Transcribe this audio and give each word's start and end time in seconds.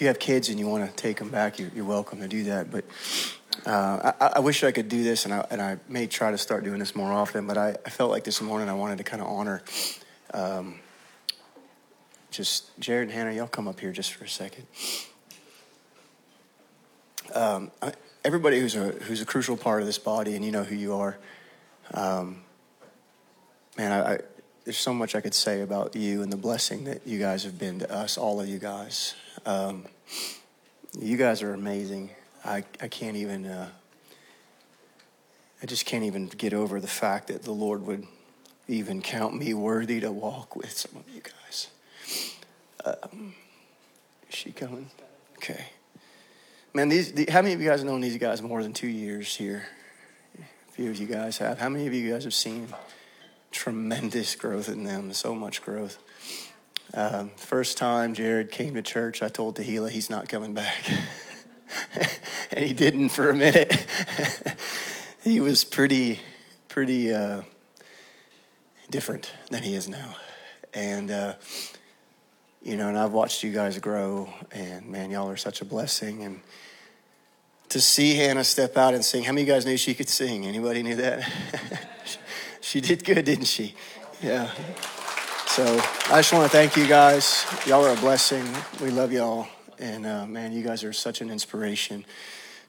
if 0.00 0.04
you 0.04 0.08
have 0.08 0.18
kids 0.18 0.48
and 0.48 0.58
you 0.58 0.66
want 0.66 0.88
to 0.88 0.96
take 0.96 1.18
them 1.18 1.28
back, 1.28 1.58
you're, 1.58 1.70
you're 1.74 1.84
welcome 1.84 2.20
to 2.20 2.26
do 2.26 2.44
that. 2.44 2.70
But 2.70 2.86
uh, 3.66 4.12
I, 4.18 4.32
I, 4.36 4.38
wish 4.38 4.64
I 4.64 4.72
could 4.72 4.88
do 4.88 5.04
this, 5.04 5.26
and 5.26 5.34
I, 5.34 5.46
and 5.50 5.60
I 5.60 5.76
may 5.90 6.06
try 6.06 6.30
to 6.30 6.38
start 6.38 6.64
doing 6.64 6.78
this 6.78 6.96
more 6.96 7.12
often. 7.12 7.46
But 7.46 7.58
I, 7.58 7.76
I 7.84 7.90
felt 7.90 8.10
like 8.10 8.24
this 8.24 8.40
morning 8.40 8.70
I 8.70 8.72
wanted 8.72 8.96
to 8.96 9.04
kind 9.04 9.20
of 9.20 9.28
honor. 9.28 9.62
Um, 10.32 10.76
just 12.30 12.70
Jared 12.80 13.08
and 13.08 13.12
Hannah, 13.14 13.32
y'all 13.32 13.46
come 13.46 13.68
up 13.68 13.78
here 13.78 13.92
just 13.92 14.14
for 14.14 14.24
a 14.24 14.28
second. 14.28 14.66
Um, 17.34 17.70
everybody 18.24 18.58
who's 18.58 18.76
a 18.76 18.92
who's 18.92 19.20
a 19.20 19.26
crucial 19.26 19.58
part 19.58 19.82
of 19.82 19.86
this 19.86 19.98
body, 19.98 20.34
and 20.34 20.42
you 20.42 20.50
know 20.50 20.64
who 20.64 20.76
you 20.76 20.94
are. 20.94 21.18
Um, 21.92 22.40
man, 23.76 23.92
I, 23.92 24.14
I, 24.14 24.18
there's 24.64 24.78
so 24.78 24.94
much 24.94 25.14
I 25.14 25.20
could 25.20 25.34
say 25.34 25.60
about 25.60 25.94
you 25.94 26.22
and 26.22 26.32
the 26.32 26.38
blessing 26.38 26.84
that 26.84 27.06
you 27.06 27.18
guys 27.18 27.44
have 27.44 27.58
been 27.58 27.80
to 27.80 27.92
us, 27.92 28.16
all 28.16 28.40
of 28.40 28.48
you 28.48 28.58
guys. 28.58 29.14
Um, 29.46 29.86
you 30.98 31.16
guys 31.16 31.42
are 31.42 31.54
amazing. 31.54 32.10
I, 32.44 32.64
I 32.80 32.88
can't 32.88 33.16
even, 33.16 33.46
uh, 33.46 33.68
I 35.62 35.66
just 35.66 35.86
can't 35.86 36.04
even 36.04 36.26
get 36.26 36.52
over 36.52 36.80
the 36.80 36.88
fact 36.88 37.28
that 37.28 37.42
the 37.42 37.52
Lord 37.52 37.86
would 37.86 38.06
even 38.68 39.02
count 39.02 39.36
me 39.36 39.54
worthy 39.54 40.00
to 40.00 40.12
walk 40.12 40.56
with 40.56 40.70
some 40.72 40.92
of 40.96 41.08
you 41.14 41.22
guys. 41.22 41.68
Um, 42.84 43.34
is 44.28 44.34
she 44.34 44.52
coming? 44.52 44.90
Okay. 45.36 45.66
Man, 46.72 46.88
these, 46.88 47.12
the, 47.12 47.26
how 47.30 47.42
many 47.42 47.54
of 47.54 47.60
you 47.60 47.68
guys 47.68 47.80
have 47.80 47.88
known 47.88 48.00
these 48.00 48.16
guys 48.18 48.42
more 48.42 48.62
than 48.62 48.72
two 48.72 48.88
years 48.88 49.34
here? 49.34 49.64
A 50.38 50.72
few 50.72 50.90
of 50.90 50.96
you 50.96 51.06
guys 51.06 51.38
have. 51.38 51.58
How 51.58 51.68
many 51.68 51.86
of 51.86 51.92
you 51.92 52.12
guys 52.12 52.24
have 52.24 52.34
seen 52.34 52.68
tremendous 53.50 54.36
growth 54.36 54.68
in 54.68 54.84
them? 54.84 55.12
So 55.12 55.34
much 55.34 55.62
growth. 55.62 55.98
Um, 56.92 57.30
first 57.36 57.78
time 57.78 58.14
Jared 58.14 58.50
came 58.50 58.74
to 58.74 58.82
church, 58.82 59.22
I 59.22 59.28
told 59.28 59.56
Tahila 59.56 59.90
he's 59.90 60.10
not 60.10 60.28
coming 60.28 60.54
back. 60.54 60.90
and 62.50 62.64
he 62.64 62.72
didn't 62.72 63.10
for 63.10 63.30
a 63.30 63.34
minute. 63.34 63.86
he 65.22 65.40
was 65.40 65.62
pretty, 65.62 66.20
pretty 66.68 67.12
uh, 67.12 67.42
different 68.90 69.30
than 69.50 69.62
he 69.62 69.74
is 69.74 69.88
now. 69.88 70.16
And, 70.74 71.10
uh, 71.10 71.34
you 72.62 72.76
know, 72.76 72.88
and 72.88 72.98
I've 72.98 73.12
watched 73.12 73.42
you 73.42 73.52
guys 73.52 73.78
grow, 73.78 74.28
and 74.50 74.86
man, 74.86 75.10
y'all 75.10 75.30
are 75.30 75.36
such 75.36 75.60
a 75.60 75.64
blessing. 75.64 76.22
And 76.22 76.40
to 77.68 77.80
see 77.80 78.16
Hannah 78.16 78.44
step 78.44 78.76
out 78.76 78.94
and 78.94 79.04
sing, 79.04 79.22
how 79.24 79.32
many 79.32 79.42
of 79.42 79.48
you 79.48 79.54
guys 79.54 79.64
knew 79.64 79.76
she 79.76 79.94
could 79.94 80.08
sing? 80.08 80.44
Anybody 80.44 80.82
knew 80.82 80.96
that? 80.96 81.30
she 82.60 82.80
did 82.80 83.04
good, 83.04 83.24
didn't 83.24 83.46
she? 83.46 83.74
Yeah. 84.20 84.50
So 85.50 85.64
I 85.64 86.20
just 86.20 86.32
want 86.32 86.44
to 86.44 86.56
thank 86.56 86.76
you 86.76 86.86
guys. 86.86 87.44
Y'all 87.66 87.84
are 87.84 87.92
a 87.92 88.00
blessing. 88.00 88.46
We 88.80 88.90
love 88.90 89.10
y'all. 89.10 89.48
And 89.80 90.06
uh, 90.06 90.24
man, 90.24 90.52
you 90.52 90.62
guys 90.62 90.84
are 90.84 90.92
such 90.92 91.20
an 91.22 91.28
inspiration 91.28 92.04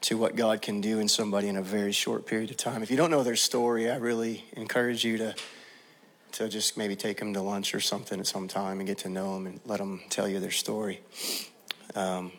to 0.02 0.18
what 0.18 0.36
God 0.36 0.64
can 0.64 0.82
do 0.82 0.98
in 0.98 1.08
somebody 1.08 1.48
in 1.48 1.58
a 1.58 1.62
very 1.62 1.92
short 1.92 2.26
period 2.26 2.50
of 2.50 2.58
time. 2.58 2.82
If 2.82 2.90
you 2.90 2.98
don't 2.98 3.12
know 3.12 3.22
their 3.22 3.36
story, 3.36 3.92
I 3.92 3.98
really 3.98 4.46
encourage 4.54 5.06
you 5.06 5.20
to 5.20 5.36
to 6.32 6.50
just 6.50 6.76
maybe 6.76 6.96
take 6.96 7.20
them 7.20 7.36
to 7.36 7.42
lunch 7.42 7.76
or 7.76 7.80
something 7.80 8.20
at 8.20 8.26
some 8.26 8.48
time 8.48 8.80
and 8.80 8.88
get 8.88 8.98
to 9.00 9.10
know 9.10 9.36
them 9.36 9.46
and 9.46 9.60
let 9.68 9.78
them 9.78 10.02
tell 10.10 10.28
you 10.28 10.40
their 10.40 10.50
story. 10.50 11.02
Um, 11.94 12.32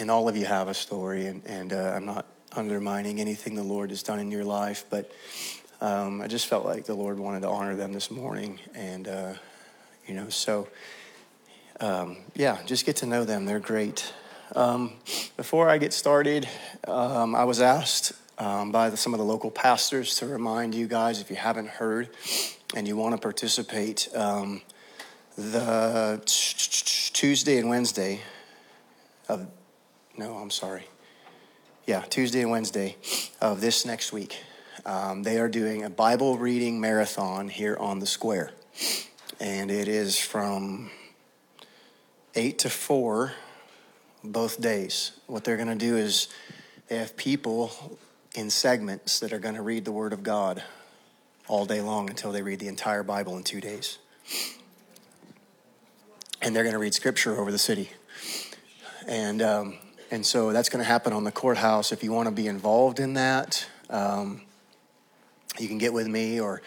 and 0.00 0.10
all 0.10 0.28
of 0.28 0.36
you 0.36 0.46
have 0.46 0.66
a 0.66 0.74
story, 0.74 1.26
and, 1.26 1.46
and 1.46 1.72
uh, 1.72 1.92
I'm 1.94 2.06
not 2.06 2.26
undermining 2.56 3.20
anything 3.20 3.54
the 3.54 3.62
Lord 3.62 3.90
has 3.90 4.02
done 4.02 4.18
in 4.18 4.32
your 4.32 4.44
life, 4.44 4.84
but 4.90 5.12
um, 5.82 6.20
I 6.20 6.28
just 6.28 6.46
felt 6.46 6.64
like 6.64 6.84
the 6.84 6.94
Lord 6.94 7.18
wanted 7.18 7.42
to 7.42 7.48
honor 7.48 7.74
them 7.74 7.92
this 7.92 8.08
morning, 8.08 8.60
and 8.72 9.08
uh, 9.08 9.34
you 10.06 10.14
know, 10.14 10.28
so 10.28 10.68
um, 11.80 12.18
yeah, 12.36 12.58
just 12.64 12.86
get 12.86 12.96
to 12.96 13.06
know 13.06 13.24
them. 13.24 13.44
They're 13.44 13.58
great. 13.58 14.14
Um, 14.54 14.92
before 15.36 15.68
I 15.68 15.78
get 15.78 15.92
started, 15.92 16.48
um, 16.86 17.34
I 17.34 17.44
was 17.44 17.60
asked 17.60 18.12
um, 18.38 18.70
by 18.70 18.90
the, 18.90 18.96
some 18.96 19.12
of 19.12 19.18
the 19.18 19.24
local 19.24 19.50
pastors 19.50 20.14
to 20.16 20.26
remind 20.26 20.74
you 20.74 20.86
guys, 20.86 21.20
if 21.20 21.30
you 21.30 21.36
haven't 21.36 21.68
heard 21.68 22.10
and 22.76 22.86
you 22.86 22.96
want 22.96 23.14
to 23.16 23.20
participate, 23.20 24.08
um, 24.14 24.62
the 25.36 26.22
Tuesday 27.12 27.58
and 27.58 27.68
Wednesday 27.68 28.20
of, 29.28 29.48
no, 30.16 30.36
I'm 30.36 30.50
sorry. 30.50 30.86
Yeah, 31.86 32.02
Tuesday 32.02 32.42
and 32.42 32.50
Wednesday 32.50 32.96
of 33.40 33.60
this 33.60 33.84
next 33.84 34.12
week, 34.12 34.38
um, 34.84 35.22
they 35.22 35.38
are 35.38 35.48
doing 35.48 35.84
a 35.84 35.90
Bible 35.90 36.38
reading 36.38 36.80
marathon 36.80 37.48
here 37.48 37.76
on 37.78 38.00
the 38.00 38.06
square. 38.06 38.50
And 39.38 39.70
it 39.70 39.88
is 39.88 40.18
from 40.18 40.90
8 42.34 42.58
to 42.60 42.70
4 42.70 43.32
both 44.24 44.60
days. 44.60 45.12
What 45.26 45.44
they're 45.44 45.56
going 45.56 45.68
to 45.68 45.74
do 45.74 45.96
is 45.96 46.28
they 46.88 46.96
have 46.96 47.16
people 47.16 47.98
in 48.34 48.50
segments 48.50 49.20
that 49.20 49.32
are 49.32 49.38
going 49.38 49.54
to 49.54 49.62
read 49.62 49.84
the 49.84 49.92
Word 49.92 50.12
of 50.12 50.22
God 50.22 50.62
all 51.48 51.64
day 51.64 51.80
long 51.80 52.10
until 52.10 52.32
they 52.32 52.42
read 52.42 52.58
the 52.58 52.68
entire 52.68 53.02
Bible 53.02 53.36
in 53.36 53.42
two 53.42 53.60
days. 53.60 53.98
And 56.40 56.56
they're 56.56 56.64
going 56.64 56.74
to 56.74 56.78
read 56.78 56.94
Scripture 56.94 57.38
over 57.38 57.52
the 57.52 57.58
city. 57.58 57.90
And, 59.06 59.42
um, 59.42 59.76
and 60.10 60.24
so 60.24 60.52
that's 60.52 60.68
going 60.68 60.82
to 60.82 60.88
happen 60.88 61.12
on 61.12 61.24
the 61.24 61.32
courthouse. 61.32 61.92
If 61.92 62.02
you 62.02 62.12
want 62.12 62.26
to 62.26 62.34
be 62.34 62.46
involved 62.46 63.00
in 63.00 63.14
that, 63.14 63.66
um, 63.90 64.42
you 65.58 65.68
can 65.68 65.78
get 65.78 65.92
with 65.92 66.06
me 66.06 66.40
or 66.40 66.62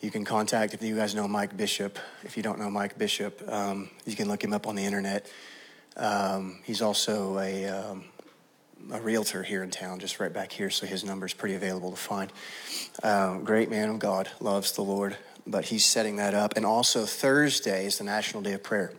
you 0.00 0.10
can 0.10 0.24
contact, 0.24 0.74
if 0.74 0.82
you 0.82 0.94
guys 0.94 1.14
know 1.14 1.26
Mike 1.26 1.56
Bishop. 1.56 1.98
If 2.22 2.36
you 2.36 2.42
don't 2.42 2.58
know 2.58 2.70
Mike 2.70 2.96
Bishop, 2.98 3.42
um, 3.50 3.90
you 4.06 4.14
can 4.14 4.28
look 4.28 4.42
him 4.42 4.52
up 4.52 4.66
on 4.66 4.76
the 4.76 4.84
internet. 4.84 5.30
Um, 5.96 6.60
he's 6.62 6.80
also 6.80 7.38
a, 7.40 7.66
um, 7.66 8.04
a 8.92 9.00
realtor 9.00 9.42
here 9.42 9.64
in 9.64 9.70
town, 9.70 9.98
just 9.98 10.20
right 10.20 10.32
back 10.32 10.52
here, 10.52 10.70
so 10.70 10.86
his 10.86 11.02
number 11.04 11.26
is 11.26 11.34
pretty 11.34 11.56
available 11.56 11.90
to 11.90 11.96
find. 11.96 12.32
Um, 13.02 13.42
great 13.42 13.70
man 13.70 13.88
of 13.88 13.98
God, 13.98 14.30
loves 14.38 14.72
the 14.72 14.82
Lord, 14.82 15.16
but 15.46 15.64
he's 15.64 15.84
setting 15.84 16.16
that 16.16 16.34
up. 16.34 16.56
And 16.56 16.64
also, 16.64 17.04
Thursday 17.04 17.86
is 17.86 17.98
the 17.98 18.04
National 18.04 18.40
Day 18.42 18.52
of 18.52 18.62
Prayer. 18.62 18.92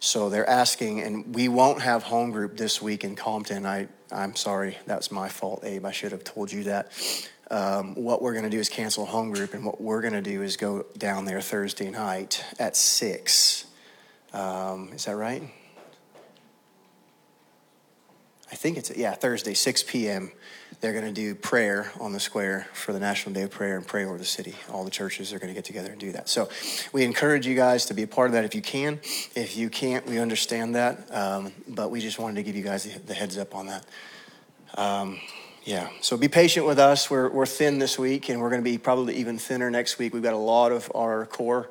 So 0.00 0.28
they're 0.28 0.48
asking, 0.48 1.00
and 1.00 1.34
we 1.34 1.48
won't 1.48 1.80
have 1.80 2.02
home 2.02 2.30
group 2.30 2.58
this 2.58 2.82
week 2.82 3.04
in 3.04 3.16
Compton. 3.16 3.64
I, 3.64 3.88
I'm 4.12 4.36
sorry, 4.36 4.76
that's 4.84 5.10
my 5.10 5.30
fault, 5.30 5.64
Abe. 5.64 5.86
I 5.86 5.92
should 5.92 6.12
have 6.12 6.22
told 6.22 6.52
you 6.52 6.64
that 6.64 6.92
um, 7.50 7.94
what 7.94 8.22
we're 8.22 8.32
going 8.32 8.44
to 8.44 8.50
do 8.50 8.58
is 8.58 8.68
cancel 8.68 9.06
home 9.06 9.32
group, 9.32 9.54
and 9.54 9.64
what 9.64 9.80
we're 9.80 10.00
going 10.00 10.14
to 10.14 10.22
do 10.22 10.42
is 10.42 10.56
go 10.56 10.84
down 10.98 11.24
there 11.24 11.40
Thursday 11.40 11.90
night 11.90 12.44
at 12.58 12.76
6. 12.76 13.66
Um, 14.32 14.90
is 14.92 15.04
that 15.04 15.16
right? 15.16 15.42
I 18.50 18.54
think 18.54 18.76
it's, 18.76 18.96
yeah, 18.96 19.12
Thursday, 19.14 19.54
6 19.54 19.84
p.m. 19.84 20.30
They're 20.80 20.92
going 20.92 21.04
to 21.04 21.12
do 21.12 21.34
prayer 21.34 21.90
on 22.00 22.12
the 22.12 22.20
square 22.20 22.68
for 22.72 22.92
the 22.92 23.00
National 23.00 23.34
Day 23.34 23.42
of 23.42 23.50
Prayer 23.50 23.76
and 23.76 23.86
pray 23.86 24.04
over 24.04 24.18
the 24.18 24.24
city. 24.24 24.54
All 24.70 24.84
the 24.84 24.90
churches 24.90 25.32
are 25.32 25.38
going 25.38 25.48
to 25.48 25.54
get 25.54 25.64
together 25.64 25.90
and 25.90 25.98
do 25.98 26.12
that. 26.12 26.28
So 26.28 26.48
we 26.92 27.04
encourage 27.04 27.46
you 27.46 27.56
guys 27.56 27.86
to 27.86 27.94
be 27.94 28.02
a 28.02 28.06
part 28.06 28.28
of 28.28 28.34
that 28.34 28.44
if 28.44 28.54
you 28.54 28.62
can. 28.62 29.00
If 29.34 29.56
you 29.56 29.70
can't, 29.70 30.06
we 30.06 30.18
understand 30.18 30.74
that. 30.74 31.12
Um, 31.14 31.52
but 31.68 31.90
we 31.90 32.00
just 32.00 32.18
wanted 32.18 32.36
to 32.36 32.42
give 32.42 32.54
you 32.56 32.62
guys 32.62 32.84
the, 32.84 32.98
the 33.00 33.14
heads 33.14 33.38
up 33.38 33.54
on 33.54 33.66
that. 33.66 33.84
Yeah, 35.66 35.88
so 36.00 36.16
be 36.16 36.28
patient 36.28 36.64
with 36.64 36.78
us. 36.78 37.10
We're, 37.10 37.28
we're 37.28 37.44
thin 37.44 37.80
this 37.80 37.98
week, 37.98 38.28
and 38.28 38.40
we're 38.40 38.50
going 38.50 38.62
to 38.62 38.70
be 38.70 38.78
probably 38.78 39.16
even 39.16 39.36
thinner 39.36 39.68
next 39.68 39.98
week. 39.98 40.14
We've 40.14 40.22
got 40.22 40.32
a 40.32 40.36
lot 40.36 40.70
of 40.70 40.92
our 40.94 41.26
core 41.26 41.68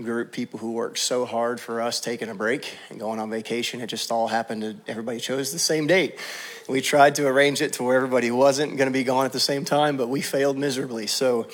group 0.00 0.30
people 0.30 0.60
who 0.60 0.70
worked 0.70 1.00
so 1.00 1.24
hard 1.24 1.58
for 1.58 1.80
us 1.80 1.98
taking 1.98 2.28
a 2.28 2.36
break 2.36 2.72
and 2.88 3.00
going 3.00 3.18
on 3.18 3.30
vacation. 3.30 3.80
It 3.80 3.88
just 3.88 4.12
all 4.12 4.28
happened 4.28 4.62
to 4.62 4.76
everybody 4.86 5.18
chose 5.18 5.50
the 5.50 5.58
same 5.58 5.88
date. 5.88 6.20
We 6.68 6.80
tried 6.80 7.16
to 7.16 7.26
arrange 7.26 7.60
it 7.62 7.72
to 7.72 7.82
where 7.82 7.96
everybody 7.96 8.30
wasn't 8.30 8.76
going 8.76 8.86
to 8.86 8.92
be 8.92 9.02
gone 9.02 9.26
at 9.26 9.32
the 9.32 9.40
same 9.40 9.64
time, 9.64 9.96
but 9.96 10.08
we 10.08 10.20
failed 10.20 10.56
miserably. 10.56 11.08
So 11.08 11.48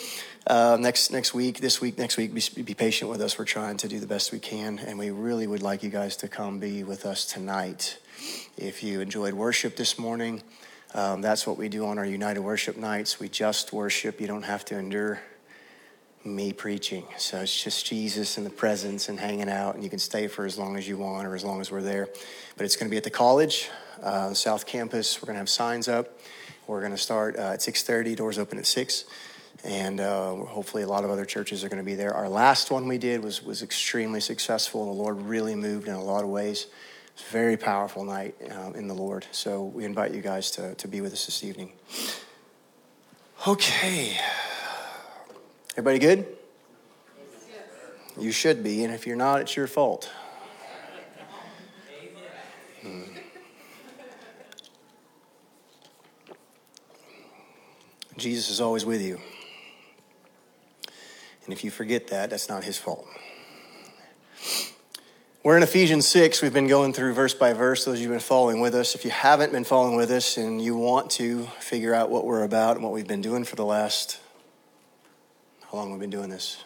uh, 0.46 0.76
next 0.78 1.10
next 1.10 1.32
week, 1.32 1.60
this 1.60 1.80
week, 1.80 1.96
next 1.96 2.18
week, 2.18 2.34
be, 2.34 2.64
be 2.64 2.74
patient 2.74 3.10
with 3.10 3.22
us. 3.22 3.38
We're 3.38 3.46
trying 3.46 3.78
to 3.78 3.88
do 3.88 3.98
the 3.98 4.06
best 4.06 4.30
we 4.30 4.40
can, 4.40 4.78
and 4.78 4.98
we 4.98 5.08
really 5.08 5.46
would 5.46 5.62
like 5.62 5.82
you 5.82 5.88
guys 5.88 6.16
to 6.16 6.28
come 6.28 6.58
be 6.58 6.84
with 6.84 7.06
us 7.06 7.24
tonight. 7.24 7.96
If 8.58 8.82
you 8.82 9.00
enjoyed 9.00 9.32
worship 9.32 9.76
this 9.76 9.98
morning. 9.98 10.42
Um, 10.94 11.20
that's 11.20 11.46
what 11.46 11.58
we 11.58 11.68
do 11.68 11.86
on 11.86 11.98
our 11.98 12.06
United 12.06 12.40
Worship 12.40 12.76
nights. 12.76 13.20
We 13.20 13.28
just 13.28 13.72
worship. 13.72 14.20
You 14.20 14.26
don't 14.26 14.44
have 14.44 14.64
to 14.66 14.78
endure 14.78 15.20
me 16.24 16.52
preaching. 16.52 17.04
So 17.18 17.40
it's 17.40 17.62
just 17.62 17.86
Jesus 17.86 18.38
in 18.38 18.44
the 18.44 18.50
presence 18.50 19.08
and 19.08 19.20
hanging 19.20 19.48
out, 19.50 19.74
and 19.74 19.84
you 19.84 19.90
can 19.90 19.98
stay 19.98 20.28
for 20.28 20.46
as 20.46 20.58
long 20.58 20.76
as 20.76 20.88
you 20.88 20.96
want 20.96 21.26
or 21.26 21.34
as 21.34 21.44
long 21.44 21.60
as 21.60 21.70
we're 21.70 21.82
there. 21.82 22.08
But 22.56 22.64
it's 22.64 22.76
going 22.76 22.88
to 22.88 22.90
be 22.90 22.96
at 22.96 23.04
the 23.04 23.10
college, 23.10 23.68
uh, 24.02 24.32
South 24.34 24.66
Campus. 24.66 25.20
We're 25.20 25.26
going 25.26 25.34
to 25.34 25.40
have 25.40 25.50
signs 25.50 25.88
up. 25.88 26.18
We're 26.66 26.80
going 26.80 26.92
to 26.92 26.98
start 26.98 27.36
uh, 27.36 27.52
at 27.52 27.60
6:30. 27.60 28.16
Doors 28.16 28.38
open 28.38 28.58
at 28.58 28.66
six, 28.66 29.04
and 29.64 30.00
uh, 30.00 30.34
hopefully 30.36 30.82
a 30.82 30.88
lot 30.88 31.04
of 31.04 31.10
other 31.10 31.24
churches 31.24 31.64
are 31.64 31.68
going 31.68 31.82
to 31.82 31.84
be 31.84 31.94
there. 31.94 32.14
Our 32.14 32.28
last 32.28 32.70
one 32.70 32.88
we 32.88 32.98
did 32.98 33.22
was 33.22 33.42
was 33.42 33.62
extremely 33.62 34.20
successful. 34.20 34.84
The 34.86 35.02
Lord 35.02 35.20
really 35.20 35.54
moved 35.54 35.88
in 35.88 35.94
a 35.94 36.04
lot 36.04 36.24
of 36.24 36.30
ways. 36.30 36.66
It's 37.18 37.28
a 37.28 37.32
very 37.32 37.56
powerful 37.56 38.04
night 38.04 38.36
um, 38.52 38.76
in 38.76 38.86
the 38.86 38.94
Lord. 38.94 39.26
So 39.32 39.64
we 39.64 39.84
invite 39.84 40.14
you 40.14 40.20
guys 40.20 40.52
to, 40.52 40.76
to 40.76 40.86
be 40.86 41.00
with 41.00 41.12
us 41.12 41.26
this 41.26 41.42
evening. 41.42 41.72
Okay. 43.44 44.16
Everybody 45.72 45.98
good? 45.98 46.26
You 48.20 48.30
should 48.30 48.62
be, 48.62 48.84
and 48.84 48.94
if 48.94 49.04
you're 49.04 49.16
not, 49.16 49.40
it's 49.40 49.56
your 49.56 49.66
fault. 49.66 50.08
Hmm. 52.82 53.02
Jesus 58.16 58.48
is 58.48 58.60
always 58.60 58.86
with 58.86 59.02
you. 59.02 59.18
And 61.44 61.52
if 61.52 61.64
you 61.64 61.72
forget 61.72 62.06
that, 62.08 62.30
that's 62.30 62.48
not 62.48 62.62
his 62.62 62.78
fault. 62.78 63.08
We're 65.48 65.56
in 65.56 65.62
Ephesians 65.62 66.06
6. 66.08 66.42
We've 66.42 66.52
been 66.52 66.66
going 66.66 66.92
through 66.92 67.14
verse 67.14 67.32
by 67.32 67.54
verse, 67.54 67.86
those 67.86 67.94
of 67.94 68.00
you 68.02 68.08
have 68.08 68.16
been 68.16 68.20
following 68.20 68.60
with 68.60 68.74
us. 68.74 68.94
If 68.94 69.06
you 69.06 69.10
haven't 69.10 69.50
been 69.50 69.64
following 69.64 69.96
with 69.96 70.10
us 70.10 70.36
and 70.36 70.60
you 70.60 70.76
want 70.76 71.10
to 71.12 71.44
figure 71.58 71.94
out 71.94 72.10
what 72.10 72.26
we're 72.26 72.42
about 72.42 72.76
and 72.76 72.84
what 72.84 72.92
we've 72.92 73.06
been 73.06 73.22
doing 73.22 73.44
for 73.44 73.56
the 73.56 73.64
last, 73.64 74.20
how 75.62 75.78
long 75.78 75.90
we've 75.90 76.00
been 76.00 76.10
doing 76.10 76.28
this? 76.28 76.62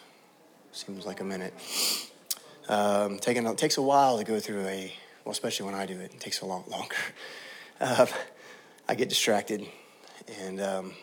Seems 0.73 1.05
like 1.05 1.21
a 1.21 1.23
minute. 1.23 1.53
Um, 2.67 3.19
taking, 3.19 3.47
it 3.47 3.57
takes 3.57 3.77
a 3.77 3.81
while 3.81 4.17
to 4.17 4.25
go 4.25 4.37
through 4.41 4.65
a, 4.65 4.93
well, 5.23 5.31
especially 5.31 5.65
when 5.65 5.75
I 5.75 5.85
do 5.85 5.97
it, 6.01 6.13
it 6.13 6.19
takes 6.19 6.41
a 6.41 6.45
lot 6.45 6.69
longer. 6.69 6.97
Uh, 7.79 8.05
I 8.89 8.95
get 8.95 9.07
distracted 9.07 9.65
and 10.41 10.59
um, 10.59 10.93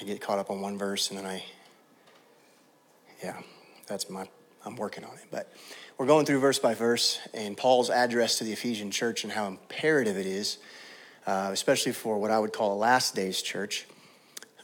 I 0.00 0.04
get 0.04 0.20
caught 0.20 0.38
up 0.38 0.50
on 0.50 0.60
one 0.60 0.78
verse 0.78 1.10
and 1.10 1.18
then 1.18 1.26
I, 1.26 1.44
yeah, 3.24 3.40
that's 3.88 4.08
my, 4.08 4.28
I'm 4.64 4.76
working 4.76 5.02
on 5.02 5.14
it. 5.14 5.26
But 5.32 5.52
we're 5.96 6.06
going 6.06 6.26
through 6.26 6.40
verse 6.40 6.58
by 6.58 6.74
verse 6.74 7.20
and 7.32 7.56
Paul's 7.56 7.88
address 7.88 8.38
to 8.38 8.44
the 8.44 8.52
Ephesian 8.52 8.90
church 8.90 9.22
and 9.22 9.32
how 9.32 9.46
imperative 9.46 10.18
it 10.18 10.26
is, 10.26 10.58
uh, 11.26 11.50
especially 11.52 11.92
for 11.92 12.18
what 12.18 12.32
I 12.32 12.38
would 12.38 12.52
call 12.52 12.72
a 12.72 12.78
last 12.78 13.14
days 13.14 13.40
church, 13.40 13.86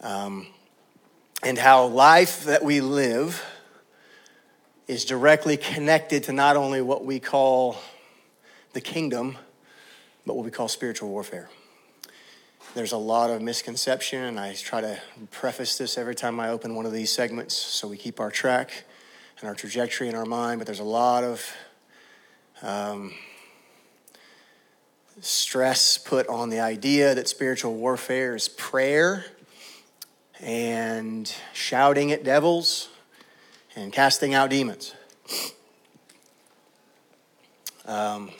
um, 0.00 0.48
and 1.42 1.56
how 1.56 1.86
life 1.86 2.44
that 2.44 2.64
we 2.64 2.80
live 2.80 3.44
is 4.88 5.04
directly 5.04 5.56
connected 5.56 6.24
to 6.24 6.32
not 6.32 6.56
only 6.56 6.82
what 6.82 7.04
we 7.04 7.20
call 7.20 7.76
the 8.72 8.80
kingdom, 8.80 9.38
but 10.26 10.34
what 10.34 10.44
we 10.44 10.50
call 10.50 10.66
spiritual 10.66 11.08
warfare. 11.10 11.48
There's 12.74 12.92
a 12.92 12.98
lot 12.98 13.30
of 13.30 13.40
misconception, 13.40 14.24
and 14.24 14.38
I 14.38 14.54
try 14.54 14.80
to 14.80 14.98
preface 15.30 15.78
this 15.78 15.96
every 15.96 16.16
time 16.16 16.40
I 16.40 16.48
open 16.48 16.74
one 16.74 16.86
of 16.86 16.92
these 16.92 17.12
segments 17.12 17.54
so 17.54 17.86
we 17.86 17.96
keep 17.96 18.18
our 18.18 18.30
track 18.32 18.84
and 19.40 19.48
our 19.48 19.54
trajectory 19.54 20.08
in 20.08 20.14
our 20.14 20.26
mind, 20.26 20.58
but 20.60 20.66
there's 20.66 20.80
a 20.80 20.84
lot 20.84 21.24
of 21.24 21.56
um, 22.62 23.12
stress 25.20 25.96
put 25.98 26.26
on 26.28 26.50
the 26.50 26.60
idea 26.60 27.14
that 27.14 27.28
spiritual 27.28 27.74
warfare 27.74 28.34
is 28.34 28.48
prayer 28.48 29.24
and 30.40 31.34
shouting 31.52 32.12
at 32.12 32.22
devils 32.22 32.88
and 33.76 33.92
casting 33.92 34.34
out 34.34 34.50
demons. 34.50 34.94
Um, 37.86 38.30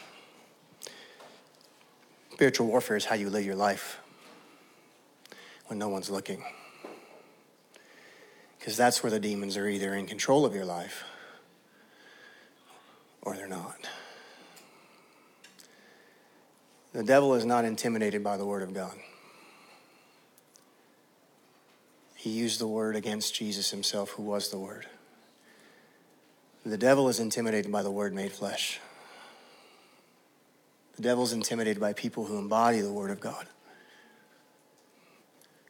spiritual 2.32 2.66
warfare 2.66 2.96
is 2.96 3.04
how 3.04 3.14
you 3.14 3.30
live 3.30 3.44
your 3.44 3.56
life 3.56 3.98
when 5.66 5.78
no 5.78 5.88
one's 5.88 6.10
looking. 6.10 6.42
Because 8.60 8.76
that's 8.76 9.02
where 9.02 9.10
the 9.10 9.18
demons 9.18 9.56
are 9.56 9.66
either 9.66 9.94
in 9.94 10.06
control 10.06 10.44
of 10.44 10.54
your 10.54 10.66
life 10.66 11.02
or 13.22 13.34
they're 13.34 13.48
not. 13.48 13.88
The 16.92 17.02
devil 17.02 17.34
is 17.34 17.46
not 17.46 17.64
intimidated 17.64 18.22
by 18.22 18.36
the 18.36 18.44
word 18.44 18.62
of 18.62 18.74
God. 18.74 18.94
He 22.16 22.30
used 22.30 22.60
the 22.60 22.68
word 22.68 22.96
against 22.96 23.34
Jesus 23.34 23.70
himself, 23.70 24.10
who 24.10 24.22
was 24.22 24.50
the 24.50 24.58
word. 24.58 24.86
The 26.66 26.76
devil 26.76 27.08
is 27.08 27.18
intimidated 27.18 27.72
by 27.72 27.82
the 27.82 27.90
word 27.90 28.12
made 28.12 28.32
flesh. 28.32 28.78
The 30.96 31.02
devil 31.02 31.24
is 31.24 31.32
intimidated 31.32 31.80
by 31.80 31.94
people 31.94 32.26
who 32.26 32.36
embody 32.36 32.82
the 32.82 32.92
word 32.92 33.10
of 33.10 33.20
God. 33.20 33.46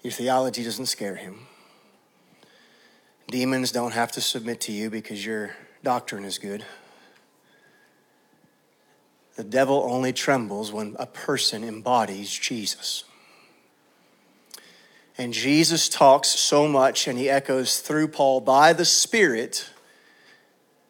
Your 0.03 0.13
theology 0.13 0.65
doesn't 0.65 0.87
scare 0.87 1.15
him. 1.15 1.47
Demons 3.31 3.71
don't 3.71 3.93
have 3.93 4.11
to 4.13 4.21
submit 4.21 4.61
to 4.63 4.73
you 4.73 4.91
because 4.91 5.25
your 5.25 5.55
doctrine 5.85 6.25
is 6.25 6.39
good. 6.39 6.65
The 9.37 9.45
devil 9.45 9.87
only 9.89 10.13
trembles 10.13 10.73
when 10.73 10.97
a 10.99 11.07
person 11.07 11.63
embodies 11.63 12.31
Jesus. 12.37 13.05
And 15.17 15.33
Jesus 15.33 15.89
talks 15.89 16.29
so 16.29 16.67
much, 16.67 17.07
and 17.07 17.17
he 17.19 17.31
echoes 17.31 17.79
through 17.79 18.09
Paul 18.09 18.41
by 18.41 18.73
the 18.73 18.85
Spirit 18.85 19.71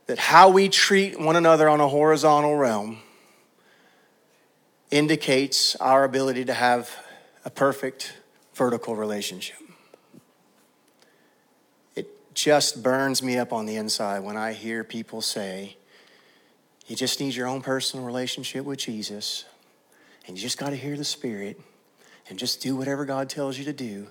that 0.07 0.19
how 0.19 0.49
we 0.49 0.69
treat 0.69 1.21
one 1.21 1.37
another 1.37 1.69
on 1.69 1.81
a 1.81 1.89
horizontal 1.89 2.57
realm 2.57 2.99
indicates 4.91 5.77
our 5.77 6.05
ability 6.05 6.47
to 6.47 6.55
have 6.55 6.91
a 7.45 7.51
perfect 7.51 8.15
vertical 8.55 8.97
relationship 8.97 9.57
just 12.45 12.83
burns 12.83 13.23
me 13.23 13.37
up 13.37 13.53
on 13.53 13.67
the 13.67 13.77
inside 13.77 14.21
when 14.21 14.37
I 14.37 14.53
hear 14.55 14.83
people 14.83 15.21
say, 15.21 15.77
you 16.87 16.97
just 16.97 17.21
need 17.21 17.35
your 17.35 17.47
own 17.47 17.61
personal 17.61 18.05
relationship 18.05 18.65
with 18.65 18.79
Jesus, 18.79 19.45
and 20.27 20.37
you 20.37 20.43
just 20.43 20.57
got 20.57 20.71
to 20.71 20.77
hear 20.77 20.97
the 20.97 21.05
Spirit, 21.05 21.61
and 22.29 22.39
just 22.39 22.63
do 22.63 22.75
whatever 22.77 23.05
God 23.05 23.29
tells 23.29 23.59
you 23.59 23.65
to 23.65 23.73
do. 23.73 24.07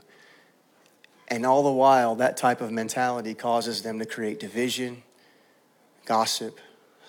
And 1.27 1.45
all 1.45 1.63
the 1.63 1.71
while, 1.71 2.15
that 2.15 2.37
type 2.37 2.61
of 2.61 2.71
mentality 2.71 3.33
causes 3.33 3.81
them 3.81 3.97
to 3.99 4.05
create 4.05 4.39
division, 4.39 5.03
gossip, 6.05 6.59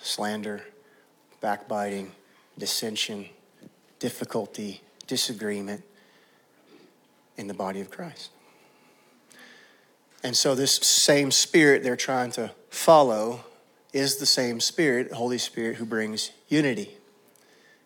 slander, 0.01 0.63
backbiting, 1.39 2.11
dissension, 2.57 3.27
difficulty, 3.99 4.81
disagreement 5.07 5.83
in 7.37 7.47
the 7.47 7.53
body 7.53 7.79
of 7.79 7.91
Christ. 7.91 8.31
And 10.23 10.37
so, 10.37 10.53
this 10.53 10.73
same 10.75 11.31
spirit 11.31 11.83
they're 11.83 11.95
trying 11.95 12.31
to 12.33 12.51
follow 12.69 13.43
is 13.91 14.17
the 14.17 14.25
same 14.25 14.59
spirit, 14.59 15.11
Holy 15.11 15.37
Spirit, 15.37 15.77
who 15.77 15.85
brings 15.85 16.31
unity. 16.47 16.97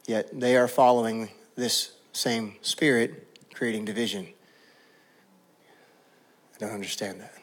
Yet 0.07 0.39
they 0.39 0.55
are 0.55 0.67
following 0.67 1.29
this 1.55 1.93
same 2.13 2.55
spirit, 2.61 3.27
creating 3.53 3.85
division. 3.85 4.27
I 6.55 6.59
don't 6.59 6.71
understand 6.71 7.21
that. 7.21 7.33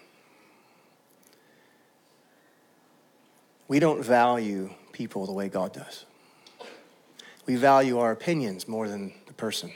We 3.68 3.78
don't 3.78 4.04
value 4.04 4.70
people 4.92 5.26
the 5.26 5.32
way 5.32 5.48
God 5.48 5.72
does. 5.72 6.04
We 7.46 7.56
value 7.56 7.98
our 7.98 8.12
opinions 8.12 8.68
more 8.68 8.88
than 8.88 9.12
the 9.26 9.32
person. 9.32 9.72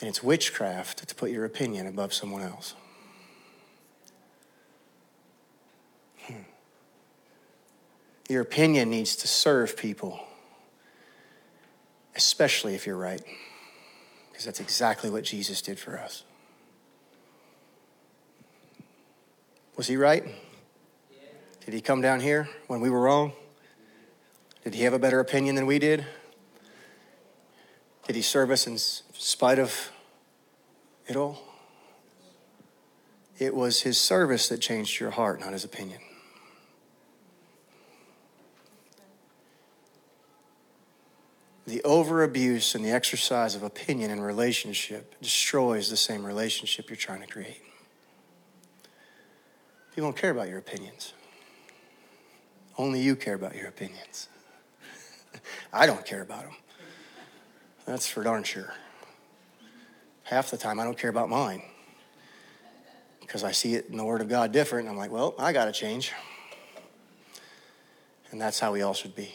And 0.00 0.08
it's 0.08 0.22
witchcraft 0.22 1.08
to 1.08 1.14
put 1.14 1.30
your 1.30 1.44
opinion 1.44 1.86
above 1.86 2.12
someone 2.12 2.42
else. 2.42 2.74
Your 8.28 8.42
opinion 8.42 8.90
needs 8.90 9.16
to 9.16 9.28
serve 9.28 9.76
people, 9.76 10.20
especially 12.16 12.74
if 12.74 12.86
you're 12.86 12.96
right, 12.96 13.22
because 14.30 14.44
that's 14.44 14.60
exactly 14.60 15.10
what 15.10 15.24
Jesus 15.24 15.60
did 15.60 15.78
for 15.78 15.98
us. 15.98 16.24
Was 19.76 19.86
he 19.86 19.96
right? 19.96 20.24
Did 21.64 21.74
he 21.74 21.80
come 21.80 22.00
down 22.00 22.20
here 22.20 22.48
when 22.66 22.80
we 22.80 22.90
were 22.90 23.00
wrong? 23.00 23.32
Did 24.62 24.74
he 24.74 24.84
have 24.84 24.94
a 24.94 24.98
better 24.98 25.20
opinion 25.20 25.54
than 25.54 25.66
we 25.66 25.78
did? 25.78 26.06
Did 28.06 28.16
he 28.16 28.22
serve 28.22 28.50
us 28.50 28.66
in 28.66 28.78
spite 28.78 29.58
of 29.58 29.90
it 31.06 31.16
all? 31.16 31.38
It 33.38 33.54
was 33.54 33.82
his 33.82 34.00
service 34.00 34.48
that 34.48 34.60
changed 34.60 35.00
your 35.00 35.10
heart, 35.10 35.40
not 35.40 35.52
his 35.52 35.64
opinion. 35.64 36.00
The 41.66 41.80
overabuse 41.84 42.74
and 42.74 42.84
the 42.84 42.90
exercise 42.90 43.54
of 43.54 43.62
opinion 43.62 44.10
in 44.10 44.20
relationship 44.20 45.14
destroys 45.20 45.88
the 45.88 45.96
same 45.96 46.24
relationship 46.24 46.90
you're 46.90 46.96
trying 46.96 47.20
to 47.20 47.26
create. 47.26 47.62
People 49.94 50.10
don't 50.10 50.16
care 50.16 50.30
about 50.30 50.48
your 50.48 50.58
opinions. 50.58 51.14
Only 52.76 53.00
you 53.00 53.16
care 53.16 53.34
about 53.34 53.54
your 53.54 53.68
opinions. 53.68 54.28
I 55.72 55.86
don't 55.86 56.04
care 56.04 56.22
about 56.22 56.42
them. 56.42 56.54
That's 57.86 58.08
for 58.08 58.22
darn 58.22 58.42
sure. 58.42 58.74
Half 60.24 60.50
the 60.50 60.56
time, 60.56 60.80
I 60.80 60.84
don't 60.84 60.98
care 60.98 61.10
about 61.10 61.28
mine 61.28 61.62
because 63.20 63.44
I 63.44 63.52
see 63.52 63.74
it 63.74 63.86
in 63.88 63.96
the 63.96 64.04
Word 64.04 64.20
of 64.20 64.28
God 64.28 64.52
different. 64.52 64.88
I'm 64.88 64.96
like, 64.96 65.10
well, 65.10 65.34
I 65.38 65.52
got 65.52 65.66
to 65.66 65.72
change. 65.72 66.12
And 68.30 68.40
that's 68.40 68.58
how 68.58 68.72
we 68.72 68.82
all 68.82 68.94
should 68.94 69.14
be. 69.14 69.32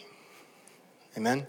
Amen? 1.16 1.46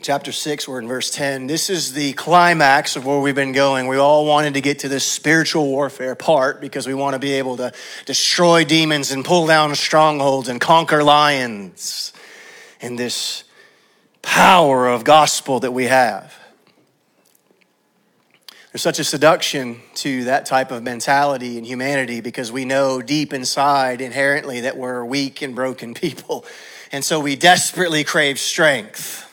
Chapter 0.00 0.30
6, 0.30 0.68
we're 0.68 0.78
in 0.78 0.86
verse 0.86 1.10
10. 1.10 1.48
This 1.48 1.68
is 1.68 1.92
the 1.92 2.12
climax 2.12 2.94
of 2.94 3.04
where 3.04 3.18
we've 3.18 3.34
been 3.34 3.52
going. 3.52 3.88
We 3.88 3.96
all 3.96 4.26
wanted 4.26 4.54
to 4.54 4.60
get 4.60 4.80
to 4.80 4.88
this 4.88 5.04
spiritual 5.04 5.66
warfare 5.66 6.14
part 6.14 6.60
because 6.60 6.86
we 6.86 6.94
want 6.94 7.14
to 7.14 7.18
be 7.18 7.32
able 7.32 7.56
to 7.56 7.72
destroy 8.06 8.64
demons 8.64 9.10
and 9.10 9.24
pull 9.24 9.48
down 9.48 9.74
strongholds 9.74 10.48
and 10.48 10.60
conquer 10.60 11.02
lions 11.02 12.12
in 12.80 12.94
this 12.94 13.42
power 14.22 14.86
of 14.86 15.02
gospel 15.02 15.58
that 15.60 15.72
we 15.72 15.86
have. 15.86 16.32
There's 18.70 18.82
such 18.82 19.00
a 19.00 19.04
seduction 19.04 19.80
to 19.96 20.24
that 20.24 20.46
type 20.46 20.70
of 20.70 20.84
mentality 20.84 21.58
in 21.58 21.64
humanity 21.64 22.20
because 22.20 22.52
we 22.52 22.64
know 22.64 23.02
deep 23.02 23.32
inside 23.32 24.00
inherently 24.00 24.60
that 24.60 24.76
we're 24.76 25.04
weak 25.04 25.42
and 25.42 25.56
broken 25.56 25.92
people. 25.94 26.44
And 26.92 27.04
so 27.04 27.18
we 27.18 27.34
desperately 27.34 28.04
crave 28.04 28.38
strength. 28.38 29.27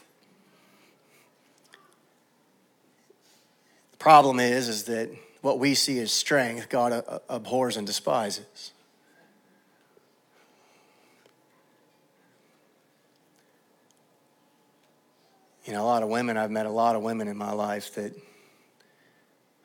Problem 4.06 4.40
is, 4.40 4.70
is 4.70 4.84
that 4.84 5.10
what 5.42 5.58
we 5.58 5.74
see 5.74 5.98
as 5.98 6.12
strength, 6.12 6.70
God 6.70 7.04
abhors 7.28 7.76
and 7.76 7.88
despises. 7.88 8.72
You 15.66 15.74
know, 15.74 15.82
a 15.82 15.88
lot 15.88 16.04
of 16.04 16.10
women, 16.10 16.38
I've 16.38 16.52
met 16.52 16.68
a 16.68 16.70
lot 16.70 16.96
of 16.96 17.02
women 17.02 17.28
in 17.28 17.36
my 17.36 17.52
life 17.52 17.96
that 17.96 18.14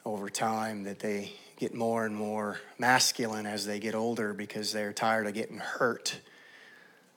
over 0.07 0.31
time 0.31 0.85
that 0.85 1.01
they 1.01 1.35
get 1.59 1.75
more 1.75 2.07
and 2.07 2.17
more 2.17 2.61
masculine 2.79 3.45
as 3.45 3.67
they 3.67 3.79
get 3.79 3.95
older 3.95 4.33
because 4.33 4.73
they're 4.73 4.95
tired 4.95 5.27
of 5.27 5.35
getting 5.35 5.59
hurt. 5.59 6.19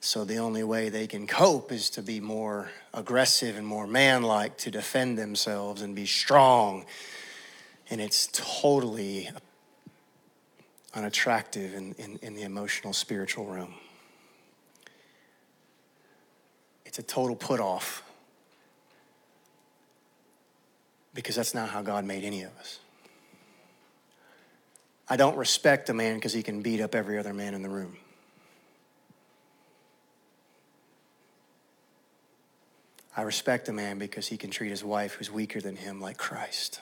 So 0.05 0.25
the 0.25 0.39
only 0.39 0.65
way 0.65 0.89
they 0.89 1.07
can 1.07 1.27
cope 1.27 1.71
is 1.71 1.89
to 1.91 2.01
be 2.01 2.19
more 2.19 2.69
aggressive 2.93 3.55
and 3.55 3.65
more 3.65 3.87
manlike 3.87 4.57
to 4.57 4.69
defend 4.69 5.17
themselves 5.17 5.81
and 5.81 5.95
be 5.95 6.05
strong. 6.05 6.83
And 7.89 8.01
it's 8.01 8.27
totally 8.33 9.29
unattractive 10.93 11.73
in, 11.73 11.93
in, 11.93 12.19
in 12.21 12.35
the 12.35 12.41
emotional, 12.41 12.91
spiritual 12.91 13.45
realm. 13.45 13.75
It's 16.85 16.99
a 16.99 17.03
total 17.03 17.37
put 17.37 17.61
off 17.61 18.03
because 21.13 21.37
that's 21.37 21.53
not 21.53 21.69
how 21.69 21.81
God 21.81 22.03
made 22.03 22.25
any 22.25 22.43
of 22.43 22.51
us. 22.59 22.79
I 25.07 25.15
don't 25.15 25.37
respect 25.37 25.87
a 25.87 25.93
man 25.93 26.15
because 26.15 26.33
he 26.33 26.43
can 26.43 26.61
beat 26.61 26.81
up 26.81 26.93
every 26.93 27.17
other 27.17 27.33
man 27.33 27.53
in 27.53 27.61
the 27.61 27.69
room. 27.69 27.95
I 33.15 33.21
respect 33.21 33.69
a 33.69 33.73
man 33.73 33.99
because 33.99 34.27
he 34.27 34.37
can 34.37 34.49
treat 34.49 34.69
his 34.69 34.83
wife 34.83 35.13
who's 35.13 35.31
weaker 35.31 35.61
than 35.61 35.75
him 35.75 36.01
like 36.01 36.17
Christ. 36.17 36.81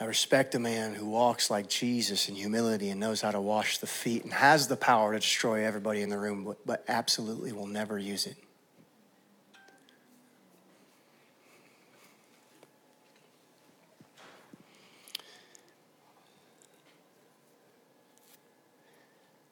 I 0.00 0.04
respect 0.04 0.54
a 0.54 0.60
man 0.60 0.94
who 0.94 1.06
walks 1.06 1.50
like 1.50 1.68
Jesus 1.68 2.28
in 2.28 2.36
humility 2.36 2.88
and 2.90 3.00
knows 3.00 3.20
how 3.20 3.32
to 3.32 3.40
wash 3.40 3.78
the 3.78 3.86
feet 3.88 4.22
and 4.22 4.32
has 4.32 4.68
the 4.68 4.76
power 4.76 5.12
to 5.12 5.18
destroy 5.18 5.64
everybody 5.64 6.02
in 6.02 6.08
the 6.08 6.18
room, 6.18 6.56
but, 6.64 6.84
absolutely 6.88 7.52
will 7.52 7.66
never 7.66 7.98
use 7.98 8.26
it. 8.26 8.36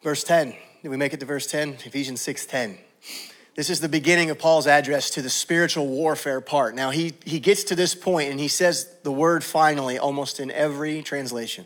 Verse 0.06 0.22
10. 0.22 0.54
Did 0.84 0.88
we 0.88 0.96
make 0.96 1.14
it 1.14 1.18
to 1.18 1.26
verse 1.26 1.48
10? 1.48 1.78
Ephesians 1.84 2.20
6 2.20 2.46
10. 2.46 2.78
This 3.56 3.68
is 3.68 3.80
the 3.80 3.88
beginning 3.88 4.30
of 4.30 4.38
Paul's 4.38 4.68
address 4.68 5.10
to 5.10 5.20
the 5.20 5.28
spiritual 5.28 5.88
warfare 5.88 6.40
part. 6.40 6.76
Now, 6.76 6.90
he, 6.90 7.14
he 7.24 7.40
gets 7.40 7.64
to 7.64 7.74
this 7.74 7.96
point 7.96 8.30
and 8.30 8.38
he 8.38 8.46
says 8.46 8.88
the 9.02 9.10
word 9.10 9.42
finally 9.42 9.98
almost 9.98 10.38
in 10.38 10.52
every 10.52 11.02
translation. 11.02 11.64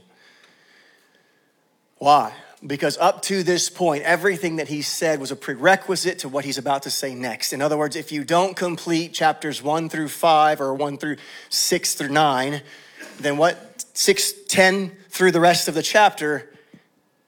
Why? 1.98 2.32
Because 2.66 2.96
up 2.96 3.20
to 3.24 3.42
this 3.42 3.68
point, 3.68 4.04
everything 4.04 4.56
that 4.56 4.68
he 4.68 4.80
said 4.80 5.20
was 5.20 5.30
a 5.30 5.36
prerequisite 5.36 6.20
to 6.20 6.30
what 6.30 6.46
he's 6.46 6.56
about 6.56 6.84
to 6.84 6.90
say 6.90 7.14
next. 7.14 7.52
In 7.52 7.60
other 7.60 7.76
words, 7.76 7.94
if 7.94 8.10
you 8.10 8.24
don't 8.24 8.56
complete 8.56 9.12
chapters 9.12 9.62
one 9.62 9.90
through 9.90 10.08
five 10.08 10.62
or 10.62 10.72
one 10.72 10.96
through 10.96 11.16
six 11.50 11.92
through 11.92 12.08
nine, 12.08 12.62
then 13.18 13.36
what 13.36 13.84
six, 13.92 14.32
ten 14.48 14.96
through 15.10 15.32
the 15.32 15.40
rest 15.40 15.68
of 15.68 15.74
the 15.74 15.82
chapter 15.82 16.46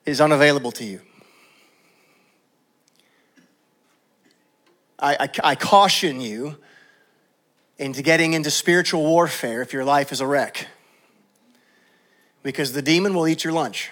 is 0.05 0.19
unavailable 0.19 0.71
to 0.73 0.83
you. 0.83 1.01
I, 4.99 5.17
I, 5.19 5.29
I 5.43 5.55
caution 5.55 6.21
you 6.21 6.57
into 7.77 8.01
getting 8.01 8.33
into 8.33 8.51
spiritual 8.51 9.03
warfare 9.03 9.61
if 9.61 9.73
your 9.73 9.83
life 9.83 10.11
is 10.11 10.21
a 10.21 10.27
wreck. 10.27 10.67
Because 12.41 12.73
the 12.73 12.81
demon 12.81 13.13
will 13.13 13.27
eat 13.27 13.43
your 13.43 13.53
lunch. 13.53 13.91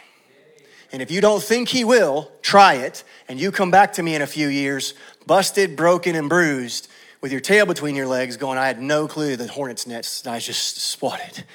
And 0.92 1.02
if 1.02 1.10
you 1.10 1.22
don't 1.22 1.42
think 1.42 1.70
he 1.70 1.84
will, 1.84 2.32
try 2.42 2.76
it, 2.76 3.04
and 3.30 3.40
you 3.40 3.52
come 3.52 3.72
back 3.72 3.94
to 3.94 4.04
me 4.04 4.14
in 4.14 4.22
a 4.22 4.28
few 4.28 4.50
years, 4.50 4.94
busted, 5.26 5.76
broken, 5.76 6.16
and 6.16 6.28
bruised, 6.28 6.90
with 7.22 7.32
your 7.32 7.40
tail 7.40 7.66
between 7.66 7.96
your 7.96 8.08
legs, 8.08 8.36
going, 8.36 8.58
I 8.58 8.68
had 8.68 8.82
no 8.82 9.08
clue 9.08 9.36
the 9.36 9.48
hornet's 9.48 9.88
nest 9.88 10.28
I 10.28 10.40
just 10.40 10.82
swatted. 10.82 11.46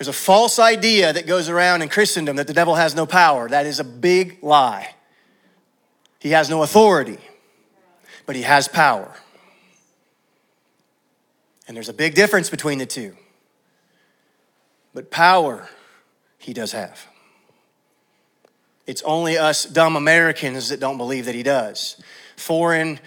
There's 0.00 0.08
a 0.08 0.12
false 0.12 0.58
idea 0.58 1.12
that 1.12 1.28
goes 1.28 1.48
around 1.48 1.82
in 1.82 1.88
Christendom 1.88 2.34
that 2.36 2.48
the 2.48 2.54
devil 2.54 2.74
has 2.74 2.96
no 2.96 3.06
power. 3.06 3.48
That 3.48 3.66
is 3.66 3.78
a 3.78 3.84
big 3.84 4.38
lie. 4.42 4.94
He 6.18 6.30
has 6.30 6.50
no 6.50 6.64
authority 6.64 7.18
but 8.30 8.36
he 8.36 8.42
has 8.42 8.68
power. 8.68 9.12
And 11.66 11.76
there's 11.76 11.88
a 11.88 11.92
big 11.92 12.14
difference 12.14 12.48
between 12.48 12.78
the 12.78 12.86
two. 12.86 13.16
But 14.94 15.10
power, 15.10 15.68
he 16.38 16.52
does 16.52 16.70
have. 16.70 17.08
It's 18.86 19.02
only 19.02 19.36
us 19.36 19.64
dumb 19.64 19.96
Americans 19.96 20.68
that 20.68 20.78
don't 20.78 20.96
believe 20.96 21.24
that 21.24 21.34
he 21.34 21.42
does. 21.42 22.00
Foreign 22.36 23.00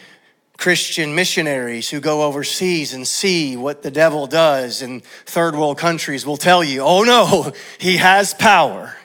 Christian 0.57 1.15
missionaries 1.15 1.89
who 1.89 1.99
go 1.99 2.23
overseas 2.23 2.93
and 2.93 3.07
see 3.07 3.57
what 3.57 3.81
the 3.81 3.91
devil 3.91 4.27
does 4.27 4.81
in 4.81 5.01
third 5.25 5.55
world 5.55 5.77
countries 5.77 6.25
will 6.25 6.37
tell 6.37 6.63
you, 6.63 6.81
oh 6.81 7.03
no, 7.03 7.51
he 7.79 7.97
has 7.97 8.33
power. 8.33 8.95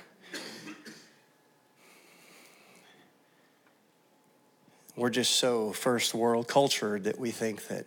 We're 4.94 5.10
just 5.10 5.36
so 5.36 5.72
first 5.72 6.12
world 6.12 6.48
cultured 6.48 7.04
that 7.04 7.18
we 7.18 7.30
think 7.30 7.68
that 7.68 7.86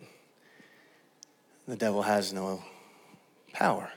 the 1.68 1.76
devil 1.76 2.02
has 2.02 2.32
no 2.32 2.64
power. 3.52 3.92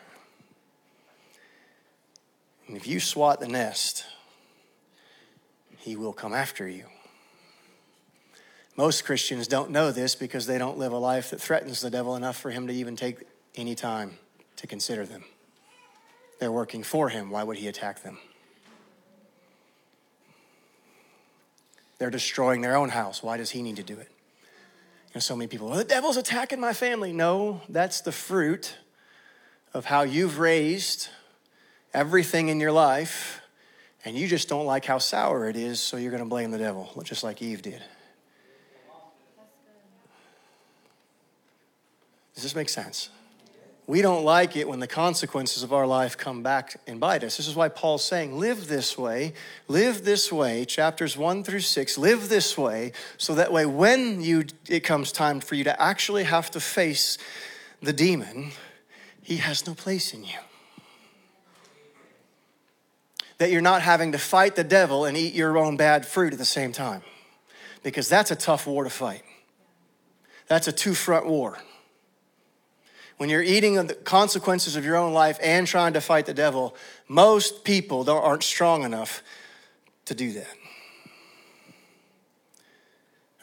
And 2.67 2.75
if 2.75 2.87
you 2.87 2.99
swat 2.99 3.39
the 3.39 3.47
nest, 3.47 4.05
he 5.77 5.95
will 5.95 6.13
come 6.13 6.33
after 6.33 6.67
you. 6.67 6.85
Most 8.77 9.05
Christians 9.05 9.47
don't 9.47 9.71
know 9.71 9.91
this 9.91 10.15
because 10.15 10.47
they 10.47 10.57
don't 10.57 10.77
live 10.77 10.91
a 10.91 10.97
life 10.97 11.29
that 11.29 11.39
threatens 11.39 11.79
the 11.81 11.89
devil 11.89 12.15
enough 12.15 12.37
for 12.37 12.51
him 12.51 12.67
to 12.67 12.73
even 12.73 12.95
take 12.95 13.23
any 13.55 13.73
time 13.73 14.17
to 14.57 14.67
consider 14.67 15.05
them. 15.05 15.23
They're 16.39 16.51
working 16.51 16.83
for 16.83 17.09
him. 17.09 17.29
Why 17.29 17.43
would 17.43 17.57
he 17.57 17.67
attack 17.67 18.03
them? 18.03 18.17
They're 21.97 22.09
destroying 22.09 22.59
their 22.59 22.75
own 22.75 22.89
house. 22.89 23.23
Why 23.23 23.37
does 23.37 23.51
he 23.51 23.61
need 23.61 23.77
to 23.77 23.83
do 23.83 23.93
it? 23.93 24.11
You 25.07 25.15
know, 25.15 25.19
so 25.21 25.37
many 25.37 25.47
people, 25.47 25.69
well, 25.69 25.77
the 25.77 25.85
devil's 25.85 26.17
attacking 26.17 26.59
my 26.59 26.73
family. 26.73 27.13
No, 27.13 27.61
that's 27.69 28.01
the 28.01 28.11
fruit 28.11 28.75
of 29.73 29.85
how 29.85 30.01
you've 30.01 30.39
raised 30.39 31.07
everything 31.93 32.49
in 32.49 32.59
your 32.59 32.73
life, 32.73 33.41
and 34.03 34.17
you 34.17 34.27
just 34.27 34.49
don't 34.49 34.65
like 34.65 34.83
how 34.83 34.97
sour 34.97 35.47
it 35.47 35.55
is, 35.55 35.79
so 35.79 35.95
you're 35.95 36.11
going 36.11 36.23
to 36.23 36.29
blame 36.29 36.51
the 36.51 36.57
devil, 36.57 36.91
just 37.05 37.23
like 37.23 37.41
Eve 37.41 37.61
did. 37.61 37.81
Does 42.35 42.43
this 42.43 42.55
make 42.55 42.69
sense? 42.69 43.09
We 43.87 44.01
don't 44.01 44.25
like 44.25 44.55
it 44.55 44.67
when 44.67 44.79
the 44.79 44.87
consequences 44.87 45.61
of 45.61 45.71
our 45.71 45.85
life 45.85 46.17
come 46.17 46.41
back 46.41 46.79
and 46.87 46.99
bite 46.99 47.23
us. 47.23 47.37
This 47.37 47.47
is 47.47 47.55
why 47.55 47.69
Paul's 47.69 48.03
saying, 48.03 48.37
live 48.37 48.67
this 48.67 48.97
way, 48.97 49.33
live 49.67 50.03
this 50.03 50.31
way, 50.31 50.65
chapters 50.65 51.15
one 51.15 51.43
through 51.43 51.59
six, 51.59 51.97
live 51.97 52.27
this 52.27 52.57
way, 52.57 52.93
so 53.17 53.35
that 53.35 53.53
way 53.53 53.65
when 53.67 54.21
you 54.21 54.45
it 54.67 54.79
comes 54.79 55.11
time 55.11 55.39
for 55.39 55.53
you 55.53 55.63
to 55.65 55.81
actually 55.81 56.23
have 56.23 56.49
to 56.51 56.59
face 56.59 57.19
the 57.79 57.93
demon, 57.93 58.51
he 59.21 59.37
has 59.37 59.67
no 59.67 59.75
place 59.75 60.13
in 60.13 60.23
you. 60.23 60.39
That 63.37 63.51
you're 63.51 63.61
not 63.61 63.83
having 63.83 64.13
to 64.13 64.17
fight 64.17 64.55
the 64.55 64.63
devil 64.63 65.05
and 65.05 65.15
eat 65.15 65.35
your 65.35 65.57
own 65.59 65.77
bad 65.77 66.07
fruit 66.07 66.33
at 66.33 66.39
the 66.39 66.45
same 66.45 66.71
time. 66.71 67.03
Because 67.83 68.09
that's 68.09 68.31
a 68.31 68.35
tough 68.35 68.65
war 68.65 68.83
to 68.83 68.89
fight. 68.89 69.21
That's 70.47 70.67
a 70.67 70.71
two 70.71 70.95
front 70.95 71.27
war 71.27 71.59
when 73.17 73.29
you're 73.29 73.43
eating 73.43 73.75
the 73.75 73.93
consequences 73.93 74.75
of 74.75 74.83
your 74.83 74.97
own 74.97 75.13
life 75.13 75.39
and 75.41 75.65
trying 75.65 75.93
to 75.93 76.01
fight 76.01 76.25
the 76.25 76.33
devil, 76.33 76.75
most 77.07 77.63
people 77.63 78.03
don't, 78.03 78.23
aren't 78.23 78.43
strong 78.43 78.83
enough 78.83 79.23
to 80.05 80.13
do 80.13 80.33
that. 80.33 80.55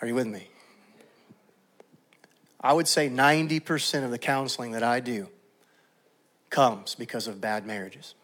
Are 0.01 0.09
you 0.09 0.15
with 0.15 0.27
me? 0.27 0.49
I 2.61 2.73
would 2.73 2.87
say 2.87 3.09
90% 3.09 4.05
of 4.05 4.11
the 4.11 4.19
counseling 4.19 4.73
that 4.73 4.83
I 4.83 5.01
do 5.01 5.29
comes 6.51 6.95
because 6.95 7.27
of 7.27 7.41
bad 7.41 7.67
marriages. 7.67 8.15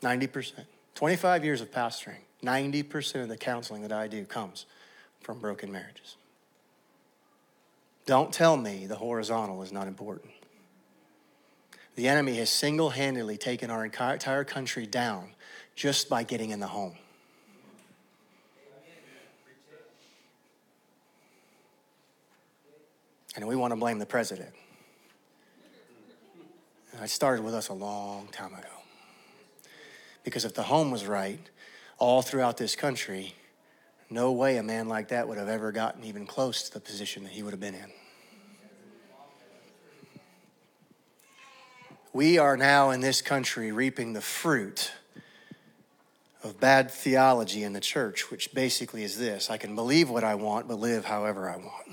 Ninety 0.00 0.28
percent. 0.28 0.68
Twenty-five 0.94 1.44
years 1.44 1.60
of 1.60 1.72
pastoring. 1.72 2.20
Ninety 2.40 2.84
percent 2.84 3.24
of 3.24 3.28
the 3.28 3.36
counseling 3.36 3.82
that 3.82 3.90
I 3.90 4.06
do 4.06 4.24
comes 4.24 4.64
from 5.28 5.40
broken 5.40 5.70
marriages. 5.70 6.16
Don't 8.06 8.32
tell 8.32 8.56
me 8.56 8.86
the 8.86 8.96
horizontal 8.96 9.62
is 9.62 9.70
not 9.70 9.86
important. 9.86 10.30
The 11.96 12.08
enemy 12.08 12.36
has 12.36 12.48
single 12.48 12.88
handedly 12.88 13.36
taken 13.36 13.70
our 13.70 13.84
entire 13.84 14.44
country 14.44 14.86
down 14.86 15.32
just 15.76 16.08
by 16.08 16.22
getting 16.22 16.48
in 16.48 16.60
the 16.60 16.66
home. 16.66 16.96
And 23.36 23.46
we 23.46 23.54
want 23.54 23.72
to 23.72 23.76
blame 23.76 23.98
the 23.98 24.06
president. 24.06 24.54
And 26.94 27.04
it 27.04 27.10
started 27.10 27.44
with 27.44 27.52
us 27.52 27.68
a 27.68 27.74
long 27.74 28.28
time 28.28 28.54
ago. 28.54 28.78
Because 30.24 30.46
if 30.46 30.54
the 30.54 30.62
home 30.62 30.90
was 30.90 31.04
right, 31.04 31.50
all 31.98 32.22
throughout 32.22 32.56
this 32.56 32.74
country, 32.74 33.34
no 34.10 34.32
way 34.32 34.56
a 34.56 34.62
man 34.62 34.88
like 34.88 35.08
that 35.08 35.28
would 35.28 35.38
have 35.38 35.48
ever 35.48 35.72
gotten 35.72 36.04
even 36.04 36.26
close 36.26 36.62
to 36.64 36.72
the 36.72 36.80
position 36.80 37.24
that 37.24 37.32
he 37.32 37.42
would 37.42 37.52
have 37.52 37.60
been 37.60 37.74
in. 37.74 37.90
We 42.12 42.38
are 42.38 42.56
now 42.56 42.90
in 42.90 43.00
this 43.00 43.20
country 43.20 43.70
reaping 43.70 44.14
the 44.14 44.20
fruit 44.20 44.92
of 46.42 46.58
bad 46.58 46.90
theology 46.90 47.62
in 47.62 47.72
the 47.72 47.80
church, 47.80 48.30
which 48.30 48.54
basically 48.54 49.02
is 49.02 49.18
this 49.18 49.50
I 49.50 49.58
can 49.58 49.74
believe 49.74 50.08
what 50.08 50.24
I 50.24 50.34
want, 50.34 50.68
but 50.68 50.78
live 50.78 51.04
however 51.04 51.48
I 51.48 51.56
want. 51.56 51.86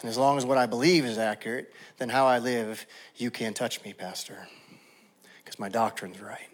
And 0.00 0.08
as 0.08 0.16
long 0.16 0.38
as 0.38 0.46
what 0.46 0.58
I 0.58 0.66
believe 0.66 1.04
is 1.04 1.18
accurate, 1.18 1.72
then 1.98 2.08
how 2.08 2.26
I 2.26 2.38
live, 2.38 2.86
you 3.16 3.30
can't 3.30 3.56
touch 3.56 3.84
me, 3.84 3.92
Pastor, 3.92 4.48
because 5.44 5.58
my 5.58 5.68
doctrine's 5.68 6.20
right. 6.20 6.47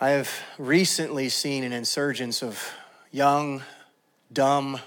I 0.00 0.10
have 0.10 0.30
recently 0.58 1.28
seen 1.28 1.64
an 1.64 1.72
insurgence 1.72 2.42
of 2.42 2.72
young, 3.10 3.62
dumb 4.32 4.80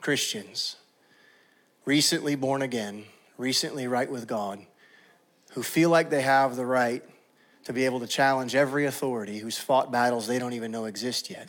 Christians, 0.00 0.76
recently 1.84 2.36
born 2.36 2.62
again, 2.62 3.04
recently 3.38 3.86
right 3.86 4.10
with 4.10 4.26
God, 4.26 4.60
who 5.52 5.62
feel 5.62 5.90
like 5.90 6.10
they 6.10 6.22
have 6.22 6.56
the 6.56 6.66
right 6.66 7.02
to 7.64 7.72
be 7.72 7.84
able 7.84 8.00
to 8.00 8.06
challenge 8.06 8.54
every 8.54 8.86
authority 8.86 9.38
who's 9.38 9.58
fought 9.58 9.90
battles 9.90 10.26
they 10.26 10.38
don't 10.38 10.52
even 10.52 10.70
know 10.70 10.84
exist 10.84 11.30
yet, 11.30 11.48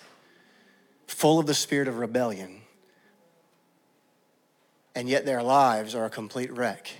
full 1.08 1.40
of 1.40 1.46
the 1.46 1.54
spirit 1.54 1.88
of 1.88 2.00
rebellion 2.00 2.62
and 4.98 5.08
yet 5.08 5.28
their 5.28 5.44
lives 5.44 5.94
are 5.94 6.06
a 6.06 6.10
complete 6.10 6.52
wreck. 6.52 6.92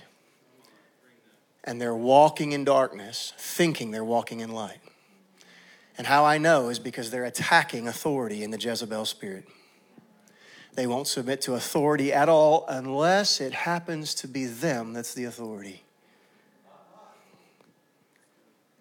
And 1.64 1.80
they're 1.80 1.96
walking 1.96 2.52
in 2.52 2.62
darkness, 2.62 3.32
thinking 3.36 3.90
they're 3.90 4.04
walking 4.04 4.38
in 4.38 4.52
light. 4.52 4.78
And 5.98 6.06
how 6.06 6.24
I 6.24 6.38
know 6.38 6.68
is 6.68 6.78
because 6.78 7.10
they're 7.10 7.24
attacking 7.24 7.88
authority 7.88 8.44
in 8.44 8.52
the 8.52 8.58
Jezebel 8.58 9.04
spirit. 9.04 9.44
They 10.74 10.86
won't 10.86 11.08
submit 11.08 11.40
to 11.42 11.54
authority 11.54 12.12
at 12.12 12.28
all 12.28 12.64
unless 12.68 13.40
it 13.40 13.52
happens 13.52 14.14
to 14.14 14.28
be 14.28 14.46
them 14.46 14.92
that's 14.92 15.12
the 15.12 15.24
authority. 15.24 15.82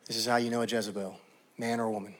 This 0.05 0.15
is 0.15 0.27
how 0.27 0.35
you 0.35 0.51
know 0.51 0.61
a 0.61 0.67
Jezebel, 0.67 1.19
man 1.57 1.79
or 1.79 1.89
woman. 1.89 2.13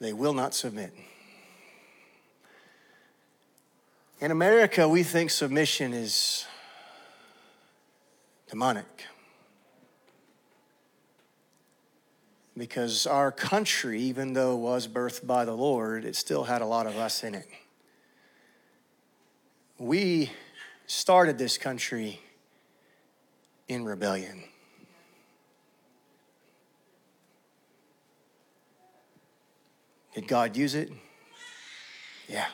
They 0.00 0.12
will 0.12 0.34
not 0.34 0.52
submit. 0.52 0.92
In 4.20 4.32
America, 4.32 4.88
we 4.88 5.04
think 5.04 5.30
submission 5.30 5.92
is 5.92 6.44
demonic. 8.50 9.06
Because 12.56 13.06
our 13.06 13.32
country, 13.32 14.00
even 14.02 14.34
though 14.34 14.54
it 14.54 14.60
was 14.60 14.86
birthed 14.86 15.26
by 15.26 15.44
the 15.44 15.54
Lord, 15.54 16.04
it 16.04 16.16
still 16.16 16.44
had 16.44 16.60
a 16.60 16.66
lot 16.66 16.86
of 16.86 16.96
us 16.96 17.24
in 17.24 17.34
it. 17.34 17.46
We 19.78 20.30
started 20.86 21.38
this 21.38 21.56
country 21.56 22.20
in 23.68 23.84
rebellion. 23.84 24.44
Did 30.14 30.28
God 30.28 30.56
use 30.56 30.74
it? 30.74 30.90
Yeah. 32.28 32.46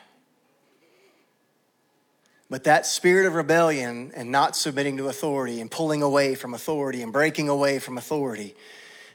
But 2.48 2.64
that 2.64 2.86
spirit 2.86 3.26
of 3.26 3.34
rebellion 3.34 4.12
and 4.14 4.30
not 4.30 4.56
submitting 4.56 4.96
to 4.98 5.08
authority 5.08 5.60
and 5.60 5.70
pulling 5.70 6.02
away 6.02 6.34
from 6.34 6.54
authority 6.54 7.02
and 7.02 7.12
breaking 7.12 7.48
away 7.48 7.78
from 7.78 7.98
authority 7.98 8.54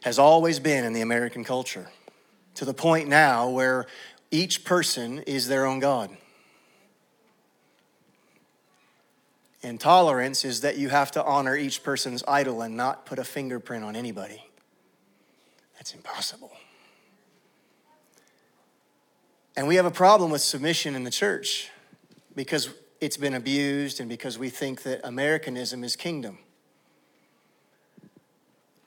has 0.04 0.20
always 0.20 0.60
been 0.60 0.84
in 0.84 0.92
the 0.92 1.02
American 1.02 1.44
culture 1.44 1.88
to 2.56 2.66
the 2.66 2.74
point 2.74 3.08
now 3.08 3.50
where 3.50 3.86
each 4.32 4.66
person 4.66 5.20
is 5.20 5.48
their 5.48 5.66
own 5.66 5.80
God. 5.80 6.10
Intolerance 9.62 10.44
is 10.44 10.60
that 10.62 10.78
you 10.78 10.90
have 10.90 11.12
to 11.12 11.24
honor 11.24 11.56
each 11.56 11.84
person's 11.84 12.22
idol 12.28 12.62
and 12.62 12.76
not 12.76 13.06
put 13.06 13.18
a 13.18 13.24
fingerprint 13.24 13.86
on 13.86 13.96
anybody. 13.96 14.44
That's 15.76 15.94
impossible. 15.94 16.52
And 19.56 19.68
we 19.68 19.76
have 19.76 19.86
a 19.86 19.92
problem 19.92 20.32
with 20.32 20.42
submission 20.42 20.96
in 20.96 21.06
the 21.06 21.12
church 21.12 21.70
because 22.36 22.70
it's 23.00 23.16
been 23.16 23.36
abused 23.36 24.02
and 24.02 24.10
because 24.10 24.38
we 24.38 24.50
think 24.50 24.84
that 24.84 25.00
Americanism 25.06 25.82
is 25.86 25.96
kingdom. 25.96 26.40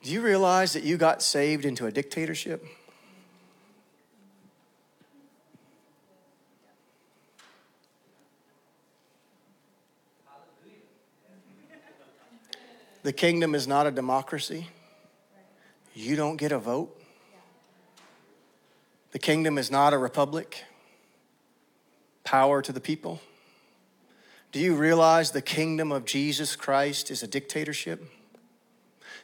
Do 0.02 0.12
you 0.12 0.20
realize 0.20 0.72
that 0.74 0.84
you 0.84 0.96
got 0.96 1.22
saved 1.22 1.64
into 1.64 1.86
a 1.86 1.90
dictatorship? 1.90 2.64
The 13.02 13.12
kingdom 13.12 13.54
is 13.54 13.68
not 13.68 13.86
a 13.86 13.92
democracy. 13.92 14.66
You 15.94 16.16
don't 16.16 16.36
get 16.36 16.50
a 16.50 16.58
vote. 16.58 17.00
The 19.12 19.20
kingdom 19.20 19.58
is 19.58 19.70
not 19.70 19.94
a 19.94 19.98
republic. 19.98 20.64
Power 22.24 22.60
to 22.62 22.72
the 22.72 22.80
people. 22.80 23.20
Do 24.50 24.58
you 24.58 24.74
realize 24.74 25.30
the 25.30 25.40
kingdom 25.40 25.92
of 25.92 26.04
Jesus 26.04 26.56
Christ 26.56 27.10
is 27.12 27.22
a 27.22 27.28
dictatorship? 27.28 28.04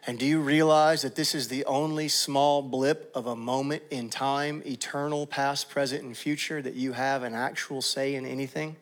And 0.06 0.18
do 0.18 0.26
you 0.26 0.40
realize 0.40 1.02
that 1.02 1.14
this 1.14 1.32
is 1.34 1.46
the 1.46 1.64
only 1.64 2.08
small 2.08 2.60
blip 2.60 3.12
of 3.14 3.26
a 3.26 3.36
moment 3.36 3.84
in 3.90 4.10
time, 4.10 4.62
eternal, 4.66 5.26
past, 5.26 5.70
present, 5.70 6.02
and 6.02 6.16
future, 6.16 6.60
that 6.60 6.74
you 6.74 6.92
have 6.92 7.22
an 7.22 7.34
actual 7.34 7.80
say 7.80 8.16
in 8.16 8.26
anything? 8.26 8.74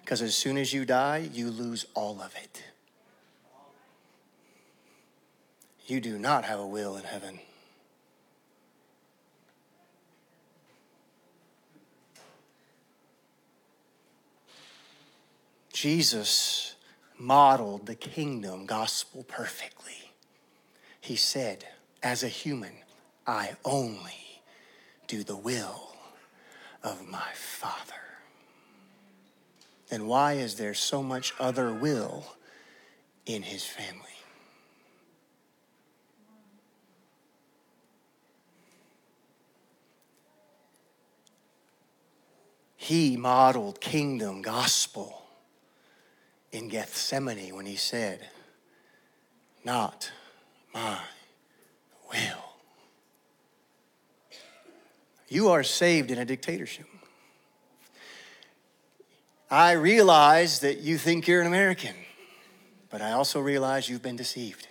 Because 0.00 0.22
as 0.22 0.34
soon 0.34 0.56
as 0.56 0.72
you 0.72 0.86
die, 0.86 1.28
you 1.32 1.50
lose 1.50 1.84
all 1.94 2.22
of 2.22 2.34
it. 2.42 2.62
You 5.86 6.00
do 6.00 6.18
not 6.18 6.44
have 6.44 6.58
a 6.58 6.66
will 6.66 6.96
in 6.96 7.04
heaven. 7.04 7.40
Jesus 15.72 16.74
modeled 17.18 17.86
the 17.86 17.94
kingdom 17.94 18.66
gospel 18.66 19.22
perfectly. 19.24 20.09
He 21.10 21.16
said, 21.16 21.66
as 22.04 22.22
a 22.22 22.28
human, 22.28 22.70
I 23.26 23.56
only 23.64 24.42
do 25.08 25.24
the 25.24 25.34
will 25.34 25.96
of 26.84 27.08
my 27.08 27.32
Father. 27.34 28.00
Then 29.88 30.06
why 30.06 30.34
is 30.34 30.54
there 30.54 30.72
so 30.72 31.02
much 31.02 31.34
other 31.40 31.74
will 31.74 32.36
in 33.26 33.42
his 33.42 33.64
family? 33.64 34.20
He 42.76 43.16
modeled 43.16 43.80
kingdom 43.80 44.42
gospel 44.42 45.22
in 46.52 46.68
Gethsemane 46.68 47.56
when 47.56 47.66
he 47.66 47.74
said, 47.74 48.28
Not 49.64 50.12
my 50.74 50.98
will. 52.10 52.44
You 55.28 55.48
are 55.50 55.62
saved 55.62 56.10
in 56.10 56.18
a 56.18 56.24
dictatorship. 56.24 56.86
I 59.50 59.72
realize 59.72 60.60
that 60.60 60.78
you 60.78 60.96
think 60.96 61.26
you're 61.26 61.40
an 61.40 61.46
American, 61.46 61.94
but 62.88 63.02
I 63.02 63.12
also 63.12 63.40
realize 63.40 63.88
you've 63.88 64.02
been 64.02 64.16
deceived. 64.16 64.68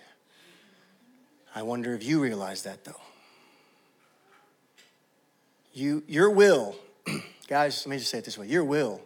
I 1.54 1.62
wonder 1.62 1.94
if 1.94 2.02
you 2.02 2.20
realize 2.20 2.62
that 2.62 2.84
though. 2.84 3.00
You, 5.72 6.02
your 6.06 6.30
will, 6.30 6.76
guys, 7.48 7.86
let 7.86 7.90
me 7.90 7.98
just 7.98 8.10
say 8.10 8.18
it 8.18 8.24
this 8.24 8.38
way 8.38 8.46
your 8.46 8.64
will 8.64 9.00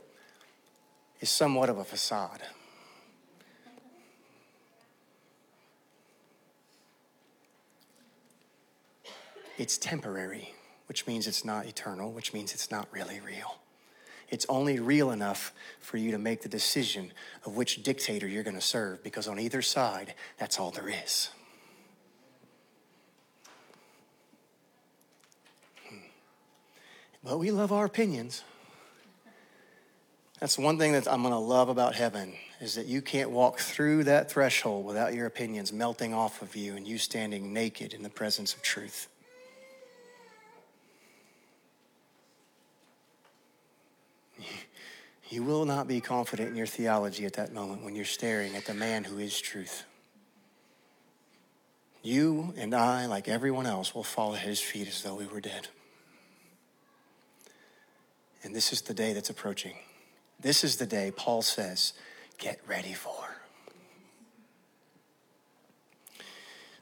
is 1.21 1.31
somewhat 1.31 1.69
of 1.69 1.79
a 1.79 1.85
facade. 1.85 2.43
It's 9.59 9.79
temporary, 9.79 10.55
which 10.87 11.07
means 11.07 11.27
it's 11.27 11.45
not 11.45 11.67
eternal, 11.67 12.11
which 12.13 12.33
means 12.33 12.53
it's 12.53 12.71
not 12.71 12.89
really 12.91 13.21
real. 13.21 13.59
It's 14.31 14.47
only 14.49 14.81
real 14.81 15.11
enough 15.11 15.53
for 15.81 15.97
you 15.97 16.11
to 16.11 16.19
make 16.19 16.43
the 16.43 16.49
decision 16.49 17.13
of 17.45 17.57
which 17.57 17.83
dictator 17.83 18.27
you're 18.27 18.43
going 18.43 18.57
to 18.57 18.61
serve, 18.61 19.03
because 19.03 19.29
on 19.29 19.39
either 19.39 19.63
side, 19.63 20.15
that's 20.39 20.59
all 20.59 20.71
there 20.71 20.89
is. 20.89 21.29
Hmm. 25.89 25.97
But 27.23 27.39
we 27.39 27.51
love 27.51 27.71
our 27.71 27.85
opinions. 27.85 28.43
That's 30.41 30.59
one 30.59 30.79
thing 30.79 30.93
that 30.93 31.07
I'm 31.07 31.23
going 31.23 31.33
to 31.33 31.39
love 31.39 31.69
about 31.69 31.95
heaven 31.95 32.35
is 32.61 32.75
that 32.75 32.87
you 32.87 33.03
can't 33.03 33.31
walk 33.31 33.61
through 33.61 34.05
that 34.05 34.31
threshold 34.31 34.85
without 34.85 35.15
your 35.15 35.27
opinions 35.27 35.73
melting 35.73 36.13
off 36.13 36.43
of 36.43 36.57
you 36.57 36.77
and 36.77 36.87
you 36.87 36.99
standing 36.99 37.53
naked 37.53 37.93
in 37.95 38.03
the 38.03 38.11
presence 38.11 38.55
of 38.55 38.63
truth. 38.63 39.09
You 45.29 45.43
will 45.43 45.65
not 45.65 45.89
be 45.89 46.01
confident 46.01 46.51
in 46.51 46.57
your 46.57 46.67
theology 46.67 47.25
at 47.25 47.35
that 47.35 47.53
moment 47.53 47.83
when 47.83 47.97
you're 47.97 48.05
staring 48.05 48.55
at 48.57 48.67
the 48.67 48.75
man 48.75 49.05
who 49.05 49.19
is 49.19 49.41
truth. 49.41 49.85
You 52.03 52.53
and 52.59 52.75
I, 52.75 53.07
like 53.07 53.29
everyone 53.29 53.67
else, 53.67 53.95
will 53.95 54.05
fall 54.05 54.35
at 54.35 54.43
his 54.43 54.61
feet 54.61 54.87
as 54.87 55.03
though 55.03 55.15
we 55.15 55.27
were 55.27 55.41
dead. 55.41 55.69
And 58.43 58.55
this 58.55 58.73
is 58.73 58.83
the 58.83 58.93
day 58.93 59.15
that's 59.15 59.31
approaching. 59.31 59.77
This 60.39 60.63
is 60.63 60.77
the 60.77 60.85
day 60.85 61.11
Paul 61.17 61.41
says, 61.41 61.95
get 62.37 62.61
ready 62.69 62.93
for. 62.93 63.11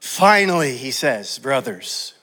Finally, 0.01 0.75
he 0.75 0.91
says, 0.91 1.39
brothers, 1.39 2.13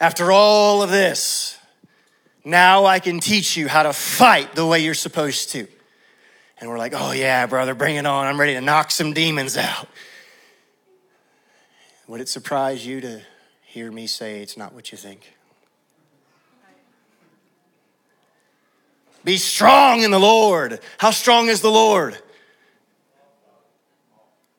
after 0.00 0.32
all 0.32 0.82
of 0.82 0.90
this, 0.90 1.58
now 2.46 2.84
I 2.84 3.00
can 3.00 3.18
teach 3.18 3.56
you 3.56 3.66
how 3.66 3.82
to 3.82 3.92
fight 3.92 4.54
the 4.54 4.64
way 4.64 4.78
you're 4.78 4.94
supposed 4.94 5.50
to. 5.50 5.66
And 6.58 6.70
we're 6.70 6.78
like, 6.78 6.92
oh 6.94 7.10
yeah, 7.10 7.44
brother, 7.46 7.74
bring 7.74 7.96
it 7.96 8.06
on. 8.06 8.26
I'm 8.26 8.38
ready 8.38 8.54
to 8.54 8.60
knock 8.60 8.92
some 8.92 9.12
demons 9.12 9.56
out. 9.56 9.88
Would 12.06 12.20
it 12.20 12.28
surprise 12.28 12.86
you 12.86 13.00
to 13.00 13.20
hear 13.64 13.90
me 13.90 14.06
say 14.06 14.42
it's 14.42 14.56
not 14.56 14.72
what 14.72 14.92
you 14.92 14.96
think? 14.96 15.34
Be 19.24 19.38
strong 19.38 20.02
in 20.02 20.12
the 20.12 20.20
Lord. 20.20 20.78
How 20.98 21.10
strong 21.10 21.48
is 21.48 21.60
the 21.60 21.70
Lord? 21.70 22.16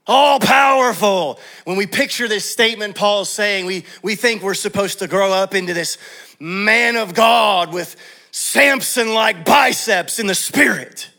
All 0.08 0.40
powerful. 0.40 1.40
When 1.66 1.76
we 1.76 1.86
picture 1.86 2.28
this 2.28 2.50
statement 2.50 2.96
Paul's 2.96 3.30
saying, 3.30 3.66
we, 3.66 3.84
we 4.02 4.16
think 4.16 4.42
we're 4.42 4.54
supposed 4.54 5.00
to 5.00 5.08
grow 5.08 5.34
up 5.34 5.54
into 5.54 5.74
this 5.74 5.98
man 6.40 6.96
of 6.96 7.14
God 7.14 7.74
with 7.74 7.96
Samson 8.32 9.14
like 9.14 9.44
biceps 9.44 10.20
in 10.20 10.28
the 10.28 10.36
spirit. 10.36 11.10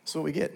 That's 0.00 0.14
what 0.14 0.24
we 0.24 0.32
get. 0.32 0.54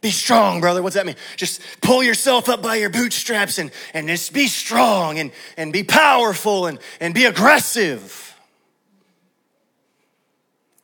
Be 0.00 0.10
strong, 0.10 0.60
brother. 0.60 0.82
What's 0.82 0.94
that 0.94 1.06
mean? 1.06 1.16
Just 1.36 1.60
pull 1.80 2.02
yourself 2.02 2.48
up 2.48 2.62
by 2.62 2.76
your 2.76 2.90
bootstraps 2.90 3.58
and, 3.58 3.70
and 3.94 4.08
just 4.08 4.32
be 4.32 4.46
strong 4.46 5.18
and, 5.18 5.32
and 5.56 5.72
be 5.72 5.82
powerful 5.82 6.66
and, 6.66 6.78
and 7.00 7.14
be 7.14 7.24
aggressive. 7.24 8.36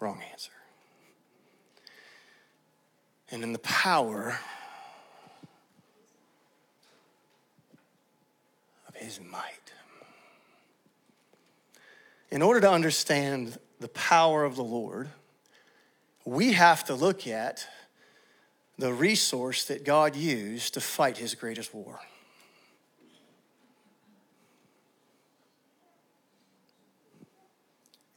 Wrong 0.01 0.21
answer. 0.33 0.51
And 3.35 3.42
in 3.42 3.53
the 3.53 3.59
power 3.59 4.38
of 8.87 8.94
his 8.94 9.18
might. 9.20 9.73
In 12.31 12.42
order 12.42 12.61
to 12.61 12.70
understand 12.70 13.59
the 13.81 13.88
power 13.88 14.44
of 14.44 14.55
the 14.55 14.62
Lord, 14.62 15.09
we 16.25 16.53
have 16.53 16.85
to 16.85 16.94
look 16.94 17.27
at 17.27 17.66
the 18.79 18.92
resource 18.92 19.64
that 19.64 19.85
God 19.85 20.14
used 20.14 20.75
to 20.75 20.81
fight 20.81 21.18
his 21.18 21.35
greatest 21.35 21.75
war. 21.75 21.99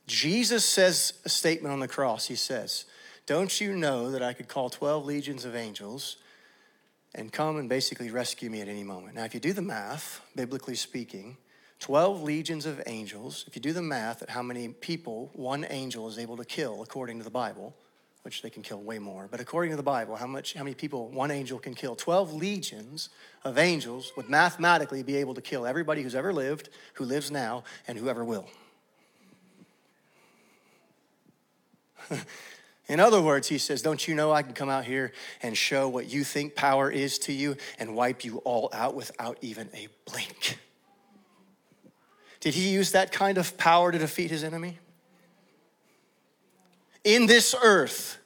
Jesus 0.06 0.64
says 0.64 1.14
a 1.26 1.30
statement 1.30 1.74
on 1.74 1.80
the 1.80 1.88
cross. 1.88 2.28
He 2.28 2.36
says, 2.36 2.86
Don't 3.28 3.60
you 3.60 3.76
know 3.76 4.10
that 4.12 4.24
I 4.24 4.32
could 4.32 4.48
call 4.48 4.70
12 4.70 5.06
legions 5.06 5.44
of 5.44 5.54
angels 5.54 6.16
and 7.14 7.30
come 7.32 7.58
and 7.58 7.68
basically 7.68 8.10
rescue 8.10 8.50
me 8.50 8.62
at 8.62 8.70
any 8.70 8.86
moment? 8.86 9.16
Now, 9.16 9.26
if 9.26 9.34
you 9.34 9.42
do 9.42 9.52
the 9.52 9.62
math, 9.62 10.22
biblically 10.34 10.76
speaking, 10.76 11.36
12 11.82 12.24
legions 12.24 12.66
of 12.66 12.82
angels, 12.88 13.44
if 13.46 13.54
you 13.54 13.62
do 13.62 13.74
the 13.74 13.82
math 13.82 14.22
at 14.22 14.30
how 14.30 14.42
many 14.42 14.70
people 14.70 15.30
one 15.34 15.66
angel 15.70 16.08
is 16.08 16.18
able 16.18 16.38
to 16.38 16.46
kill 16.46 16.82
according 16.82 17.18
to 17.18 17.26
the 17.26 17.30
Bible, 17.30 17.76
which 18.22 18.42
they 18.42 18.50
can 18.50 18.64
kill 18.64 18.80
way 18.80 18.98
more, 18.98 19.28
but 19.30 19.42
according 19.42 19.72
to 19.72 19.78
the 19.78 19.84
Bible, 19.84 20.16
how 20.16 20.26
much 20.26 20.54
how 20.54 20.64
many 20.64 20.74
people 20.74 21.10
one 21.10 21.30
angel 21.30 21.60
can 21.60 21.76
kill? 21.76 21.98
12 21.98 22.34
legions 22.34 23.10
of 23.44 23.58
angels 23.58 24.14
would 24.16 24.30
mathematically 24.30 25.04
be 25.04 25.18
able 25.18 25.34
to 25.34 25.42
kill 25.42 25.66
everybody 25.66 26.02
who's 26.02 26.16
ever 26.16 26.32
lived, 26.32 26.70
who 26.94 27.04
lives 27.04 27.30
now, 27.30 27.66
and 27.90 27.98
whoever 27.98 28.24
will. 28.24 28.48
In 32.88 33.00
other 33.00 33.22
words, 33.22 33.48
he 33.48 33.58
says, 33.58 33.82
Don't 33.82 34.08
you 34.08 34.16
know 34.16 34.32
I 34.32 34.44
can 34.44 34.54
come 34.54 34.70
out 34.70 34.86
here 34.86 35.12
and 35.42 35.58
show 35.58 35.90
what 35.90 36.10
you 36.10 36.24
think 36.24 36.56
power 36.56 36.90
is 36.90 37.20
to 37.20 37.34
you 37.34 37.58
and 37.80 37.96
wipe 37.96 38.24
you 38.24 38.38
all 38.40 38.70
out 38.74 38.96
without 38.96 39.38
even 39.42 39.70
a 39.74 39.88
blink? 40.10 40.58
Did 42.40 42.54
he 42.54 42.70
use 42.70 42.92
that 42.92 43.12
kind 43.12 43.38
of 43.38 43.58
power 43.58 43.92
to 43.92 43.98
defeat 43.98 44.32
his 44.32 44.44
enemy? 44.44 44.80
In 47.04 47.26
this 47.26 47.56
earth, 47.62 48.18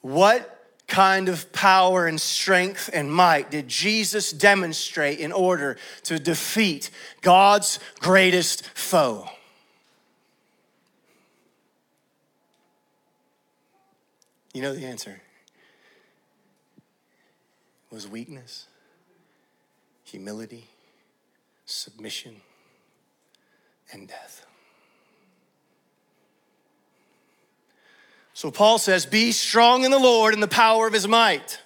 what 0.00 0.52
kind 0.86 1.28
of 1.28 1.52
power 1.52 2.06
and 2.06 2.20
strength 2.20 2.90
and 2.92 3.12
might 3.12 3.50
did 3.50 3.68
Jesus 3.68 4.30
demonstrate 4.30 5.18
in 5.18 5.32
order 5.32 5.76
to 6.04 6.18
defeat 6.18 6.90
God's 7.20 7.78
greatest 8.00 8.64
foe? 8.70 9.28
You 14.56 14.62
know 14.62 14.74
the 14.74 14.86
answer. 14.86 15.20
It 17.90 17.94
was 17.94 18.08
weakness, 18.08 18.66
humility, 20.02 20.64
submission, 21.66 22.36
and 23.92 24.08
death. 24.08 24.46
So 28.32 28.50
Paul 28.50 28.78
says, 28.78 29.04
Be 29.04 29.30
strong 29.30 29.84
in 29.84 29.90
the 29.90 29.98
Lord 29.98 30.32
and 30.32 30.42
the 30.42 30.48
power 30.48 30.86
of 30.86 30.94
his 30.94 31.06
might. 31.06 31.60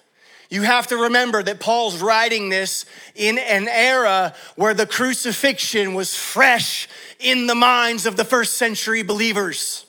You 0.49 0.63
have 0.63 0.87
to 0.87 0.97
remember 0.97 1.41
that 1.41 1.61
Paul's 1.61 2.01
writing 2.01 2.49
this 2.49 2.85
in 3.15 3.37
an 3.37 3.69
era 3.69 4.33
where 4.57 4.73
the 4.73 4.85
crucifixion 4.85 5.93
was 5.93 6.13
fresh 6.13 6.89
in 7.19 7.47
the 7.47 7.55
minds 7.55 8.05
of 8.05 8.17
the 8.17 8.25
first 8.25 8.55
century 8.55 9.01
believers. 9.01 9.85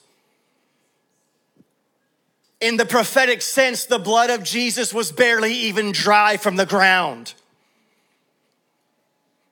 In 2.62 2.76
the 2.76 2.86
prophetic 2.86 3.42
sense, 3.42 3.86
the 3.86 3.98
blood 3.98 4.30
of 4.30 4.44
Jesus 4.44 4.94
was 4.94 5.10
barely 5.10 5.52
even 5.52 5.90
dry 5.90 6.36
from 6.36 6.54
the 6.54 6.64
ground. 6.64 7.34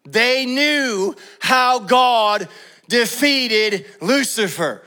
They 0.05 0.47
knew 0.47 1.17
how 1.41 1.81
God 1.81 2.49
defeated 2.89 3.85
Lucifer. 4.01 4.83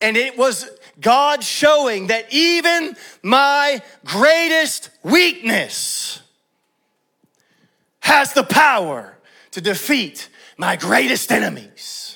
And 0.00 0.16
it 0.16 0.38
was 0.38 0.70
God 1.00 1.42
showing 1.42 2.06
that 2.06 2.32
even 2.32 2.94
my 3.24 3.82
greatest 4.04 4.90
weakness 5.02 6.22
has 7.98 8.32
the 8.32 8.44
power 8.44 9.18
to 9.50 9.60
defeat 9.60 10.28
my 10.56 10.76
greatest 10.76 11.32
enemies. 11.32 12.09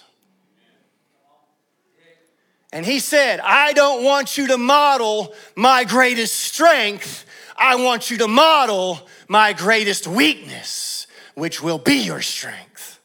And 2.74 2.84
he 2.84 2.98
said, 2.98 3.38
I 3.38 3.72
don't 3.72 4.02
want 4.02 4.37
you 4.37 4.48
to 4.48 4.58
model 4.58 5.32
my 5.54 5.84
greatest 5.84 6.34
strength. 6.34 7.24
I 7.56 7.76
want 7.76 8.10
you 8.10 8.18
to 8.18 8.26
model 8.26 9.06
my 9.28 9.52
greatest 9.52 10.08
weakness, 10.08 11.06
which 11.37 11.62
will 11.62 11.78
be 11.78 11.98
your 11.98 12.20
strength. 12.20 12.98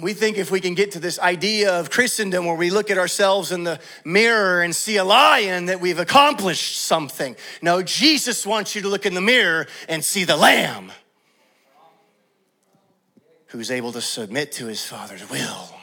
We 0.00 0.14
think 0.14 0.38
if 0.38 0.50
we 0.50 0.60
can 0.60 0.72
get 0.72 0.92
to 0.92 1.00
this 1.00 1.18
idea 1.18 1.78
of 1.78 1.90
Christendom 1.90 2.46
where 2.46 2.54
we 2.54 2.70
look 2.70 2.90
at 2.90 2.96
ourselves 2.96 3.52
in 3.52 3.64
the 3.64 3.78
mirror 4.06 4.62
and 4.62 4.74
see 4.74 4.96
a 4.96 5.04
lion 5.04 5.66
that 5.66 5.82
we've 5.82 5.98
accomplished 5.98 6.78
something. 6.78 7.36
No, 7.60 7.82
Jesus 7.82 8.46
wants 8.46 8.74
you 8.74 8.80
to 8.80 8.88
look 8.88 9.04
in 9.04 9.12
the 9.12 9.20
mirror 9.20 9.66
and 9.86 10.02
see 10.02 10.24
the 10.24 10.36
lamb 10.36 10.92
who's 13.48 13.70
able 13.70 13.92
to 13.92 14.00
submit 14.00 14.52
to 14.52 14.66
his 14.66 14.84
Father's 14.84 15.28
will. 15.28 15.74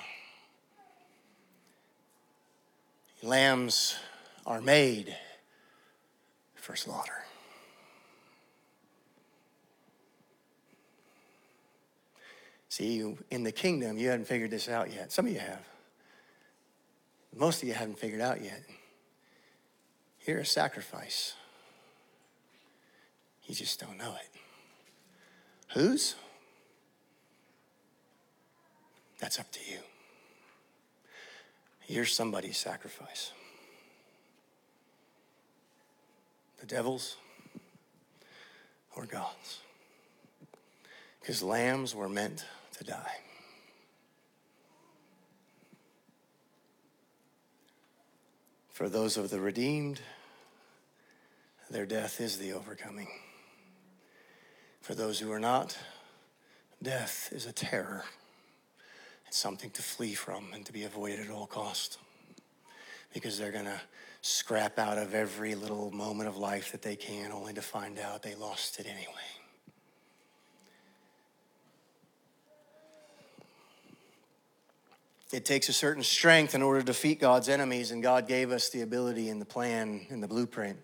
Lambs 3.22 3.98
are 4.46 4.62
made 4.62 5.16
for 6.56 6.76
slaughter. 6.76 7.12
See, 12.70 13.16
in 13.32 13.44
the 13.44 13.52
kingdom, 13.52 13.98
you 13.98 14.10
haven't 14.10 14.26
figured 14.26 14.52
this 14.52 14.68
out 14.68 14.94
yet. 14.94 15.12
Some 15.12 15.26
of 15.26 15.32
you 15.32 15.40
have. 15.40 15.66
Most 17.34 17.62
of 17.64 17.68
you 17.68 17.74
haven't 17.74 17.98
figured 17.98 18.22
out 18.22 18.44
yet. 18.44 18.62
You're 20.26 20.40
a 20.40 20.46
sacrifice. 20.46 21.36
You 23.46 23.56
just 23.56 23.80
don't 23.80 23.98
know 23.98 24.16
it. 24.16 24.40
Whose? 25.74 26.16
That's 29.20 29.40
up 29.40 29.52
to 29.52 29.60
you. 29.70 29.80
You're 31.88 32.06
somebody's 32.06 32.58
sacrifice. 32.58 33.32
The 36.60 36.66
devil's 36.66 37.18
or 38.96 39.06
God's. 39.06 39.60
Because 41.20 41.44
lambs 41.44 41.94
were 41.94 42.10
meant 42.10 42.46
to 42.78 42.84
die. 42.84 43.18
For 48.72 48.90
those 48.90 49.16
of 49.18 49.30
the 49.30 49.40
redeemed, 49.40 50.02
their 51.70 51.86
death 51.86 52.20
is 52.20 52.38
the 52.38 52.54
overcoming. 52.54 53.08
For 54.82 54.94
those 54.94 55.20
who 55.20 55.32
are 55.32 55.40
not, 55.40 55.78
death 56.84 57.30
is 57.32 57.46
a 57.46 57.54
terror. 57.54 58.04
It's 59.28 59.38
something 59.38 59.70
to 59.72 59.82
flee 59.82 60.14
from 60.14 60.48
and 60.54 60.66
to 60.66 60.74
be 60.74 60.84
avoided 60.84 61.20
at 61.20 61.30
all 61.30 61.48
cost. 61.48 61.98
Because 63.14 63.38
they're 63.38 63.52
going 63.52 63.66
to 63.66 63.82
scrap 64.22 64.80
out 64.80 64.98
of 64.98 65.14
every 65.14 65.56
little 65.56 65.92
moment 65.92 66.28
of 66.28 66.38
life 66.38 66.72
that 66.72 66.82
they 66.82 66.96
can, 66.96 67.32
only 67.32 67.54
to 67.54 67.62
find 67.62 68.00
out 68.00 68.24
they 68.24 68.36
lost 68.36 68.80
it 68.80 68.86
anyway. 68.88 69.14
It 75.32 75.44
takes 75.44 75.70
a 75.70 75.74
certain 75.74 76.04
strength 76.04 76.56
in 76.56 76.62
order 76.62 76.80
to 76.80 76.86
defeat 76.86 77.20
God's 77.20 77.50
enemies, 77.50 77.92
and 77.92 78.02
God 78.02 78.28
gave 78.28 78.52
us 78.52 78.70
the 78.70 78.82
ability 78.82 79.30
and 79.30 79.42
the 79.42 79.46
plan 79.46 80.06
and 80.10 80.24
the 80.24 80.28
blueprint 80.28 80.78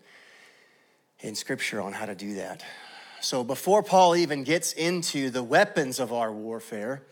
in 1.22 1.36
Scripture 1.36 1.82
on 1.82 1.94
how 1.94 2.06
to 2.06 2.16
do 2.16 2.36
that. 2.36 2.64
So 3.22 3.44
before 3.44 3.84
Paul 3.84 4.16
even 4.16 4.44
gets 4.44 4.74
into 4.74 5.30
the 5.30 5.44
weapons 5.44 6.00
of 6.00 6.12
our 6.12 6.32
warfare, 6.32 7.04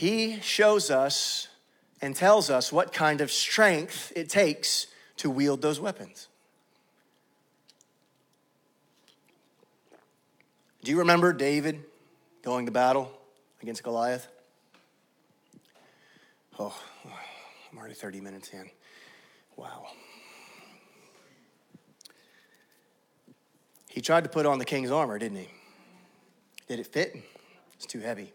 he 0.00 0.40
shows 0.40 0.90
us 0.90 1.48
and 2.00 2.16
tells 2.16 2.48
us 2.48 2.72
what 2.72 2.90
kind 2.90 3.20
of 3.20 3.30
strength 3.30 4.10
it 4.16 4.30
takes 4.30 4.86
to 5.18 5.28
wield 5.28 5.60
those 5.60 5.78
weapons. 5.78 6.28
Do 10.82 10.90
you 10.90 11.00
remember 11.00 11.34
David 11.34 11.84
going 12.40 12.64
to 12.64 12.72
battle 12.72 13.12
against 13.60 13.82
Goliath? 13.82 14.26
Oh, 16.58 16.74
I'm 17.70 17.76
already 17.76 17.92
30 17.92 18.22
minutes 18.22 18.48
in. 18.54 18.70
Wow. 19.54 19.88
He 23.90 24.00
tried 24.00 24.24
to 24.24 24.30
put 24.30 24.46
on 24.46 24.58
the 24.58 24.64
king's 24.64 24.90
armor, 24.90 25.18
didn't 25.18 25.36
he? 25.36 25.48
Did 26.68 26.80
it 26.80 26.86
fit? 26.86 27.22
It's 27.74 27.84
too 27.84 28.00
heavy. 28.00 28.32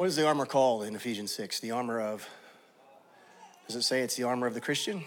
What 0.00 0.06
is 0.06 0.16
the 0.16 0.26
armor 0.26 0.46
called 0.46 0.84
in 0.84 0.96
Ephesians 0.96 1.30
6? 1.32 1.60
The 1.60 1.72
armor 1.72 2.00
of, 2.00 2.26
does 3.66 3.76
it 3.76 3.82
say 3.82 4.00
it's 4.00 4.14
the 4.14 4.22
armor 4.22 4.46
of 4.46 4.54
the 4.54 4.60
Christian? 4.62 5.04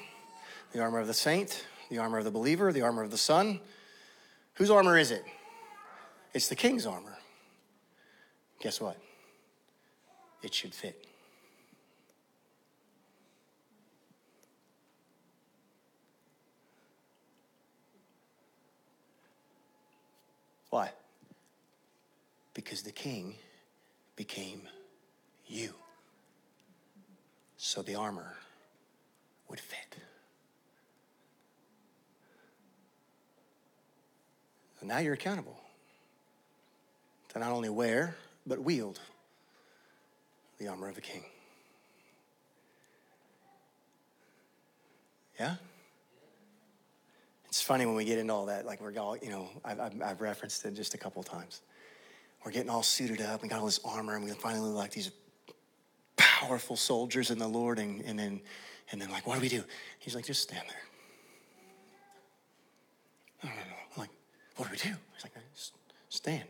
The 0.71 0.82
armor 0.82 0.99
of 0.99 1.08
the 1.08 1.15
saint? 1.15 1.65
The 1.89 1.97
armor 1.97 2.19
of 2.19 2.25
the 2.25 2.29
believer? 2.29 2.71
The 2.71 2.84
armor 2.84 3.01
of 3.01 3.10
the 3.10 3.17
son? 3.17 3.60
Whose 4.53 4.69
armor 4.69 4.95
is 4.95 5.10
it? 5.10 5.25
It's 6.36 6.47
the 6.47 6.56
king's 6.56 6.86
armor. 6.86 7.17
Guess 8.60 8.82
what? 8.82 8.97
it 10.43 10.53
should 10.53 10.75
fit. 10.75 11.08
Why? 20.69 20.91
Because 22.53 22.84
the 22.84 22.91
king 22.91 23.34
became 24.15 24.67
you. 25.53 25.73
So 27.57 27.81
the 27.81 27.95
armor 27.95 28.35
would 29.49 29.59
fit. 29.59 29.97
So 34.79 34.87
now 34.87 34.97
you're 34.97 35.13
accountable 35.13 35.59
to 37.29 37.39
not 37.39 37.51
only 37.51 37.69
wear, 37.69 38.15
but 38.45 38.59
wield 38.59 38.99
the 40.59 40.67
armor 40.67 40.89
of 40.89 40.97
a 40.97 41.01
king. 41.01 41.23
Yeah? 45.39 45.55
It's 47.45 47.61
funny 47.61 47.85
when 47.85 47.95
we 47.95 48.03
get 48.03 48.17
into 48.17 48.33
all 48.33 48.47
that, 48.47 48.65
like 48.65 48.81
we're 48.81 48.97
all, 48.99 49.15
you 49.17 49.29
know, 49.29 49.47
I've, 49.63 49.79
I've, 49.79 50.01
I've 50.01 50.21
referenced 50.21 50.65
it 50.65 50.73
just 50.73 50.95
a 50.95 50.97
couple 50.97 51.23
times. 51.23 51.61
We're 52.43 52.51
getting 52.51 52.69
all 52.69 52.83
suited 52.83 53.21
up 53.21 53.41
and 53.41 53.49
got 53.49 53.59
all 53.59 53.65
this 53.65 53.79
armor, 53.85 54.15
and 54.15 54.25
we 54.25 54.31
finally 54.31 54.67
look 54.67 54.75
like 54.75 54.91
these 54.91 55.11
powerful 56.47 56.75
soldiers 56.75 57.32
in 57.32 57.39
the 57.39 57.47
Lord, 57.47 57.79
and, 57.79 58.01
and 58.01 58.17
then, 58.17 58.41
and 58.91 59.01
then 59.01 59.10
like, 59.10 59.25
what 59.25 59.36
do 59.36 59.41
we 59.41 59.49
do? 59.49 59.63
He's 59.99 60.15
like, 60.15 60.25
just 60.25 60.41
stand 60.41 60.65
there. 60.67 60.77
No, 63.43 63.49
no, 63.49 63.56
no. 63.56 63.75
I'm 63.95 63.99
like, 63.99 64.10
what 64.56 64.65
do 64.65 64.71
we 64.71 64.77
do? 64.77 64.95
He's 65.15 65.23
like, 65.23 65.34
stand. 66.10 66.47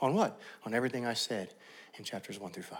On 0.00 0.14
what? 0.14 0.40
On 0.64 0.74
everything 0.74 1.06
I 1.06 1.14
said 1.14 1.54
in 1.96 2.04
chapters 2.04 2.38
one 2.38 2.52
through 2.52 2.62
five. 2.64 2.78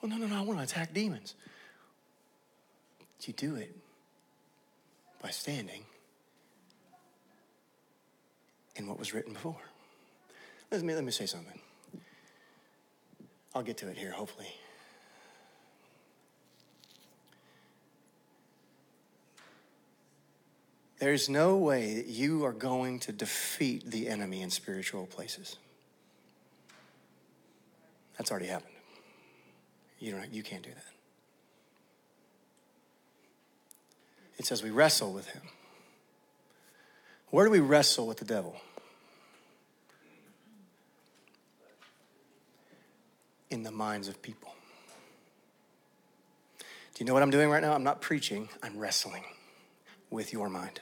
Well, 0.00 0.10
no, 0.10 0.16
no, 0.16 0.26
no, 0.26 0.36
I 0.36 0.40
want 0.42 0.58
to 0.58 0.64
attack 0.64 0.94
demons. 0.94 1.34
You 3.24 3.34
do 3.34 3.56
it 3.56 3.76
by 5.20 5.28
standing 5.28 5.82
in 8.76 8.86
what 8.86 8.98
was 8.98 9.12
written 9.12 9.34
before. 9.34 9.60
Let 10.70 10.82
me, 10.82 10.94
let 10.94 11.04
me 11.04 11.10
say 11.10 11.26
something. 11.26 11.60
I'll 13.54 13.62
get 13.62 13.78
to 13.78 13.88
it 13.88 13.96
here, 13.96 14.12
hopefully. 14.12 14.48
There's 20.98 21.28
no 21.28 21.56
way 21.56 21.94
that 21.94 22.06
you 22.06 22.44
are 22.44 22.52
going 22.52 22.98
to 23.00 23.12
defeat 23.12 23.90
the 23.90 24.08
enemy 24.08 24.42
in 24.42 24.50
spiritual 24.50 25.06
places. 25.06 25.56
That's 28.16 28.30
already 28.30 28.46
happened. 28.46 28.74
You, 30.00 30.12
don't, 30.12 30.32
you 30.32 30.42
can't 30.42 30.62
do 30.62 30.70
that. 30.70 30.84
It 34.38 34.46
says 34.46 34.62
we 34.62 34.70
wrestle 34.70 35.12
with 35.12 35.26
him. 35.28 35.42
Where 37.30 37.44
do 37.44 37.50
we 37.50 37.60
wrestle 37.60 38.06
with 38.06 38.18
the 38.18 38.24
devil? 38.24 38.56
In 43.50 43.62
the 43.62 43.70
minds 43.70 44.08
of 44.08 44.20
people. 44.22 44.54
Do 46.58 47.04
you 47.04 47.06
know 47.06 47.14
what 47.14 47.22
I'm 47.22 47.30
doing 47.30 47.48
right 47.48 47.62
now? 47.62 47.72
I'm 47.72 47.84
not 47.84 48.00
preaching, 48.00 48.48
I'm 48.62 48.78
wrestling 48.78 49.24
with 50.10 50.32
your 50.32 50.48
mind. 50.48 50.80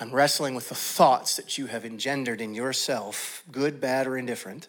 I'm 0.00 0.12
wrestling 0.12 0.54
with 0.54 0.68
the 0.68 0.74
thoughts 0.74 1.36
that 1.36 1.58
you 1.58 1.66
have 1.66 1.84
engendered 1.84 2.40
in 2.40 2.54
yourself, 2.54 3.42
good, 3.50 3.80
bad, 3.80 4.06
or 4.06 4.16
indifferent 4.16 4.68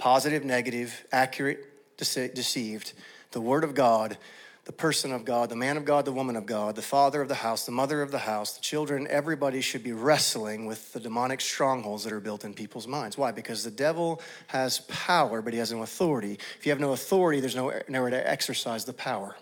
positive, 0.00 0.44
negative, 0.44 1.04
accurate, 1.12 1.68
dece- 1.98 2.34
deceived, 2.34 2.94
the 3.32 3.40
Word 3.40 3.62
of 3.62 3.74
God, 3.74 4.16
the 4.64 4.72
person 4.72 5.12
of 5.12 5.24
God, 5.24 5.48
the 5.48 5.56
man 5.56 5.76
of 5.76 5.84
God, 5.84 6.04
the 6.04 6.12
woman 6.12 6.36
of 6.36 6.44
God, 6.46 6.76
the 6.76 6.82
father 6.82 7.22
of 7.22 7.28
the 7.28 7.36
house, 7.36 7.64
the 7.64 7.72
mother 7.72 8.02
of 8.02 8.10
the 8.10 8.18
house, 8.18 8.52
the 8.52 8.60
children, 8.60 9.06
everybody 9.08 9.60
should 9.60 9.82
be 9.82 9.92
wrestling 9.92 10.66
with 10.66 10.92
the 10.92 11.00
demonic 11.00 11.40
strongholds 11.40 12.04
that 12.04 12.12
are 12.12 12.20
built 12.20 12.44
in 12.44 12.52
people's 12.52 12.86
minds. 12.86 13.16
Why? 13.16 13.32
Because 13.32 13.64
the 13.64 13.70
devil 13.70 14.20
has 14.48 14.80
power, 14.80 15.40
but 15.40 15.52
he 15.52 15.58
has 15.58 15.72
no 15.72 15.82
authority. 15.82 16.38
If 16.58 16.66
you 16.66 16.70
have 16.70 16.80
no 16.80 16.92
authority, 16.92 17.40
there's 17.40 17.56
no, 17.56 17.72
nowhere 17.88 18.10
to 18.10 18.30
exercise 18.30 18.84
the 18.84 18.92
power. 18.92 19.36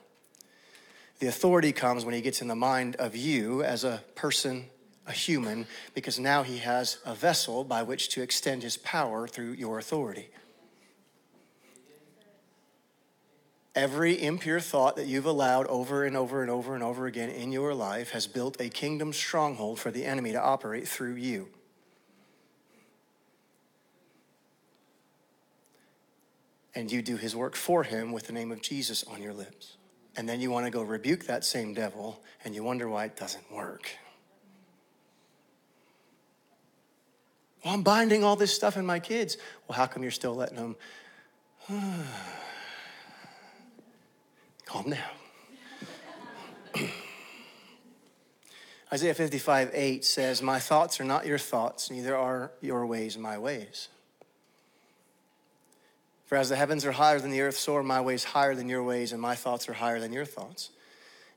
The 1.18 1.26
authority 1.26 1.72
comes 1.72 2.04
when 2.04 2.14
he 2.14 2.20
gets 2.20 2.40
in 2.40 2.46
the 2.46 2.54
mind 2.54 2.94
of 2.96 3.16
you 3.16 3.64
as 3.64 3.82
a 3.82 4.04
person, 4.14 4.66
a 5.04 5.12
human, 5.12 5.66
because 5.94 6.20
now 6.20 6.44
he 6.44 6.58
has 6.58 6.98
a 7.04 7.14
vessel 7.14 7.64
by 7.64 7.82
which 7.82 8.10
to 8.10 8.22
extend 8.22 8.62
his 8.62 8.76
power 8.76 9.26
through 9.26 9.52
your 9.52 9.80
authority. 9.80 10.30
Every 13.78 14.20
impure 14.20 14.58
thought 14.58 14.96
that 14.96 15.06
you've 15.06 15.24
allowed 15.24 15.68
over 15.68 16.04
and 16.04 16.16
over 16.16 16.42
and 16.42 16.50
over 16.50 16.74
and 16.74 16.82
over 16.82 17.06
again 17.06 17.30
in 17.30 17.52
your 17.52 17.74
life 17.74 18.10
has 18.10 18.26
built 18.26 18.60
a 18.60 18.68
kingdom 18.68 19.12
stronghold 19.12 19.78
for 19.78 19.92
the 19.92 20.04
enemy 20.04 20.32
to 20.32 20.42
operate 20.42 20.88
through 20.88 21.14
you. 21.14 21.48
and 26.74 26.90
you 26.92 27.02
do 27.02 27.16
his 27.16 27.34
work 27.36 27.54
for 27.56 27.84
him 27.84 28.12
with 28.12 28.26
the 28.26 28.32
name 28.32 28.52
of 28.52 28.62
Jesus 28.62 29.04
on 29.04 29.22
your 29.22 29.32
lips. 29.32 29.76
And 30.16 30.28
then 30.28 30.40
you 30.40 30.50
want 30.50 30.66
to 30.66 30.70
go 30.70 30.82
rebuke 30.82 31.26
that 31.26 31.44
same 31.44 31.74
devil 31.74 32.20
and 32.44 32.54
you 32.54 32.62
wonder 32.64 32.88
why 32.88 33.04
it 33.04 33.16
doesn't 33.16 33.52
work. 33.52 33.90
Well, 37.64 37.74
I'm 37.74 37.82
binding 37.82 38.22
all 38.22 38.36
this 38.36 38.54
stuff 38.54 38.76
in 38.76 38.86
my 38.86 38.98
kids. 39.00 39.36
Well, 39.66 39.76
how 39.76 39.86
come 39.86 40.02
you're 40.02 40.12
still 40.12 40.34
letting 40.34 40.56
them? 40.56 40.76
Calm 44.68 44.90
down. 44.90 45.00
Isaiah 48.92 49.14
55, 49.14 49.70
8 49.72 50.04
says, 50.04 50.42
My 50.42 50.58
thoughts 50.58 51.00
are 51.00 51.04
not 51.04 51.24
your 51.24 51.38
thoughts, 51.38 51.90
neither 51.90 52.14
are 52.14 52.52
your 52.60 52.84
ways 52.84 53.16
my 53.16 53.38
ways. 53.38 53.88
For 56.26 56.36
as 56.36 56.50
the 56.50 56.56
heavens 56.56 56.84
are 56.84 56.92
higher 56.92 57.18
than 57.18 57.30
the 57.30 57.40
earth, 57.40 57.56
so 57.56 57.76
are 57.76 57.82
my 57.82 58.02
ways 58.02 58.24
higher 58.24 58.54
than 58.54 58.68
your 58.68 58.82
ways, 58.82 59.12
and 59.12 59.22
my 59.22 59.34
thoughts 59.34 59.70
are 59.70 59.72
higher 59.72 60.00
than 60.00 60.12
your 60.12 60.26
thoughts. 60.26 60.68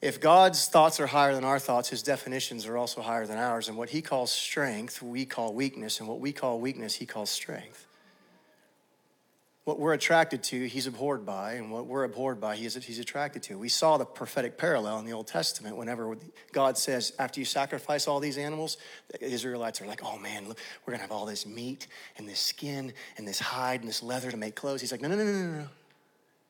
If 0.01 0.19
God's 0.19 0.67
thoughts 0.67 0.99
are 0.99 1.07
higher 1.07 1.33
than 1.33 1.45
our 1.45 1.59
thoughts, 1.59 1.87
his 1.87 2.03
definitions 2.03 2.65
are 2.65 2.75
also 2.75 3.01
higher 3.01 3.25
than 3.25 3.37
ours. 3.37 3.69
And 3.69 3.77
what 3.77 3.91
he 3.91 4.01
calls 4.01 4.29
strength, 4.29 5.01
we 5.01 5.25
call 5.25 5.53
weakness. 5.53 6.01
And 6.01 6.09
what 6.09 6.19
we 6.19 6.33
call 6.33 6.59
weakness, 6.59 6.95
he 6.95 7.05
calls 7.05 7.29
strength. 7.29 7.87
What 9.63 9.79
we're 9.79 9.93
attracted 9.93 10.41
to, 10.45 10.65
he's 10.65 10.87
abhorred 10.87 11.23
by, 11.23 11.53
and 11.53 11.71
what 11.71 11.85
we're 11.85 12.03
abhorred 12.03 12.41
by, 12.41 12.55
he's, 12.55 12.73
he's 12.83 12.97
attracted 12.97 13.43
to. 13.43 13.59
We 13.59 13.69
saw 13.69 13.97
the 13.97 14.05
prophetic 14.05 14.57
parallel 14.57 14.97
in 14.97 15.05
the 15.05 15.13
Old 15.13 15.27
Testament 15.27 15.77
whenever 15.77 16.17
God 16.51 16.79
says, 16.79 17.13
after 17.19 17.39
you 17.39 17.45
sacrifice 17.45 18.07
all 18.07 18.19
these 18.19 18.39
animals, 18.39 18.77
the 19.09 19.23
Israelites 19.23 19.79
are 19.79 19.85
like, 19.85 20.03
oh 20.03 20.17
man, 20.17 20.47
look, 20.47 20.57
we're 20.85 20.93
gonna 20.93 21.03
have 21.03 21.11
all 21.11 21.27
this 21.27 21.45
meat 21.45 21.85
and 22.17 22.27
this 22.27 22.39
skin 22.39 22.91
and 23.17 23.27
this 23.27 23.39
hide 23.39 23.81
and 23.81 23.89
this 23.89 24.01
leather 24.01 24.31
to 24.31 24.37
make 24.37 24.55
clothes. 24.55 24.81
He's 24.81 24.91
like, 24.91 25.01
no, 25.01 25.07
no, 25.07 25.15
no, 25.15 25.23
no, 25.23 25.31
no. 25.31 25.57
no. 25.59 25.67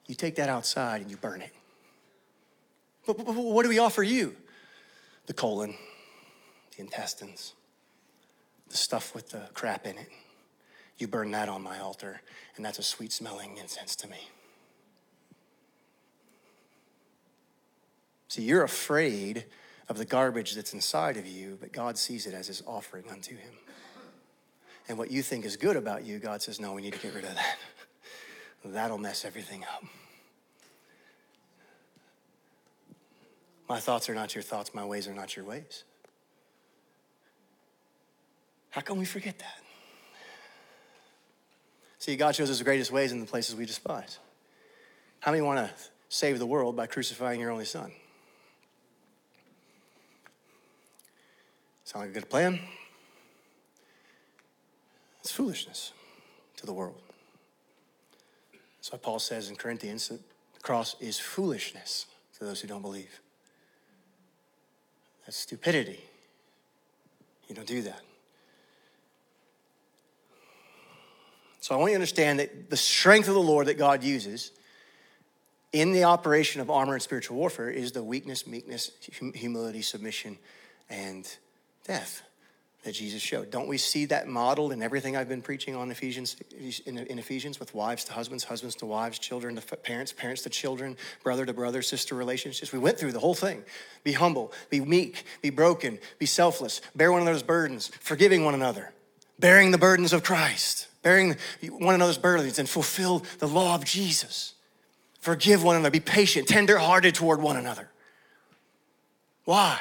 You 0.08 0.16
take 0.16 0.36
that 0.36 0.48
outside 0.48 1.02
and 1.02 1.12
you 1.12 1.18
burn 1.18 1.42
it. 1.42 1.52
But, 3.06 3.18
but, 3.18 3.26
but 3.26 3.36
what 3.36 3.64
do 3.64 3.70
we 3.70 3.80
offer 3.80 4.04
you? 4.04 4.36
The 5.26 5.34
colon, 5.34 5.76
the 6.76 6.82
intestines, 6.82 7.54
the 8.70 8.78
stuff 8.78 9.14
with 9.14 9.30
the 9.30 9.50
crap 9.54 9.86
in 9.86 9.98
it. 9.98 10.10
You 10.98 11.08
burn 11.08 11.32
that 11.32 11.50
on 11.50 11.62
my 11.64 11.80
altar, 11.80 12.22
and 12.56 12.66
that's 12.66 12.80
a 12.80 12.84
sweet 12.84 13.12
smelling 13.12 13.58
incense 13.58 13.96
to 13.98 14.08
me. 14.08 14.30
See, 18.28 18.44
you're 18.44 18.64
afraid 18.64 19.46
of 19.90 19.98
the 19.98 20.06
garbage 20.06 20.56
that's 20.56 20.74
inside 20.74 21.18
of 21.18 21.28
you, 21.28 21.58
but 21.60 21.74
God 21.74 21.98
sees 21.98 22.26
it 22.26 22.34
as 22.34 22.48
his 22.48 22.64
offering 22.66 23.04
unto 23.12 23.36
him. 23.36 23.52
And 24.88 24.98
what 24.98 25.12
you 25.12 25.22
think 25.22 25.44
is 25.44 25.58
good 25.58 25.76
about 25.76 26.06
you, 26.06 26.18
God 26.20 26.42
says, 26.42 26.60
no, 26.60 26.74
we 26.74 26.82
need 26.82 26.94
to 26.94 27.00
get 27.00 27.14
rid 27.14 27.26
of 27.26 27.36
that. 27.36 27.58
That'll 28.66 28.98
mess 28.98 29.26
everything 29.26 29.64
up. 29.64 29.84
My 33.68 33.80
thoughts 33.80 34.10
are 34.10 34.14
not 34.14 34.36
your 34.36 34.42
thoughts, 34.42 34.74
my 34.74 34.86
ways 34.86 35.08
are 35.08 35.14
not 35.14 35.36
your 35.36 35.46
ways. 35.46 35.86
How 38.70 38.82
can 38.82 38.98
we 38.98 39.06
forget 39.06 39.40
that? 39.40 39.61
See, 42.02 42.16
God 42.16 42.36
shows 42.36 42.50
us 42.50 42.58
the 42.58 42.64
greatest 42.64 42.92
ways 42.92 43.12
in 43.12 43.20
the 43.20 43.28
places 43.28 43.56
we 43.56 43.68
despise. 43.68 44.18
How 45.20 45.30
many 45.30 45.44
want 45.44 45.60
to 45.60 45.72
save 46.10 46.40
the 46.40 46.48
world 46.48 46.76
by 46.76 46.88
crucifying 46.88 47.40
your 47.40 47.52
only 47.52 47.64
son? 47.64 47.92
Sound 51.84 52.06
like 52.06 52.10
a 52.10 52.14
good 52.20 52.28
plan? 52.28 52.60
It's 55.20 55.32
foolishness 55.32 55.94
to 56.58 56.66
the 56.66 56.74
world. 56.74 57.00
That's 58.80 58.92
why 58.92 58.98
Paul 58.98 59.20
says 59.20 59.52
in 59.52 59.56
Corinthians 59.56 60.08
that 60.08 60.22
the 60.56 60.60
cross 60.60 60.96
is 61.00 61.20
foolishness 61.20 62.08
to 62.40 62.46
those 62.46 62.62
who 62.62 62.68
don't 62.68 62.82
believe. 62.82 63.20
That's 65.24 65.38
stupidity. 65.38 66.00
You 67.48 67.54
don't 67.54 67.68
do 67.68 67.84
that. 67.84 68.02
So 71.62 71.76
I 71.76 71.78
want 71.78 71.92
you 71.92 71.94
to 71.94 72.02
understand 72.02 72.40
that 72.40 72.70
the 72.70 72.78
strength 72.78 73.28
of 73.28 73.36
the 73.36 73.42
Lord 73.42 73.68
that 73.68 73.78
God 73.78 74.04
uses 74.04 74.52
in 75.72 75.94
the 75.94 76.04
operation 76.04 76.60
of 76.60 76.70
armor 76.70 76.94
and 76.94 77.02
spiritual 77.02 77.38
warfare 77.38 77.70
is 77.70 77.92
the 77.92 78.04
weakness, 78.04 78.46
meekness, 78.46 78.92
humility, 79.34 79.82
submission, 79.82 80.38
and 80.90 81.26
death 81.86 82.24
that 82.84 82.94
Jesus 82.94 83.22
showed. 83.22 83.52
Don't 83.52 83.68
we 83.68 83.78
see 83.78 84.06
that 84.06 84.28
modeled 84.28 84.72
in 84.72 84.82
everything 84.82 85.16
I've 85.16 85.30
been 85.30 85.44
preaching 85.44 85.76
on 85.76 85.92
Ephesians 85.92 86.36
in, 86.88 86.98
in, 86.98 87.20
Ephesians 87.20 87.60
with 87.60 87.76
wives 87.76 88.06
to 88.06 88.14
husbands, 88.14 88.44
husbands 88.44 88.76
to 88.78 88.88
wives, 88.88 89.20
children 89.20 89.56
to 89.56 89.78
parents, 89.78 90.12
parents 90.12 90.42
to 90.42 90.50
children, 90.50 90.98
brother 91.24 91.46
to 91.46 91.54
brother, 91.54 91.84
sister 91.84 92.16
relationships. 92.16 92.74
We 92.74 92.80
went 92.80 92.98
through 92.98 93.12
the 93.12 93.20
whole 93.20 93.36
thing. 93.36 93.64
Be 94.04 94.14
humble, 94.14 94.52
be 94.72 94.82
meek, 94.82 95.26
be 95.44 95.52
broken, 95.52 96.00
be 96.18 96.26
selfless, 96.26 96.82
bear 96.96 97.12
one 97.12 97.22
another's 97.22 97.44
burdens, 97.44 97.90
forgiving 98.00 98.44
one 98.44 98.56
another, 98.56 98.92
bearing 99.42 99.72
the 99.72 99.78
burdens 99.78 100.14
of 100.14 100.24
Christ 100.24 100.88
bearing 101.02 101.36
one 101.70 101.96
another's 101.96 102.18
burdens 102.18 102.60
and 102.60 102.70
fulfill 102.70 103.24
the 103.40 103.48
law 103.48 103.76
of 103.76 103.86
Jesus. 103.86 104.54
Forgive 105.20 105.64
one 105.64 105.76
another, 105.76 105.92
be 105.92 106.00
patient, 106.00 106.48
tender-hearted 106.48 107.16
toward 107.16 107.42
one 107.42 107.58
another. 107.58 107.90
Why? 109.46 109.80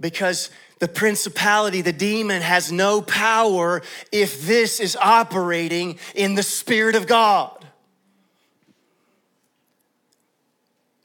Because 0.00 0.50
the 0.78 0.88
principality, 0.88 1.82
the 1.82 1.92
demon, 1.92 2.42
has 2.42 2.72
no 2.72 3.02
power 3.02 3.82
if 4.12 4.46
this 4.46 4.80
is 4.80 4.96
operating 4.96 5.98
in 6.14 6.34
the 6.34 6.42
Spirit 6.42 6.94
of 6.94 7.06
God. 7.06 7.64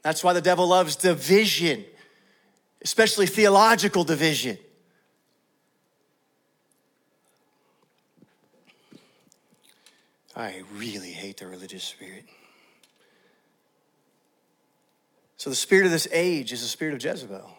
That's 0.02 0.22
why 0.22 0.32
the 0.32 0.40
devil 0.40 0.68
loves 0.68 0.94
division, 0.96 1.84
especially 2.82 3.26
theological 3.26 4.04
division. 4.04 4.56
I 10.36 10.62
really 10.74 11.12
hate 11.12 11.38
the 11.38 11.46
religious 11.46 11.82
spirit. 11.82 12.24
So, 15.38 15.48
the 15.50 15.56
spirit 15.56 15.86
of 15.86 15.92
this 15.92 16.06
age 16.12 16.52
is 16.52 16.60
the 16.60 16.68
spirit 16.68 16.94
of 16.94 17.02
Jezebel. 17.02 17.50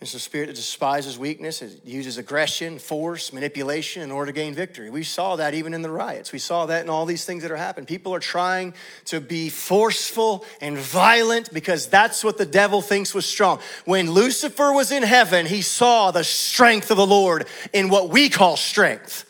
It's 0.00 0.14
a 0.14 0.20
spirit 0.20 0.46
that 0.46 0.54
despises 0.54 1.18
weakness. 1.18 1.60
It 1.60 1.84
uses 1.84 2.18
aggression, 2.18 2.78
force, 2.78 3.32
manipulation 3.32 4.02
in 4.02 4.12
order 4.12 4.30
to 4.30 4.32
gain 4.32 4.54
victory. 4.54 4.90
We 4.90 5.02
saw 5.02 5.34
that 5.36 5.54
even 5.54 5.74
in 5.74 5.82
the 5.82 5.90
riots. 5.90 6.30
We 6.30 6.38
saw 6.38 6.66
that 6.66 6.84
in 6.84 6.88
all 6.88 7.04
these 7.04 7.24
things 7.24 7.42
that 7.42 7.50
are 7.50 7.56
happening. 7.56 7.86
People 7.86 8.14
are 8.14 8.20
trying 8.20 8.74
to 9.06 9.20
be 9.20 9.48
forceful 9.48 10.44
and 10.60 10.78
violent 10.78 11.52
because 11.52 11.88
that's 11.88 12.22
what 12.22 12.38
the 12.38 12.46
devil 12.46 12.80
thinks 12.80 13.12
was 13.12 13.26
strong. 13.26 13.58
When 13.86 14.12
Lucifer 14.12 14.72
was 14.72 14.92
in 14.92 15.02
heaven, 15.02 15.46
he 15.46 15.62
saw 15.62 16.12
the 16.12 16.22
strength 16.22 16.92
of 16.92 16.96
the 16.96 17.06
Lord 17.06 17.48
in 17.72 17.88
what 17.88 18.08
we 18.08 18.28
call 18.28 18.56
strength 18.56 19.27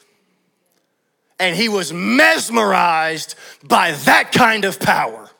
and 1.38 1.57
he 1.57 1.68
was 1.68 1.92
mesmerized 1.92 3.35
by 3.62 3.92
that 3.92 4.33
kind 4.33 4.64
of 4.64 4.81
power. 4.81 5.31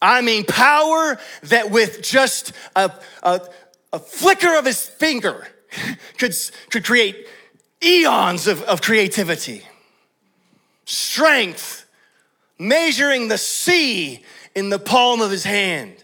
I 0.00 0.20
mean, 0.20 0.44
power 0.44 1.18
that 1.44 1.70
with 1.70 2.02
just 2.02 2.52
a, 2.76 2.92
a, 3.22 3.40
a 3.92 3.98
flicker 3.98 4.56
of 4.56 4.64
his 4.64 4.86
finger 4.86 5.46
could, 6.18 6.34
could 6.70 6.84
create 6.84 7.26
eons 7.82 8.46
of, 8.46 8.62
of 8.62 8.82
creativity. 8.82 9.62
Strength, 10.84 11.86
measuring 12.58 13.28
the 13.28 13.38
sea 13.38 14.22
in 14.54 14.68
the 14.70 14.78
palm 14.78 15.20
of 15.20 15.30
his 15.30 15.44
hand. 15.44 15.96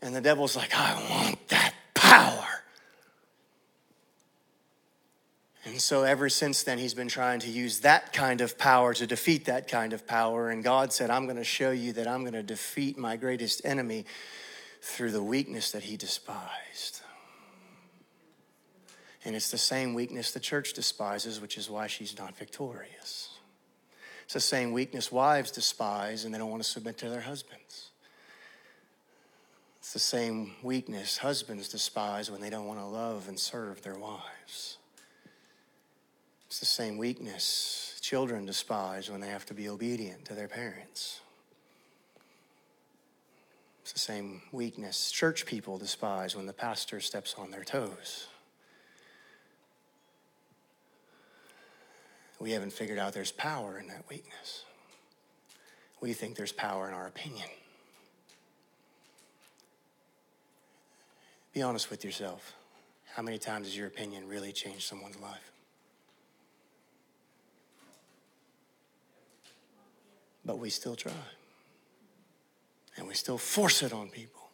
And 0.00 0.14
the 0.14 0.20
devil's 0.20 0.56
like, 0.56 0.74
I 0.74 0.94
want 1.10 1.48
that 1.48 1.74
power. 1.94 2.57
And 5.68 5.82
so, 5.82 6.02
ever 6.02 6.30
since 6.30 6.62
then, 6.62 6.78
he's 6.78 6.94
been 6.94 7.08
trying 7.08 7.40
to 7.40 7.50
use 7.50 7.80
that 7.80 8.14
kind 8.14 8.40
of 8.40 8.56
power 8.56 8.94
to 8.94 9.06
defeat 9.06 9.44
that 9.44 9.68
kind 9.68 9.92
of 9.92 10.06
power. 10.06 10.48
And 10.48 10.64
God 10.64 10.94
said, 10.94 11.10
I'm 11.10 11.24
going 11.24 11.36
to 11.36 11.44
show 11.44 11.72
you 11.72 11.92
that 11.92 12.08
I'm 12.08 12.22
going 12.22 12.32
to 12.32 12.42
defeat 12.42 12.96
my 12.96 13.16
greatest 13.16 13.60
enemy 13.66 14.06
through 14.80 15.10
the 15.10 15.22
weakness 15.22 15.72
that 15.72 15.82
he 15.82 15.98
despised. 15.98 17.02
And 19.26 19.36
it's 19.36 19.50
the 19.50 19.58
same 19.58 19.92
weakness 19.92 20.32
the 20.32 20.40
church 20.40 20.72
despises, 20.72 21.38
which 21.38 21.58
is 21.58 21.68
why 21.68 21.86
she's 21.86 22.16
not 22.18 22.34
victorious. 22.34 23.28
It's 24.24 24.32
the 24.34 24.40
same 24.40 24.72
weakness 24.72 25.12
wives 25.12 25.50
despise 25.50 26.24
and 26.24 26.32
they 26.32 26.38
don't 26.38 26.50
want 26.50 26.62
to 26.62 26.68
submit 26.68 26.96
to 26.98 27.10
their 27.10 27.20
husbands. 27.20 27.90
It's 29.80 29.92
the 29.92 29.98
same 29.98 30.52
weakness 30.62 31.18
husbands 31.18 31.68
despise 31.68 32.30
when 32.30 32.40
they 32.40 32.48
don't 32.48 32.66
want 32.66 32.80
to 32.80 32.86
love 32.86 33.28
and 33.28 33.38
serve 33.38 33.82
their 33.82 33.98
wives. 33.98 34.77
It's 36.48 36.60
the 36.60 36.66
same 36.66 36.96
weakness 36.96 37.98
children 38.00 38.46
despise 38.46 39.10
when 39.10 39.20
they 39.20 39.28
have 39.28 39.44
to 39.46 39.54
be 39.54 39.68
obedient 39.68 40.24
to 40.24 40.34
their 40.34 40.48
parents. 40.48 41.20
It's 43.82 43.92
the 43.92 43.98
same 43.98 44.40
weakness 44.50 45.10
church 45.10 45.44
people 45.44 45.76
despise 45.76 46.34
when 46.34 46.46
the 46.46 46.54
pastor 46.54 47.00
steps 47.00 47.34
on 47.36 47.50
their 47.50 47.64
toes. 47.64 48.28
We 52.40 52.52
haven't 52.52 52.72
figured 52.72 52.98
out 52.98 53.12
there's 53.12 53.32
power 53.32 53.78
in 53.78 53.88
that 53.88 54.04
weakness. 54.08 54.64
We 56.00 56.14
think 56.14 56.36
there's 56.36 56.52
power 56.52 56.88
in 56.88 56.94
our 56.94 57.08
opinion. 57.08 57.48
Be 61.52 61.60
honest 61.60 61.90
with 61.90 62.04
yourself. 62.04 62.54
How 63.14 63.22
many 63.22 63.36
times 63.36 63.66
has 63.66 63.76
your 63.76 63.88
opinion 63.88 64.28
really 64.28 64.52
changed 64.52 64.84
someone's 64.84 65.18
life? 65.20 65.52
But 70.48 70.58
we 70.58 70.70
still 70.70 70.96
try. 70.96 71.12
And 72.96 73.06
we 73.06 73.12
still 73.12 73.36
force 73.36 73.82
it 73.82 73.92
on 73.92 74.08
people 74.08 74.48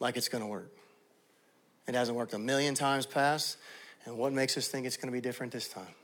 like 0.00 0.18
it's 0.18 0.28
going 0.28 0.42
to 0.42 0.48
work. 0.48 0.70
It 1.88 1.94
hasn't 1.94 2.14
worked 2.14 2.34
a 2.34 2.38
million 2.38 2.74
times 2.74 3.06
past. 3.06 3.56
And 4.04 4.18
what 4.18 4.34
makes 4.34 4.58
us 4.58 4.68
think 4.68 4.86
it's 4.86 4.98
going 4.98 5.08
to 5.08 5.12
be 5.12 5.22
different 5.22 5.50
this 5.50 5.66
time? 5.66 5.94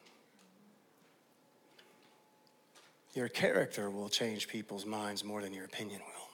Your 3.12 3.28
character 3.28 3.90
will 3.90 4.08
change 4.08 4.48
people's 4.48 4.86
minds 4.86 5.22
more 5.22 5.42
than 5.42 5.52
your 5.52 5.66
opinion 5.66 6.00
will. 6.00 6.28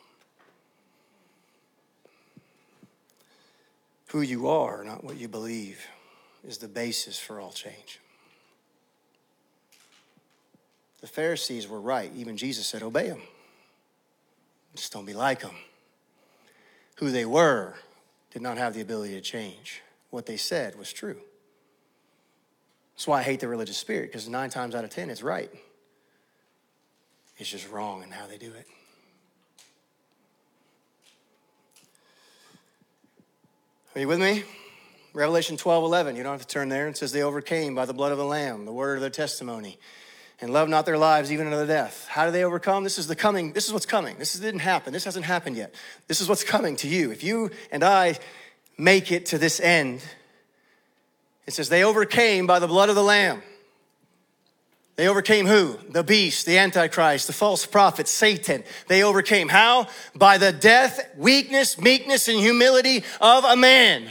Who 4.10 4.20
you 4.20 4.46
are, 4.46 4.84
not 4.84 5.02
what 5.02 5.16
you 5.16 5.26
believe, 5.26 5.84
is 6.46 6.58
the 6.58 6.68
basis 6.68 7.18
for 7.18 7.40
all 7.40 7.50
change. 7.50 7.98
The 11.00 11.06
Pharisees 11.06 11.68
were 11.68 11.80
right. 11.80 12.10
Even 12.16 12.36
Jesus 12.36 12.66
said, 12.66 12.82
Obey 12.82 13.08
them. 13.08 13.22
Just 14.74 14.92
don't 14.92 15.04
be 15.04 15.14
like 15.14 15.40
them. 15.40 15.54
Who 16.96 17.10
they 17.10 17.24
were 17.24 17.74
did 18.32 18.42
not 18.42 18.58
have 18.58 18.74
the 18.74 18.80
ability 18.80 19.14
to 19.14 19.20
change. 19.20 19.82
What 20.10 20.26
they 20.26 20.36
said 20.36 20.78
was 20.78 20.92
true. 20.92 21.16
That's 22.94 23.06
why 23.06 23.20
I 23.20 23.22
hate 23.22 23.40
the 23.40 23.48
religious 23.48 23.76
spirit, 23.76 24.10
because 24.10 24.28
nine 24.28 24.50
times 24.50 24.74
out 24.74 24.82
of 24.84 24.90
ten, 24.90 25.08
it's 25.08 25.22
right. 25.22 25.50
It's 27.36 27.48
just 27.48 27.70
wrong 27.70 28.02
in 28.02 28.10
how 28.10 28.26
they 28.26 28.38
do 28.38 28.52
it. 28.52 28.66
Are 33.94 34.00
you 34.00 34.08
with 34.08 34.20
me? 34.20 34.42
Revelation 35.12 35.56
12 35.56 35.84
11. 35.84 36.16
You 36.16 36.22
don't 36.22 36.32
have 36.32 36.42
to 36.42 36.46
turn 36.46 36.68
there. 36.68 36.88
It 36.88 36.96
says, 36.96 37.12
They 37.12 37.22
overcame 37.22 37.74
by 37.74 37.84
the 37.84 37.94
blood 37.94 38.12
of 38.12 38.18
the 38.18 38.24
Lamb, 38.24 38.64
the 38.64 38.72
word 38.72 38.96
of 38.96 39.00
their 39.00 39.10
testimony, 39.10 39.78
and 40.40 40.52
love 40.52 40.68
not 40.68 40.86
their 40.86 40.98
lives 40.98 41.32
even 41.32 41.46
unto 41.52 41.66
death. 41.66 42.06
How 42.08 42.26
do 42.26 42.32
they 42.32 42.44
overcome? 42.44 42.84
This 42.84 42.98
is 42.98 43.06
the 43.06 43.16
coming. 43.16 43.52
This 43.52 43.66
is 43.66 43.72
what's 43.72 43.86
coming. 43.86 44.16
This 44.18 44.34
didn't 44.34 44.60
happen. 44.60 44.92
This 44.92 45.04
hasn't 45.04 45.24
happened 45.24 45.56
yet. 45.56 45.74
This 46.06 46.20
is 46.20 46.28
what's 46.28 46.44
coming 46.44 46.76
to 46.76 46.88
you. 46.88 47.10
If 47.10 47.24
you 47.24 47.50
and 47.72 47.82
I 47.82 48.18
make 48.76 49.10
it 49.10 49.26
to 49.26 49.38
this 49.38 49.60
end, 49.60 50.00
it 51.46 51.54
says, 51.54 51.68
They 51.68 51.82
overcame 51.82 52.46
by 52.46 52.60
the 52.60 52.68
blood 52.68 52.88
of 52.88 52.94
the 52.94 53.02
Lamb. 53.02 53.42
They 54.94 55.06
overcame 55.06 55.46
who? 55.46 55.78
The 55.90 56.02
beast, 56.02 56.44
the 56.44 56.58
Antichrist, 56.58 57.28
the 57.28 57.32
false 57.32 57.64
prophet, 57.66 58.08
Satan. 58.08 58.64
They 58.88 59.04
overcame 59.04 59.48
how? 59.48 59.86
By 60.12 60.38
the 60.38 60.50
death, 60.50 61.08
weakness, 61.16 61.78
meekness, 61.78 62.26
and 62.26 62.38
humility 62.38 63.04
of 63.20 63.44
a 63.44 63.54
man. 63.54 64.10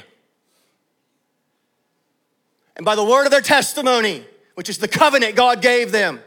And 2.78 2.86
by 2.86 2.96
the 2.96 3.04
word 3.04 3.26
of 3.26 3.32
their 3.32 3.42
testimony, 3.42 4.24
which 4.58 4.70
is 4.70 4.80
the 4.80 4.88
covenant 4.88 5.36
God 5.36 5.62
gave 5.62 5.92
them. 5.92 6.20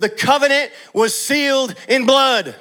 The 0.00 0.08
covenant 0.08 0.72
was 0.92 1.16
sealed 1.16 1.72
in 1.88 2.04
blood. 2.04 2.56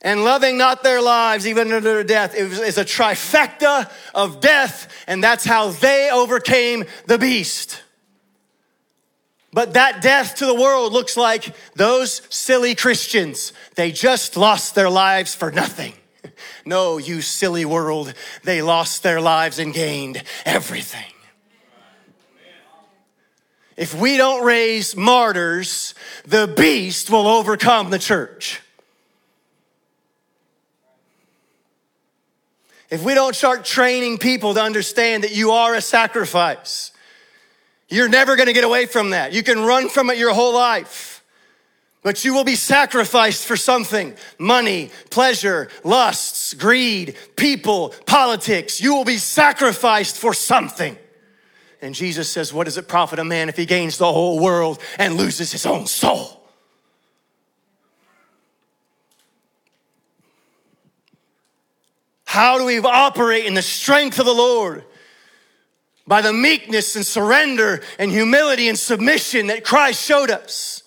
And 0.00 0.22
loving 0.22 0.56
not 0.56 0.84
their 0.84 1.02
lives 1.02 1.48
even 1.48 1.72
unto 1.72 1.80
their 1.80 2.04
death. 2.04 2.38
Was 2.38 2.78
a 2.78 2.84
trifecta 2.84 3.90
of 4.14 4.38
death, 4.38 4.88
and 5.08 5.22
that's 5.22 5.44
how 5.44 5.70
they 5.70 6.10
overcame 6.12 6.84
the 7.06 7.18
beast. 7.18 7.82
But 9.52 9.74
that 9.74 10.00
death 10.00 10.36
to 10.36 10.46
the 10.46 10.54
world 10.54 10.92
looks 10.92 11.16
like 11.16 11.56
those 11.74 12.22
silly 12.30 12.76
Christians. 12.76 13.52
They 13.74 13.90
just 13.90 14.36
lost 14.36 14.76
their 14.76 14.90
lives 14.90 15.34
for 15.34 15.50
nothing. 15.50 15.94
No, 16.66 16.98
you 16.98 17.22
silly 17.22 17.64
world, 17.64 18.12
they 18.42 18.60
lost 18.60 19.04
their 19.04 19.20
lives 19.20 19.60
and 19.60 19.72
gained 19.72 20.22
everything. 20.44 21.15
If 23.76 23.94
we 23.94 24.16
don't 24.16 24.44
raise 24.44 24.96
martyrs, 24.96 25.94
the 26.26 26.46
beast 26.46 27.10
will 27.10 27.26
overcome 27.26 27.90
the 27.90 27.98
church. 27.98 28.62
If 32.88 33.02
we 33.02 33.14
don't 33.14 33.34
start 33.34 33.64
training 33.64 34.18
people 34.18 34.54
to 34.54 34.62
understand 34.62 35.24
that 35.24 35.34
you 35.34 35.50
are 35.50 35.74
a 35.74 35.80
sacrifice, 35.80 36.92
you're 37.88 38.08
never 38.08 38.36
going 38.36 38.46
to 38.46 38.52
get 38.52 38.64
away 38.64 38.86
from 38.86 39.10
that. 39.10 39.32
You 39.32 39.42
can 39.42 39.60
run 39.62 39.88
from 39.88 40.08
it 40.08 40.18
your 40.18 40.32
whole 40.32 40.54
life, 40.54 41.22
but 42.02 42.24
you 42.24 42.32
will 42.32 42.44
be 42.44 42.54
sacrificed 42.54 43.44
for 43.44 43.56
something 43.56 44.14
money, 44.38 44.90
pleasure, 45.10 45.68
lusts, 45.84 46.54
greed, 46.54 47.16
people, 47.34 47.90
politics. 48.06 48.80
You 48.80 48.94
will 48.94 49.04
be 49.04 49.18
sacrificed 49.18 50.16
for 50.16 50.32
something. 50.32 50.96
And 51.82 51.94
Jesus 51.94 52.28
says, 52.28 52.52
What 52.52 52.64
does 52.64 52.78
it 52.78 52.88
profit 52.88 53.18
a 53.18 53.24
man 53.24 53.48
if 53.48 53.56
he 53.56 53.66
gains 53.66 53.98
the 53.98 54.12
whole 54.12 54.38
world 54.38 54.80
and 54.98 55.14
loses 55.14 55.52
his 55.52 55.66
own 55.66 55.86
soul? 55.86 56.42
How 62.24 62.58
do 62.58 62.64
we 62.64 62.78
operate 62.78 63.46
in 63.46 63.54
the 63.54 63.62
strength 63.62 64.18
of 64.18 64.26
the 64.26 64.34
Lord? 64.34 64.84
by 66.06 66.22
the 66.22 66.32
meekness 66.32 66.96
and 66.96 67.04
surrender 67.04 67.82
and 67.98 68.10
humility 68.10 68.68
and 68.68 68.78
submission 68.78 69.48
that 69.48 69.64
Christ 69.64 70.02
showed 70.02 70.30
us. 70.30 70.82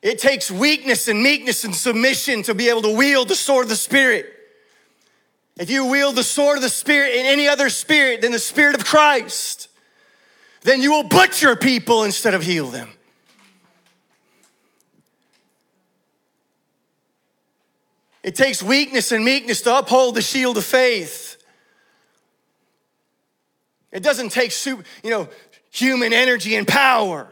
It 0.00 0.18
takes 0.18 0.50
weakness 0.50 1.08
and 1.08 1.22
meekness 1.22 1.64
and 1.64 1.74
submission 1.74 2.42
to 2.44 2.54
be 2.54 2.68
able 2.68 2.82
to 2.82 2.96
wield 2.96 3.28
the 3.28 3.34
sword 3.34 3.64
of 3.64 3.68
the 3.68 3.76
Spirit. 3.76 4.32
If 5.58 5.70
you 5.70 5.86
wield 5.86 6.14
the 6.14 6.22
sword 6.22 6.56
of 6.56 6.62
the 6.62 6.68
Spirit 6.68 7.14
in 7.14 7.26
any 7.26 7.48
other 7.48 7.68
spirit 7.68 8.20
than 8.20 8.30
the 8.30 8.38
Spirit 8.38 8.76
of 8.76 8.84
Christ, 8.84 9.68
then 10.62 10.80
you 10.80 10.92
will 10.92 11.02
butcher 11.02 11.56
people 11.56 12.04
instead 12.04 12.34
of 12.34 12.42
heal 12.42 12.68
them. 12.68 12.90
It 18.22 18.34
takes 18.34 18.62
weakness 18.62 19.10
and 19.10 19.24
meekness 19.24 19.62
to 19.62 19.78
uphold 19.78 20.14
the 20.14 20.22
shield 20.22 20.58
of 20.58 20.64
faith. 20.64 21.42
It 23.90 24.02
doesn't 24.02 24.30
take 24.30 24.52
super, 24.52 24.84
you 25.02 25.10
know, 25.10 25.28
human 25.70 26.12
energy 26.12 26.54
and 26.54 26.68
power. 26.68 27.28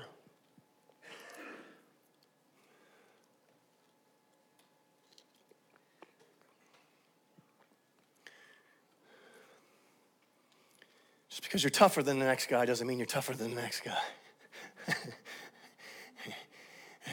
Just 11.29 11.46
because 11.57 11.65
you're 11.65 11.71
tougher 11.71 12.03
than 12.03 12.19
the 12.19 12.27
next 12.27 12.51
guy 12.51 12.67
doesn't 12.67 12.87
mean 12.87 12.99
you're 12.99 13.07
tougher 13.07 13.33
than 13.33 13.55
the 13.55 13.63
next 13.63 13.81
guy. 13.81 13.97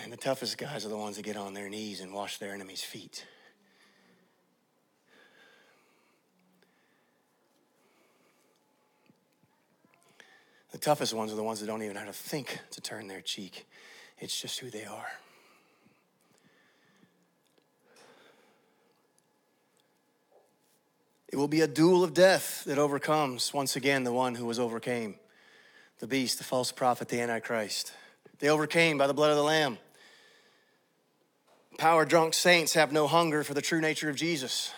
and 0.04 0.12
the 0.12 0.18
toughest 0.18 0.58
guys 0.58 0.86
are 0.86 0.89
the 0.89 0.98
ones 0.98 1.16
that 1.16 1.24
get 1.24 1.38
on 1.38 1.54
their 1.54 1.70
knees 1.70 2.02
and 2.02 2.14
wash 2.14 2.39
their 2.39 2.54
enemies' 2.54 2.84
feet. 2.84 3.26
The 10.74 10.78
toughest 10.78 11.14
ones 11.14 11.32
are 11.32 11.38
the 11.38 11.44
ones 11.44 11.62
that 11.62 11.68
don't 11.68 11.82
even 11.82 11.94
know 11.94 12.02
how 12.02 12.08
to 12.08 12.12
think 12.12 12.60
to 12.72 12.82
turn 12.82 13.08
their 13.08 13.22
cheek. 13.22 13.66
It's 14.20 14.41
just 14.41 14.60
who 14.60 14.70
they 14.70 14.84
are. 14.84 15.23
It 21.34 21.38
will 21.38 21.48
be 21.48 21.62
a 21.62 21.68
duel 21.68 22.04
of 22.04 22.14
death 22.14 22.64
that 22.68 22.78
overcomes, 22.78 23.56
once 23.56 23.76
again, 23.76 24.04
the 24.04 24.14
one 24.14 24.36
who 24.36 24.46
was 24.46 24.60
overcame 24.60 25.16
the 25.98 26.06
beast, 26.06 26.38
the 26.38 26.44
false 26.44 26.72
prophet, 26.72 27.10
the 27.10 27.22
Antichrist. 27.22 27.92
They 28.38 28.50
overcame 28.50 29.00
by 29.00 29.08
the 29.08 29.16
blood 29.16 29.32
of 29.32 29.38
the 29.38 29.44
Lamb. 29.44 29.80
Power 31.80 32.06
drunk 32.06 32.36
saints 32.36 32.76
have 32.76 32.92
no 32.92 33.08
hunger 33.08 33.44
for 33.44 33.56
the 33.56 33.64
true 33.64 33.82
nature 33.82 34.12
of 34.12 34.16
Jesus. 34.16 34.72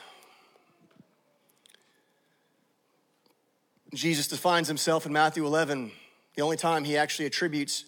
Jesus 3.93 4.29
defines 4.29 4.69
himself 4.69 5.05
in 5.05 5.11
Matthew 5.11 5.45
11, 5.45 5.91
the 6.35 6.41
only 6.41 6.55
time 6.55 6.85
he 6.85 6.95
actually 6.95 7.25
attributes 7.25 7.83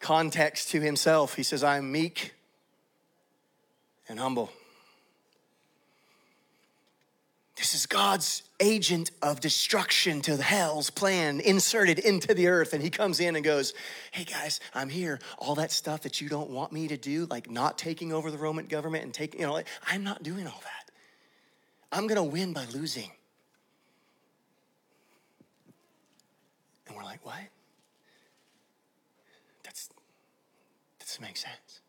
context 0.00 0.70
to 0.70 0.80
himself. 0.80 1.36
He 1.36 1.44
says, 1.44 1.62
I 1.62 1.76
am 1.76 1.92
meek 1.92 2.34
and 4.08 4.18
humble. 4.18 4.50
This 7.58 7.74
is 7.74 7.86
God's 7.86 8.44
agent 8.60 9.10
of 9.20 9.40
destruction 9.40 10.20
to 10.22 10.36
the 10.36 10.44
hell's 10.44 10.90
plan 10.90 11.40
inserted 11.40 11.98
into 11.98 12.32
the 12.32 12.46
earth. 12.46 12.72
And 12.72 12.80
he 12.80 12.88
comes 12.88 13.18
in 13.18 13.34
and 13.34 13.44
goes, 13.44 13.74
Hey 14.12 14.22
guys, 14.22 14.60
I'm 14.74 14.88
here. 14.88 15.18
All 15.38 15.56
that 15.56 15.72
stuff 15.72 16.02
that 16.02 16.20
you 16.20 16.28
don't 16.28 16.50
want 16.50 16.70
me 16.70 16.86
to 16.86 16.96
do, 16.96 17.26
like 17.26 17.50
not 17.50 17.76
taking 17.76 18.12
over 18.12 18.30
the 18.30 18.38
Roman 18.38 18.66
government 18.66 19.02
and 19.02 19.12
taking, 19.12 19.40
you 19.40 19.46
know, 19.48 19.60
I'm 19.88 20.04
not 20.04 20.22
doing 20.22 20.46
all 20.46 20.60
that. 20.62 20.92
I'm 21.90 22.06
gonna 22.06 22.22
win 22.22 22.52
by 22.52 22.64
losing. 22.72 23.10
And 26.86 26.96
we're 26.96 27.02
like, 27.02 27.26
what? 27.26 27.34
That's, 29.64 29.88
that 29.88 31.06
doesn't 31.06 31.22
make 31.22 31.36
sense. 31.36 31.80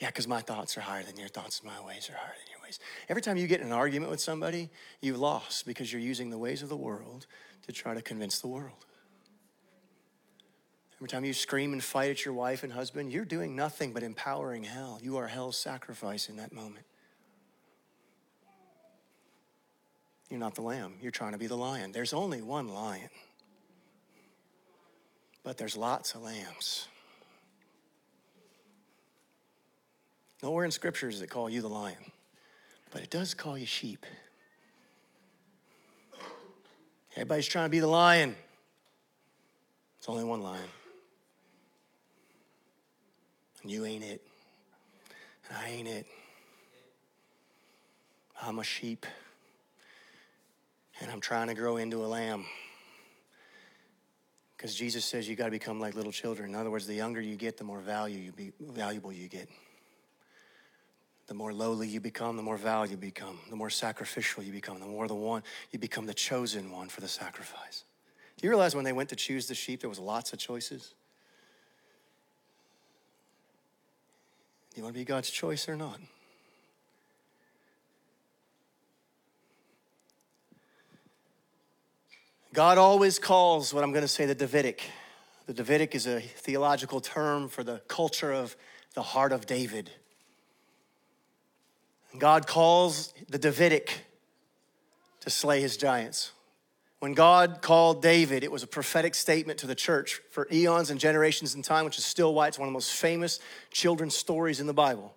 Yeah, 0.00 0.08
because 0.08 0.26
my 0.26 0.40
thoughts 0.40 0.76
are 0.76 0.80
higher 0.80 1.04
than 1.04 1.16
your 1.16 1.28
thoughts, 1.28 1.60
and 1.60 1.70
my 1.70 1.86
ways 1.86 2.10
are 2.10 2.16
higher 2.16 2.34
than 2.34 2.50
your 2.50 2.57
ways. 2.68 2.78
Every 3.08 3.22
time 3.22 3.36
you 3.36 3.46
get 3.46 3.60
in 3.60 3.66
an 3.66 3.72
argument 3.72 4.10
with 4.10 4.20
somebody, 4.20 4.70
you've 5.00 5.18
lost 5.18 5.66
because 5.66 5.92
you're 5.92 6.02
using 6.02 6.30
the 6.30 6.38
ways 6.38 6.62
of 6.62 6.68
the 6.68 6.76
world 6.76 7.26
to 7.66 7.72
try 7.72 7.94
to 7.94 8.02
convince 8.02 8.40
the 8.40 8.48
world. 8.48 8.84
Every 10.98 11.08
time 11.08 11.24
you 11.24 11.32
scream 11.32 11.72
and 11.72 11.82
fight 11.82 12.10
at 12.10 12.24
your 12.24 12.34
wife 12.34 12.64
and 12.64 12.72
husband, 12.72 13.12
you're 13.12 13.24
doing 13.24 13.54
nothing 13.54 13.92
but 13.92 14.02
empowering 14.02 14.64
hell. 14.64 14.98
You 15.00 15.16
are 15.16 15.28
hell's 15.28 15.56
sacrifice 15.56 16.28
in 16.28 16.36
that 16.36 16.52
moment. 16.52 16.84
You're 20.28 20.40
not 20.40 20.56
the 20.56 20.62
lamb, 20.62 20.94
you're 21.00 21.10
trying 21.10 21.32
to 21.32 21.38
be 21.38 21.46
the 21.46 21.56
lion. 21.56 21.92
There's 21.92 22.12
only 22.12 22.42
one 22.42 22.68
lion, 22.68 23.08
but 25.42 25.56
there's 25.56 25.74
lots 25.74 26.14
of 26.14 26.22
lambs. 26.22 26.86
Nowhere 30.42 30.66
in 30.66 30.70
scripture 30.70 31.10
does 31.10 31.22
it 31.22 31.30
call 31.30 31.48
you 31.48 31.62
the 31.62 31.68
lion, 31.68 32.12
but 32.90 33.02
it 33.02 33.10
does 33.10 33.34
call 33.34 33.58
you 33.58 33.66
sheep. 33.66 34.06
Everybody's 37.12 37.46
trying 37.46 37.66
to 37.66 37.70
be 37.70 37.80
the 37.80 37.88
lion. 37.88 38.36
It's 39.98 40.08
only 40.08 40.24
one 40.24 40.40
lion. 40.40 40.68
And 43.62 43.72
you 43.72 43.84
ain't 43.84 44.04
it. 44.04 44.22
And 45.48 45.58
I 45.58 45.68
ain't 45.70 45.88
it. 45.88 46.06
I'm 48.40 48.58
a 48.58 48.64
sheep. 48.64 49.04
And 51.00 51.10
I'm 51.10 51.20
trying 51.20 51.48
to 51.48 51.54
grow 51.54 51.76
into 51.76 52.04
a 52.04 52.06
lamb. 52.06 52.44
Because 54.56 54.74
Jesus 54.74 55.04
says 55.04 55.28
you 55.28 55.36
got 55.36 55.46
to 55.46 55.50
become 55.50 55.80
like 55.80 55.94
little 55.94 56.12
children. 56.12 56.50
In 56.50 56.54
other 56.56 56.70
words, 56.70 56.86
the 56.86 56.94
younger 56.94 57.20
you 57.20 57.36
get, 57.36 57.56
the 57.56 57.64
more 57.64 57.80
value 57.80 58.18
you 58.18 58.32
be, 58.32 58.52
valuable 58.60 59.12
you 59.12 59.28
get. 59.28 59.48
The 61.28 61.34
more 61.34 61.52
lowly 61.52 61.86
you 61.86 62.00
become, 62.00 62.36
the 62.36 62.42
more 62.42 62.56
valuable 62.56 63.04
you 63.04 63.10
become. 63.10 63.38
The 63.50 63.56
more 63.56 63.70
sacrificial 63.70 64.42
you 64.42 64.50
become, 64.50 64.80
the 64.80 64.86
more 64.86 65.06
the 65.06 65.14
one 65.14 65.42
you 65.70 65.78
become 65.78 66.06
the 66.06 66.14
chosen 66.14 66.70
one 66.70 66.88
for 66.88 67.02
the 67.02 67.08
sacrifice. 67.08 67.84
Do 68.38 68.46
you 68.46 68.50
realize 68.50 68.74
when 68.74 68.84
they 68.84 68.94
went 68.94 69.10
to 69.10 69.16
choose 69.16 69.46
the 69.46 69.54
sheep, 69.54 69.82
there 69.82 69.90
was 69.90 69.98
lots 69.98 70.32
of 70.32 70.38
choices? 70.38 70.94
Do 74.70 74.78
you 74.78 74.82
want 74.82 74.94
to 74.94 74.98
be 74.98 75.04
God's 75.04 75.30
choice 75.30 75.68
or 75.68 75.76
not? 75.76 76.00
God 82.54 82.78
always 82.78 83.18
calls 83.18 83.74
what 83.74 83.84
I'm 83.84 83.92
going 83.92 84.02
to 84.02 84.08
say 84.08 84.24
the 84.24 84.34
Davidic. 84.34 84.90
The 85.46 85.52
Davidic 85.52 85.94
is 85.94 86.06
a 86.06 86.20
theological 86.20 87.00
term 87.00 87.48
for 87.48 87.62
the 87.62 87.82
culture 87.86 88.32
of 88.32 88.56
the 88.94 89.02
heart 89.02 89.32
of 89.32 89.44
David. 89.44 89.90
God 92.16 92.46
calls 92.46 93.12
the 93.28 93.38
Davidic 93.38 94.00
to 95.20 95.30
slay 95.30 95.60
his 95.60 95.76
giants. 95.76 96.32
When 97.00 97.12
God 97.12 97.60
called 97.60 98.02
David, 98.02 98.42
it 98.42 98.50
was 98.50 98.62
a 98.62 98.66
prophetic 98.66 99.14
statement 99.14 99.60
to 99.60 99.66
the 99.66 99.74
church 99.74 100.20
for 100.30 100.48
eons 100.50 100.90
and 100.90 100.98
generations 100.98 101.54
in 101.54 101.62
time, 101.62 101.84
which 101.84 101.98
is 101.98 102.04
still 102.04 102.34
why 102.34 102.48
it's 102.48 102.58
one 102.58 102.66
of 102.66 102.72
the 102.72 102.76
most 102.76 102.92
famous 102.92 103.38
children's 103.70 104.16
stories 104.16 104.58
in 104.58 104.66
the 104.66 104.74
Bible. 104.74 105.14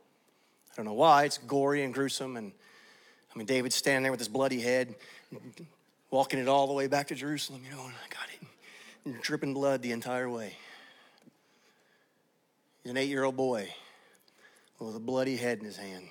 I 0.71 0.75
don't 0.75 0.85
know 0.85 0.93
why, 0.93 1.23
it's 1.23 1.37
gory 1.39 1.83
and 1.83 1.93
gruesome. 1.93 2.37
And 2.37 2.51
I 3.33 3.37
mean, 3.37 3.47
David's 3.47 3.75
standing 3.75 4.03
there 4.03 4.11
with 4.11 4.19
his 4.19 4.27
bloody 4.27 4.59
head, 4.59 4.93
walking 6.11 6.39
it 6.39 6.47
all 6.47 6.67
the 6.67 6.73
way 6.73 6.87
back 6.87 7.07
to 7.07 7.15
Jerusalem, 7.15 7.61
you 7.65 7.71
know, 7.71 7.83
and 7.83 7.93
I 7.93 8.13
got 8.13 8.27
it 8.29 9.21
dripping 9.21 9.53
blood 9.53 9.81
the 9.81 9.91
entire 9.91 10.29
way. 10.29 10.55
He's 12.83 12.91
an 12.91 12.97
eight 12.97 13.09
year 13.09 13.23
old 13.23 13.35
boy 13.35 13.69
with 14.79 14.95
a 14.95 14.99
bloody 14.99 15.37
head 15.37 15.59
in 15.59 15.65
his 15.65 15.77
hand. 15.77 16.05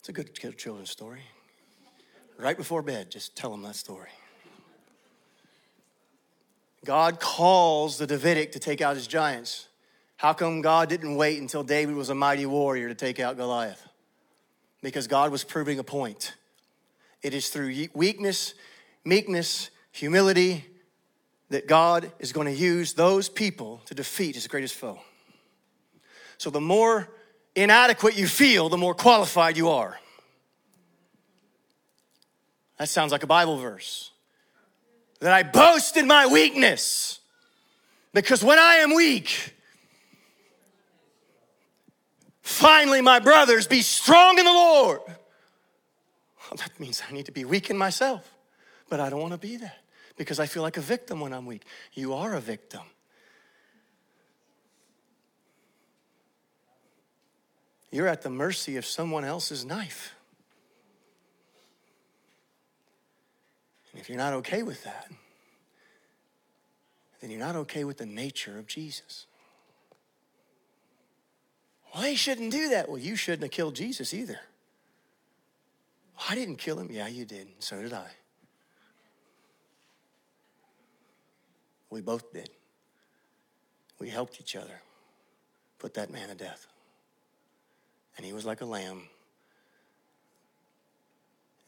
It's 0.00 0.08
a 0.08 0.12
good 0.12 0.34
children's 0.56 0.90
story. 0.90 1.20
Right 2.38 2.56
before 2.56 2.80
bed, 2.80 3.10
just 3.10 3.36
tell 3.36 3.50
them 3.50 3.62
that 3.62 3.76
story. 3.76 4.08
God 6.86 7.20
calls 7.20 7.98
the 7.98 8.06
Davidic 8.06 8.52
to 8.52 8.58
take 8.58 8.80
out 8.80 8.96
his 8.96 9.06
giants. 9.06 9.68
How 10.16 10.32
come 10.32 10.62
God 10.62 10.88
didn't 10.88 11.16
wait 11.16 11.38
until 11.38 11.62
David 11.62 11.94
was 11.94 12.08
a 12.08 12.14
mighty 12.14 12.46
warrior 12.46 12.88
to 12.88 12.94
take 12.94 13.20
out 13.20 13.36
Goliath? 13.36 13.86
Because 14.82 15.06
God 15.06 15.30
was 15.30 15.44
proving 15.44 15.78
a 15.78 15.84
point. 15.84 16.34
It 17.22 17.34
is 17.34 17.50
through 17.50 17.88
weakness, 17.92 18.54
meekness, 19.04 19.68
humility 19.92 20.64
that 21.50 21.66
God 21.66 22.10
is 22.18 22.32
going 22.32 22.46
to 22.46 22.54
use 22.54 22.94
those 22.94 23.28
people 23.28 23.82
to 23.84 23.94
defeat 23.94 24.34
his 24.34 24.46
greatest 24.46 24.76
foe. 24.76 25.00
So 26.38 26.48
the 26.48 26.60
more 26.60 27.10
inadequate 27.54 28.16
you 28.16 28.26
feel, 28.26 28.68
the 28.68 28.76
more 28.76 28.94
qualified 28.94 29.56
you 29.56 29.70
are. 29.70 29.98
That 32.78 32.88
sounds 32.88 33.12
like 33.12 33.22
a 33.22 33.26
Bible 33.26 33.58
verse. 33.58 34.10
That 35.20 35.32
I 35.32 35.42
boast 35.42 35.96
in 35.96 36.06
my 36.06 36.26
weakness. 36.26 37.20
Because 38.14 38.42
when 38.42 38.58
I 38.58 38.76
am 38.76 38.94
weak, 38.94 39.54
finally, 42.40 43.00
my 43.02 43.18
brothers, 43.18 43.66
be 43.66 43.82
strong 43.82 44.38
in 44.38 44.44
the 44.44 44.52
Lord. 44.52 45.00
Well, 45.06 46.56
that 46.56 46.80
means 46.80 47.02
I 47.08 47.12
need 47.12 47.26
to 47.26 47.32
be 47.32 47.44
weak 47.44 47.70
in 47.70 47.76
myself. 47.76 48.34
But 48.88 48.98
I 48.98 49.10
don't 49.10 49.20
want 49.20 49.34
to 49.34 49.38
be 49.38 49.56
that 49.58 49.78
because 50.16 50.40
I 50.40 50.46
feel 50.46 50.62
like 50.62 50.76
a 50.76 50.80
victim 50.80 51.20
when 51.20 51.32
I'm 51.32 51.46
weak. 51.46 51.64
You 51.92 52.14
are 52.14 52.34
a 52.34 52.40
victim. 52.40 52.82
You're 57.90 58.06
at 58.06 58.22
the 58.22 58.30
mercy 58.30 58.76
of 58.76 58.86
someone 58.86 59.24
else's 59.24 59.64
knife. 59.64 60.14
And 63.92 64.00
if 64.00 64.08
you're 64.08 64.18
not 64.18 64.32
okay 64.34 64.62
with 64.62 64.84
that, 64.84 65.10
then 67.20 67.30
you're 67.30 67.40
not 67.40 67.56
okay 67.56 67.84
with 67.84 67.98
the 67.98 68.06
nature 68.06 68.58
of 68.58 68.66
Jesus. 68.66 69.26
Well, 71.92 72.04
they 72.04 72.14
shouldn't 72.14 72.52
do 72.52 72.68
that. 72.68 72.88
Well, 72.88 72.98
you 72.98 73.16
shouldn't 73.16 73.42
have 73.42 73.50
killed 73.50 73.74
Jesus 73.74 74.14
either. 74.14 74.38
I 76.28 76.36
didn't 76.36 76.56
kill 76.56 76.78
him. 76.78 76.88
Yeah, 76.90 77.08
you 77.08 77.24
did. 77.24 77.48
So 77.58 77.82
did 77.82 77.92
I. 77.92 78.06
We 81.90 82.00
both 82.00 82.32
did. 82.32 82.50
We 83.98 84.08
helped 84.08 84.40
each 84.40 84.54
other 84.54 84.80
put 85.78 85.94
that 85.94 86.10
man 86.10 86.28
to 86.28 86.34
death 86.36 86.69
and 88.20 88.26
he 88.26 88.34
was 88.34 88.44
like 88.44 88.60
a 88.60 88.66
lamb 88.66 89.04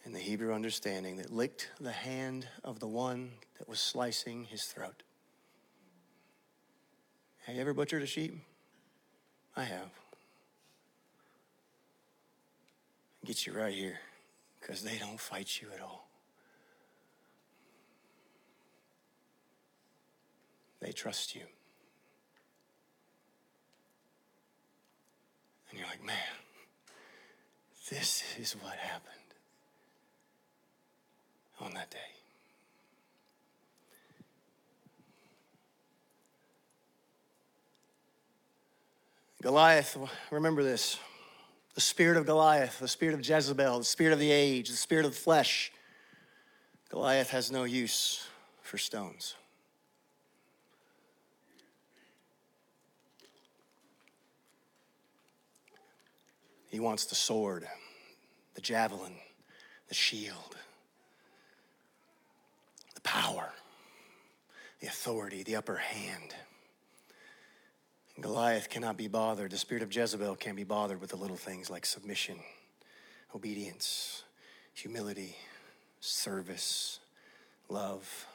in 0.05 0.13
the 0.13 0.19
Hebrew 0.19 0.53
understanding 0.53 1.17
that 1.17 1.33
licked 1.33 1.71
the 1.81 1.93
hand 1.93 2.47
of 2.63 2.79
the 2.79 2.87
one 2.87 3.31
that 3.59 3.67
was 3.67 3.81
slicing 3.81 4.45
his 4.45 4.65
throat. 4.65 5.03
Have 7.47 7.55
you 7.55 7.61
ever 7.63 7.73
butchered 7.73 8.03
a 8.03 8.07
sheep? 8.07 8.37
I 9.57 9.65
have. 9.65 9.89
It 13.23 13.29
gets 13.29 13.47
you 13.47 13.55
right 13.55 13.73
here 13.73 13.99
because 14.61 14.83
they 14.83 14.99
don't 14.99 15.19
fight 15.19 15.59
you 15.63 15.69
at 15.75 15.81
all. 15.81 16.07
They 20.83 20.93
trust 20.93 21.35
you. 21.35 21.45
And 25.71 25.79
you're 25.79 25.89
like, 25.89 26.05
man, 26.05 26.19
this 27.93 28.25
is 28.39 28.53
what 28.55 28.75
happened 28.77 29.13
on 31.61 31.75
that 31.75 31.91
day. 31.91 31.99
Goliath, 39.43 39.99
remember 40.31 40.63
this 40.63 40.99
the 41.75 41.81
spirit 41.83 42.17
of 42.17 42.25
Goliath, 42.25 42.79
the 42.79 42.89
spirit 42.89 43.15
of 43.15 43.27
Jezebel, 43.27 43.79
the 43.79 43.85
spirit 43.85 44.13
of 44.13 44.19
the 44.19 44.31
age, 44.31 44.71
the 44.71 44.77
spirit 44.77 45.05
of 45.05 45.13
the 45.13 45.19
flesh. 45.19 45.71
Goliath 46.89 47.31
has 47.31 47.51
no 47.51 47.65
use 47.65 48.27
for 48.63 48.79
stones. 48.79 49.35
He 56.69 56.81
wants 56.81 57.05
the 57.05 57.15
sword, 57.15 57.67
the 58.55 58.61
javelin, 58.61 59.15
the 59.89 59.95
shield, 59.95 60.57
the 62.95 63.01
power, 63.01 63.51
the 64.81 64.87
authority, 64.87 65.43
the 65.43 65.57
upper 65.57 65.77
hand. 65.77 66.35
Goliath 68.21 68.69
cannot 68.69 68.97
be 68.97 69.09
bothered. 69.09 69.51
The 69.51 69.59
spirit 69.59 69.83
of 69.83 69.95
Jezebel 69.95 70.37
can't 70.37 70.57
be 70.57 70.65
bothered 70.65 71.01
with 71.01 71.11
the 71.11 71.17
little 71.17 71.37
things 71.37 71.71
like 71.71 71.87
submission, 71.87 72.37
obedience, 73.35 74.25
humility, 74.75 75.37
service, 76.01 77.01
love, 77.69 78.27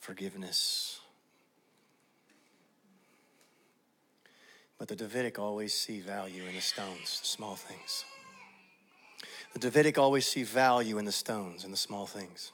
forgiveness. 0.00 1.00
But 4.78 4.88
the 4.88 4.96
Davidic 4.96 5.38
always 5.38 5.72
see 5.72 6.00
value 6.00 6.42
in 6.44 6.54
the 6.54 6.60
stones, 6.60 7.20
the 7.20 7.26
small 7.26 7.54
things. 7.54 8.04
The 9.56 9.70
Davidic 9.70 9.96
always 9.96 10.26
see 10.26 10.42
value 10.42 10.98
in 10.98 11.06
the 11.06 11.12
stones 11.12 11.64
and 11.64 11.72
the 11.72 11.78
small 11.78 12.04
things. 12.04 12.52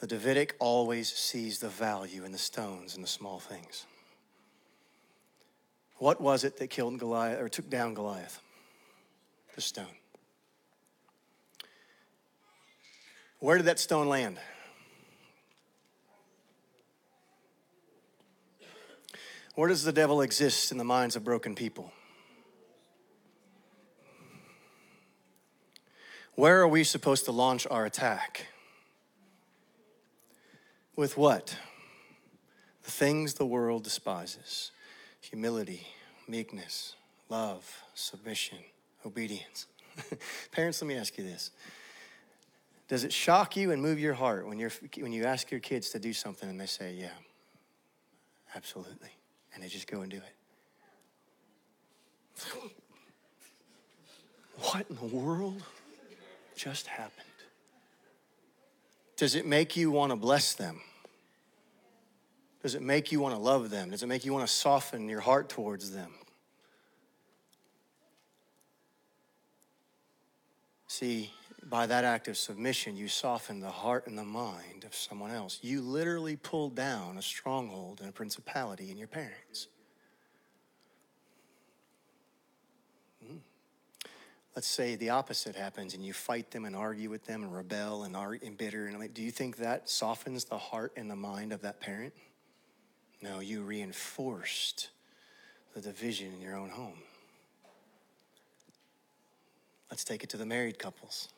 The 0.00 0.06
Davidic 0.06 0.54
always 0.58 1.10
sees 1.10 1.60
the 1.60 1.70
value 1.70 2.26
in 2.26 2.30
the 2.32 2.36
stones 2.36 2.94
and 2.94 3.02
the 3.02 3.08
small 3.08 3.40
things. 3.40 3.86
What 5.96 6.20
was 6.20 6.44
it 6.44 6.58
that 6.58 6.68
killed 6.68 6.98
Goliath 6.98 7.40
or 7.40 7.48
took 7.48 7.70
down 7.70 7.94
Goliath? 7.94 8.38
The 9.54 9.62
stone. 9.62 9.96
Where 13.38 13.56
did 13.56 13.64
that 13.64 13.78
stone 13.78 14.10
land? 14.10 14.36
Where 19.54 19.70
does 19.70 19.84
the 19.84 19.92
devil 19.92 20.20
exist 20.20 20.70
in 20.70 20.76
the 20.76 20.84
minds 20.84 21.16
of 21.16 21.24
broken 21.24 21.54
people? 21.54 21.94
Where 26.36 26.60
are 26.60 26.68
we 26.68 26.82
supposed 26.84 27.26
to 27.26 27.32
launch 27.32 27.66
our 27.70 27.84
attack? 27.84 28.48
With 30.96 31.16
what? 31.16 31.56
The 32.82 32.90
things 32.90 33.34
the 33.34 33.46
world 33.46 33.84
despises 33.84 34.70
humility, 35.20 35.86
meekness, 36.28 36.96
love, 37.30 37.82
submission, 37.94 38.58
obedience. 39.06 39.66
Parents, 40.52 40.82
let 40.82 40.88
me 40.88 40.96
ask 40.96 41.16
you 41.16 41.24
this. 41.24 41.50
Does 42.88 43.04
it 43.04 43.12
shock 43.12 43.56
you 43.56 43.70
and 43.70 43.80
move 43.80 43.98
your 43.98 44.12
heart 44.12 44.46
when, 44.46 44.58
you're, 44.58 44.72
when 44.98 45.12
you 45.12 45.24
ask 45.24 45.50
your 45.50 45.60
kids 45.60 45.88
to 45.90 45.98
do 45.98 46.12
something 46.12 46.48
and 46.48 46.60
they 46.60 46.66
say, 46.66 46.92
Yeah, 46.92 47.08
absolutely? 48.54 49.08
And 49.54 49.62
they 49.62 49.68
just 49.68 49.86
go 49.86 50.02
and 50.02 50.10
do 50.10 50.18
it? 50.18 50.34
what 54.58 54.84
in 54.90 54.96
the 54.96 55.06
world 55.06 55.62
just 56.56 56.86
happened? 56.86 57.24
Does 59.16 59.34
it 59.34 59.46
make 59.46 59.76
you 59.76 59.90
want 59.90 60.10
to 60.10 60.16
bless 60.16 60.54
them? 60.54 60.80
Does 62.62 62.74
it 62.74 62.82
make 62.82 63.12
you 63.12 63.20
want 63.20 63.34
to 63.34 63.40
love 63.40 63.70
them? 63.70 63.90
Does 63.90 64.02
it 64.02 64.06
make 64.06 64.24
you 64.24 64.32
want 64.32 64.46
to 64.46 64.52
soften 64.52 65.08
your 65.08 65.20
heart 65.20 65.48
towards 65.48 65.90
them? 65.90 66.10
See, 70.88 71.30
by 71.62 71.86
that 71.86 72.04
act 72.04 72.28
of 72.28 72.36
submission, 72.36 72.96
you 72.96 73.08
soften 73.08 73.60
the 73.60 73.70
heart 73.70 74.06
and 74.06 74.16
the 74.16 74.24
mind 74.24 74.84
of 74.84 74.94
someone 74.94 75.30
else. 75.30 75.58
You 75.60 75.80
literally 75.80 76.36
pull 76.36 76.70
down 76.70 77.18
a 77.18 77.22
stronghold 77.22 78.00
and 78.00 78.08
a 78.08 78.12
principality 78.12 78.90
in 78.90 78.96
your 78.96 79.08
parents. 79.08 79.68
Let's 84.54 84.68
say 84.68 84.94
the 84.94 85.10
opposite 85.10 85.56
happens 85.56 85.94
and 85.94 86.04
you 86.04 86.12
fight 86.12 86.52
them 86.52 86.64
and 86.64 86.76
argue 86.76 87.10
with 87.10 87.24
them 87.24 87.42
and 87.42 87.54
rebel 87.54 88.04
and 88.04 88.16
are 88.16 88.38
and 88.40 88.56
bitter. 88.56 88.86
And 88.86 88.98
like, 89.00 89.12
do 89.12 89.22
you 89.22 89.32
think 89.32 89.56
that 89.56 89.88
softens 89.88 90.44
the 90.44 90.58
heart 90.58 90.92
and 90.96 91.10
the 91.10 91.16
mind 91.16 91.52
of 91.52 91.62
that 91.62 91.80
parent? 91.80 92.14
No, 93.20 93.40
you 93.40 93.62
reinforced 93.62 94.90
the 95.74 95.80
division 95.80 96.32
in 96.32 96.40
your 96.40 96.54
own 96.54 96.70
home. 96.70 96.98
Let's 99.90 100.04
take 100.04 100.22
it 100.22 100.30
to 100.30 100.36
the 100.36 100.46
married 100.46 100.78
couples. 100.78 101.28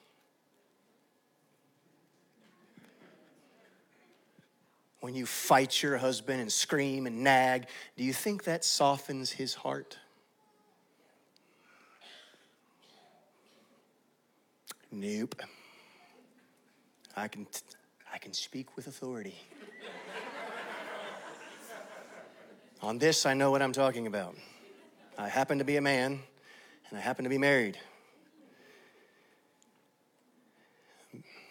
When 5.00 5.14
you 5.14 5.24
fight 5.24 5.82
your 5.82 5.96
husband 5.96 6.40
and 6.40 6.52
scream 6.52 7.06
and 7.06 7.22
nag, 7.22 7.66
do 7.96 8.04
you 8.04 8.12
think 8.12 8.44
that 8.44 8.64
softens 8.64 9.30
his 9.30 9.54
heart? 9.54 9.98
Nope. 14.98 15.42
I 17.14 17.28
can, 17.28 17.46
I 18.10 18.16
can 18.16 18.32
speak 18.32 18.76
with 18.76 18.86
authority. 18.86 19.38
On 22.80 22.96
this, 22.96 23.26
I 23.26 23.34
know 23.34 23.50
what 23.50 23.60
I'm 23.60 23.72
talking 23.72 24.06
about. 24.06 24.34
I 25.18 25.28
happen 25.28 25.58
to 25.58 25.64
be 25.64 25.76
a 25.76 25.82
man, 25.82 26.20
and 26.88 26.98
I 26.98 27.02
happen 27.02 27.24
to 27.24 27.28
be 27.28 27.36
married. 27.36 27.76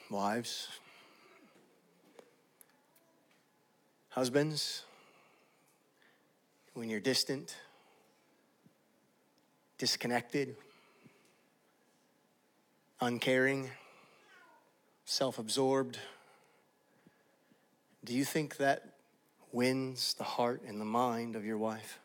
Wives, 0.09 0.67
husbands, 4.09 4.85
when 6.73 6.89
you're 6.89 6.99
distant, 6.99 7.55
disconnected, 9.77 10.55
uncaring, 13.05 13.69
self 15.05 15.37
absorbed, 15.37 15.99
do 18.03 18.13
you 18.13 18.25
think 18.25 18.57
that 18.57 18.95
wins 19.51 20.15
the 20.15 20.23
heart 20.23 20.61
and 20.67 20.81
the 20.81 20.85
mind 20.85 21.35
of 21.35 21.45
your 21.45 21.57
wife? 21.57 21.99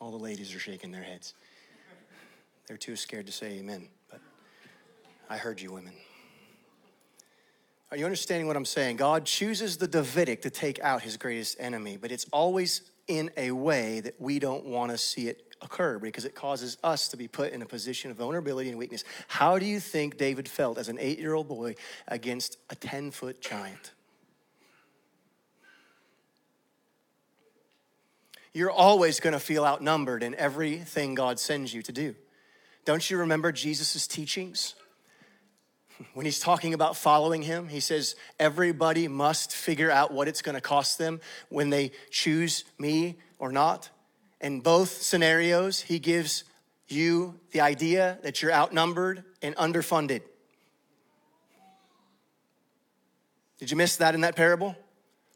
All 0.00 0.10
the 0.10 0.16
ladies 0.16 0.54
are 0.54 0.58
shaking 0.58 0.90
their 0.90 1.02
heads. 1.02 1.34
They're 2.66 2.78
too 2.78 2.96
scared 2.96 3.26
to 3.26 3.32
say 3.32 3.58
amen, 3.58 3.88
but 4.10 4.20
I 5.28 5.36
heard 5.36 5.60
you, 5.60 5.70
women. 5.70 5.92
Are 7.90 7.98
you 7.98 8.06
understanding 8.06 8.46
what 8.46 8.56
I'm 8.56 8.64
saying? 8.64 8.96
God 8.96 9.26
chooses 9.26 9.76
the 9.76 9.86
Davidic 9.86 10.40
to 10.42 10.50
take 10.50 10.80
out 10.80 11.02
his 11.02 11.18
greatest 11.18 11.58
enemy, 11.60 11.98
but 11.98 12.10
it's 12.10 12.24
always 12.32 12.90
in 13.08 13.30
a 13.36 13.50
way 13.50 14.00
that 14.00 14.18
we 14.18 14.38
don't 14.38 14.64
want 14.64 14.90
to 14.90 14.96
see 14.96 15.28
it 15.28 15.51
occur 15.62 15.98
because 15.98 16.24
it 16.24 16.34
causes 16.34 16.76
us 16.84 17.08
to 17.08 17.16
be 17.16 17.28
put 17.28 17.52
in 17.52 17.62
a 17.62 17.66
position 17.66 18.10
of 18.10 18.16
vulnerability 18.16 18.68
and 18.68 18.78
weakness. 18.78 19.04
How 19.28 19.58
do 19.58 19.66
you 19.66 19.80
think 19.80 20.18
David 20.18 20.48
felt 20.48 20.78
as 20.78 20.88
an 20.88 20.98
eight 20.98 21.18
year 21.18 21.34
old 21.34 21.48
boy 21.48 21.76
against 22.08 22.58
a 22.70 22.74
10 22.74 23.10
foot 23.10 23.40
giant? 23.40 23.92
you're 28.52 28.70
always 28.70 29.20
going 29.20 29.32
to 29.32 29.40
feel 29.40 29.64
outnumbered 29.64 30.22
in 30.22 30.34
everything 30.34 31.14
God 31.14 31.38
sends 31.40 31.72
you 31.72 31.82
to 31.82 31.92
do. 31.92 32.14
Don't 32.84 33.08
you 33.10 33.18
remember 33.18 33.52
Jesus' 33.52 34.06
teachings? 34.06 34.74
When 36.14 36.26
he's 36.26 36.40
talking 36.40 36.74
about 36.74 36.96
following 36.96 37.42
him, 37.42 37.68
he 37.68 37.80
says, 37.80 38.16
Everybody 38.38 39.06
must 39.08 39.54
figure 39.54 39.90
out 39.90 40.12
what 40.12 40.26
it's 40.26 40.42
going 40.42 40.56
to 40.56 40.60
cost 40.60 40.98
them 40.98 41.20
when 41.48 41.70
they 41.70 41.92
choose 42.10 42.64
me 42.78 43.18
or 43.38 43.52
not. 43.52 43.88
In 44.42 44.60
both 44.60 45.00
scenarios, 45.00 45.80
he 45.80 46.00
gives 46.00 46.42
you 46.88 47.38
the 47.52 47.60
idea 47.60 48.18
that 48.22 48.42
you're 48.42 48.52
outnumbered 48.52 49.24
and 49.40 49.54
underfunded. 49.56 50.22
Did 53.58 53.70
you 53.70 53.76
miss 53.76 53.96
that 53.98 54.16
in 54.16 54.22
that 54.22 54.34
parable? 54.34 54.76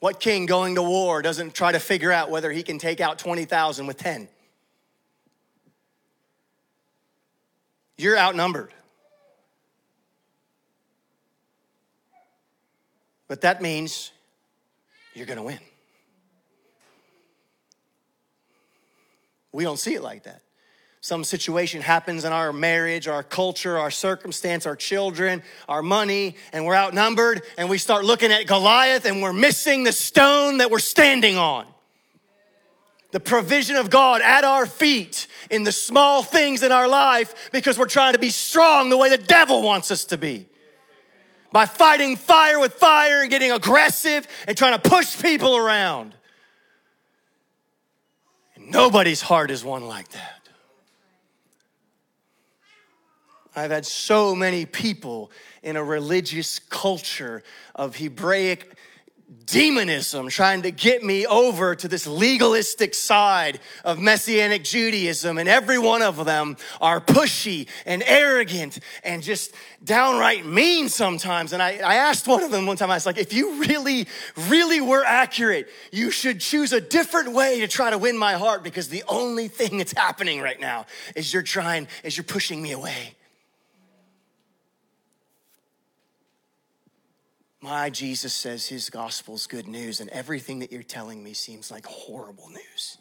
What 0.01 0.19
king 0.19 0.47
going 0.47 0.75
to 0.75 0.83
war 0.83 1.23
doesn't 1.23 1.55
try 1.55 1.71
to 1.71 1.79
figure 1.79 2.11
out 2.11 2.31
whether 2.31 2.51
he 2.51 2.65
can 2.65 2.79
take 2.79 3.01
out 3.01 3.21
20,000 3.21 3.87
with 3.87 3.97
10? 3.97 4.29
You're 7.97 8.19
outnumbered. 8.19 8.75
But 13.29 13.41
that 13.43 13.63
means 13.63 14.11
you're 15.15 15.27
going 15.27 15.39
to 15.39 15.45
win. 15.45 15.59
We 19.57 19.65
don't 19.65 19.79
see 19.79 19.95
it 19.95 20.03
like 20.03 20.25
that 20.25 20.43
some 21.07 21.23
situation 21.23 21.83
happens 21.83 22.25
in 22.25 22.33
our 22.33 22.53
marriage, 22.53 23.07
our 23.07 23.23
culture, 23.23 23.79
our 23.79 23.93
circumstance, 23.93 24.67
our 24.67 24.75
children, 24.75 25.41
our 25.69 25.81
money, 25.81 26.35
and 26.53 26.65
we're 26.65 26.75
outnumbered, 26.75 27.43
and 27.57 27.69
we 27.69 27.79
start 27.79 28.05
looking 28.05 28.33
at 28.33 28.49
Goliath 28.49 29.05
and 29.05 29.23
we're 29.23 29.33
missing 29.33 29.85
the 29.85 29.93
stone 29.93 30.59
that 30.59 30.69
we're 30.69 30.81
standing 30.81 31.37
on. 31.37 31.65
The 33.13 33.21
provision 33.21 33.77
of 33.77 33.89
God 33.89 34.21
at 34.21 34.43
our 34.43 34.67
feet 34.67 35.29
in 35.49 35.63
the 35.63 35.71
small 35.71 36.25
things 36.25 36.65
in 36.65 36.73
our 36.73 36.89
life 36.89 37.51
because 37.53 37.79
we're 37.79 37.87
trying 37.87 38.15
to 38.15 38.19
be 38.19 38.31
strong 38.31 38.91
the 38.91 38.97
way 38.97 39.09
the 39.09 39.17
devil 39.17 39.63
wants 39.63 39.93
us 39.93 40.07
to 40.07 40.19
be. 40.19 40.47
By 41.53 41.67
fighting 41.67 42.17
fire 42.17 42.59
with 42.59 42.75
fire 42.75 43.21
and 43.21 43.31
getting 43.31 43.53
aggressive 43.53 44.27
and 44.49 44.57
trying 44.57 44.77
to 44.77 44.91
push 44.91 45.23
people 45.23 45.57
around. 45.57 46.17
Nobody's 48.69 49.21
heart 49.21 49.53
is 49.53 49.65
won 49.65 49.87
like 49.87 50.09
that. 50.09 50.49
I've 53.55 53.71
had 53.71 53.87
so 53.87 54.35
many 54.35 54.67
people 54.67 55.31
in 55.63 55.77
a 55.77 55.85
religious 55.85 56.59
culture 56.59 57.43
of 57.75 57.97
Hebraic 57.97 58.76
demonism 59.47 60.29
trying 60.29 60.63
to 60.63 60.71
get 60.71 61.03
me 61.03 61.27
over 61.27 61.75
to 61.75 61.89
this 61.89 62.07
legalistic 62.07 62.95
side 62.95 63.61
of 63.85 63.99
Messianic 63.99 64.63
Judaism. 64.63 65.39
And 65.39 65.49
every 65.49 65.79
one 65.79 66.03
of 66.03 66.25
them 66.25 66.57
are 66.81 67.01
pushy 67.01 67.69
and 67.85 68.03
arrogant 68.07 68.79
and 69.03 69.23
just 69.23 69.55
downright 69.83 70.47
mean 70.47 70.89
sometimes. 70.89 71.53
And 71.53 71.63
I, 71.63 71.79
I 71.79 71.97
asked 71.97 72.27
one 72.29 72.43
of 72.43 72.51
them 72.51 72.67
one 72.67 72.77
time, 72.77 72.91
I 72.91 72.95
was 72.95 73.07
like, 73.07 73.19
if 73.19 73.33
you 73.33 73.61
really, 73.61 74.07
really 74.49 74.81
were 74.81 75.05
accurate, 75.05 75.69
you 75.91 76.11
should 76.11 76.41
choose 76.41 76.73
a 76.73 76.81
different 76.81 77.33
way 77.33 77.61
to 77.61 77.69
try 77.69 77.91
to 77.91 77.99
win 77.99 78.17
my 78.17 78.35
heart 78.35 78.63
because 78.63 78.89
the 78.89 79.05
only 79.09 79.49
thing 79.49 79.79
that's 79.79 79.93
happening 79.93 80.41
right 80.41 80.61
now 80.61 80.87
is 81.15 81.33
you're 81.33 81.43
trying, 81.43 81.89
is 82.05 82.17
you're 82.17 82.25
pushing 82.25 82.63
me 82.63 82.73
away. 82.73 83.15
My 87.67 87.91
Jesus 87.91 88.33
says 88.33 88.69
his 88.69 88.91
gospel's 88.91 89.49
good 89.49 89.67
news, 89.67 89.99
and 89.99 90.09
everything 90.11 90.61
that 90.61 90.71
you're 90.71 90.85
telling 90.85 91.21
me 91.21 91.33
seems 91.33 91.69
like 91.69 91.85
horrible 91.85 92.49
news. 92.49 92.99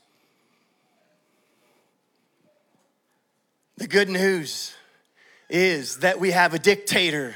The 3.77 3.85
good 3.85 4.09
news 4.09 4.73
is 5.51 5.99
that 5.99 6.19
we 6.19 6.31
have 6.31 6.55
a 6.55 6.57
dictator 6.59 7.35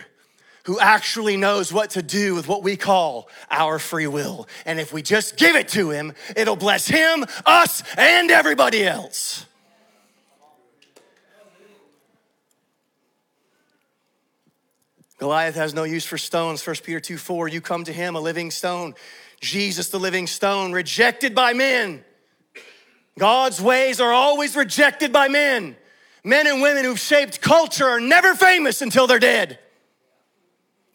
who 0.64 0.80
actually 0.80 1.38
knows 1.38 1.72
what 1.72 1.92
to 1.92 2.02
do 2.02 2.34
with 2.34 2.48
what 2.48 2.64
we 2.64 2.76
call 2.76 3.30
our 3.52 3.78
free 3.78 4.08
will. 4.08 4.48
And 4.66 4.80
if 4.80 4.92
we 4.92 5.04
just 5.04 5.38
give 5.38 5.56
it 5.56 5.68
to 5.68 5.92
him, 5.92 6.14
it'll 6.36 6.56
bless 6.56 6.88
him, 6.88 7.26
us, 7.46 7.84
and 7.96 8.32
everybody 8.32 8.84
else. 8.84 9.46
Goliath 15.20 15.56
has 15.56 15.74
no 15.74 15.84
use 15.84 16.06
for 16.06 16.18
stones. 16.18 16.66
1 16.66 16.78
Peter 16.84 17.00
2 17.02 17.18
4, 17.18 17.50
you 17.50 17.62
come 17.62 17.84
to 17.84 17.94
him, 17.94 18.16
a 18.16 18.22
living 18.22 18.52
stone. 18.52 18.96
Jesus, 19.42 19.90
the 19.90 20.00
living 20.00 20.28
stone, 20.28 20.72
rejected 20.72 21.36
by 21.36 21.54
men. 21.54 22.04
God's 23.18 23.62
ways 23.62 24.00
are 24.00 24.14
always 24.14 24.56
rejected 24.56 25.12
by 25.12 25.28
men. 25.28 25.76
Men 26.24 26.48
and 26.48 26.62
women 26.62 26.86
who've 26.86 27.00
shaped 27.00 27.42
culture 27.42 27.88
are 27.88 28.00
never 28.00 28.34
famous 28.34 28.82
until 28.82 29.08
they're 29.08 29.20
dead. 29.20 29.60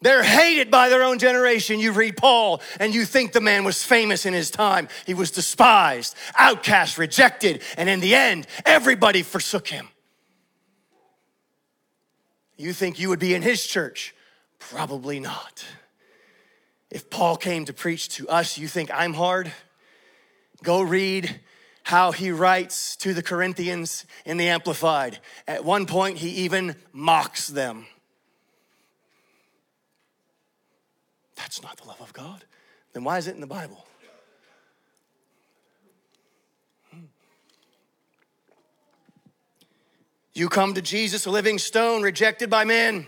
They're 0.01 0.23
hated 0.23 0.69
by 0.69 0.89
their 0.89 1.03
own 1.03 1.19
generation. 1.19 1.79
You 1.79 1.91
read 1.91 2.17
Paul 2.17 2.61
and 2.79 2.93
you 2.93 3.05
think 3.05 3.31
the 3.31 3.41
man 3.41 3.63
was 3.63 3.83
famous 3.83 4.25
in 4.25 4.33
his 4.33 4.51
time. 4.51 4.87
He 5.05 5.13
was 5.13 5.31
despised, 5.31 6.15
outcast, 6.37 6.97
rejected, 6.97 7.61
and 7.77 7.89
in 7.89 7.99
the 8.01 8.13
end, 8.13 8.47
everybody 8.65 9.23
forsook 9.23 9.67
him. 9.67 9.87
You 12.57 12.73
think 12.73 12.99
you 12.99 13.09
would 13.09 13.19
be 13.19 13.33
in 13.33 13.41
his 13.41 13.65
church? 13.65 14.14
Probably 14.71 15.19
not. 15.19 15.63
If 16.89 17.09
Paul 17.09 17.37
came 17.37 17.65
to 17.65 17.73
preach 17.73 18.09
to 18.09 18.27
us, 18.27 18.57
you 18.57 18.67
think 18.67 18.89
I'm 18.91 19.13
hard? 19.13 19.51
Go 20.63 20.81
read 20.81 21.39
how 21.83 22.11
he 22.11 22.31
writes 22.31 22.95
to 22.97 23.13
the 23.13 23.21
Corinthians 23.21 24.05
in 24.25 24.37
the 24.37 24.47
Amplified. 24.47 25.19
At 25.47 25.63
one 25.63 25.85
point, 25.85 26.17
he 26.17 26.29
even 26.29 26.75
mocks 26.91 27.47
them. 27.47 27.85
That's 31.35 31.61
not 31.61 31.77
the 31.77 31.87
love 31.87 32.01
of 32.01 32.11
God. 32.13 32.43
Then 32.93 33.03
why 33.03 33.19
is 33.19 33.27
it 33.27 33.35
in 33.35 33.41
the 33.41 33.47
Bible? 33.47 33.85
You 40.33 40.49
come 40.49 40.73
to 40.73 40.81
Jesus, 40.81 41.27
a 41.27 41.31
living 41.31 41.59
stone, 41.59 42.01
rejected 42.01 42.49
by 42.49 42.65
men. 42.65 43.07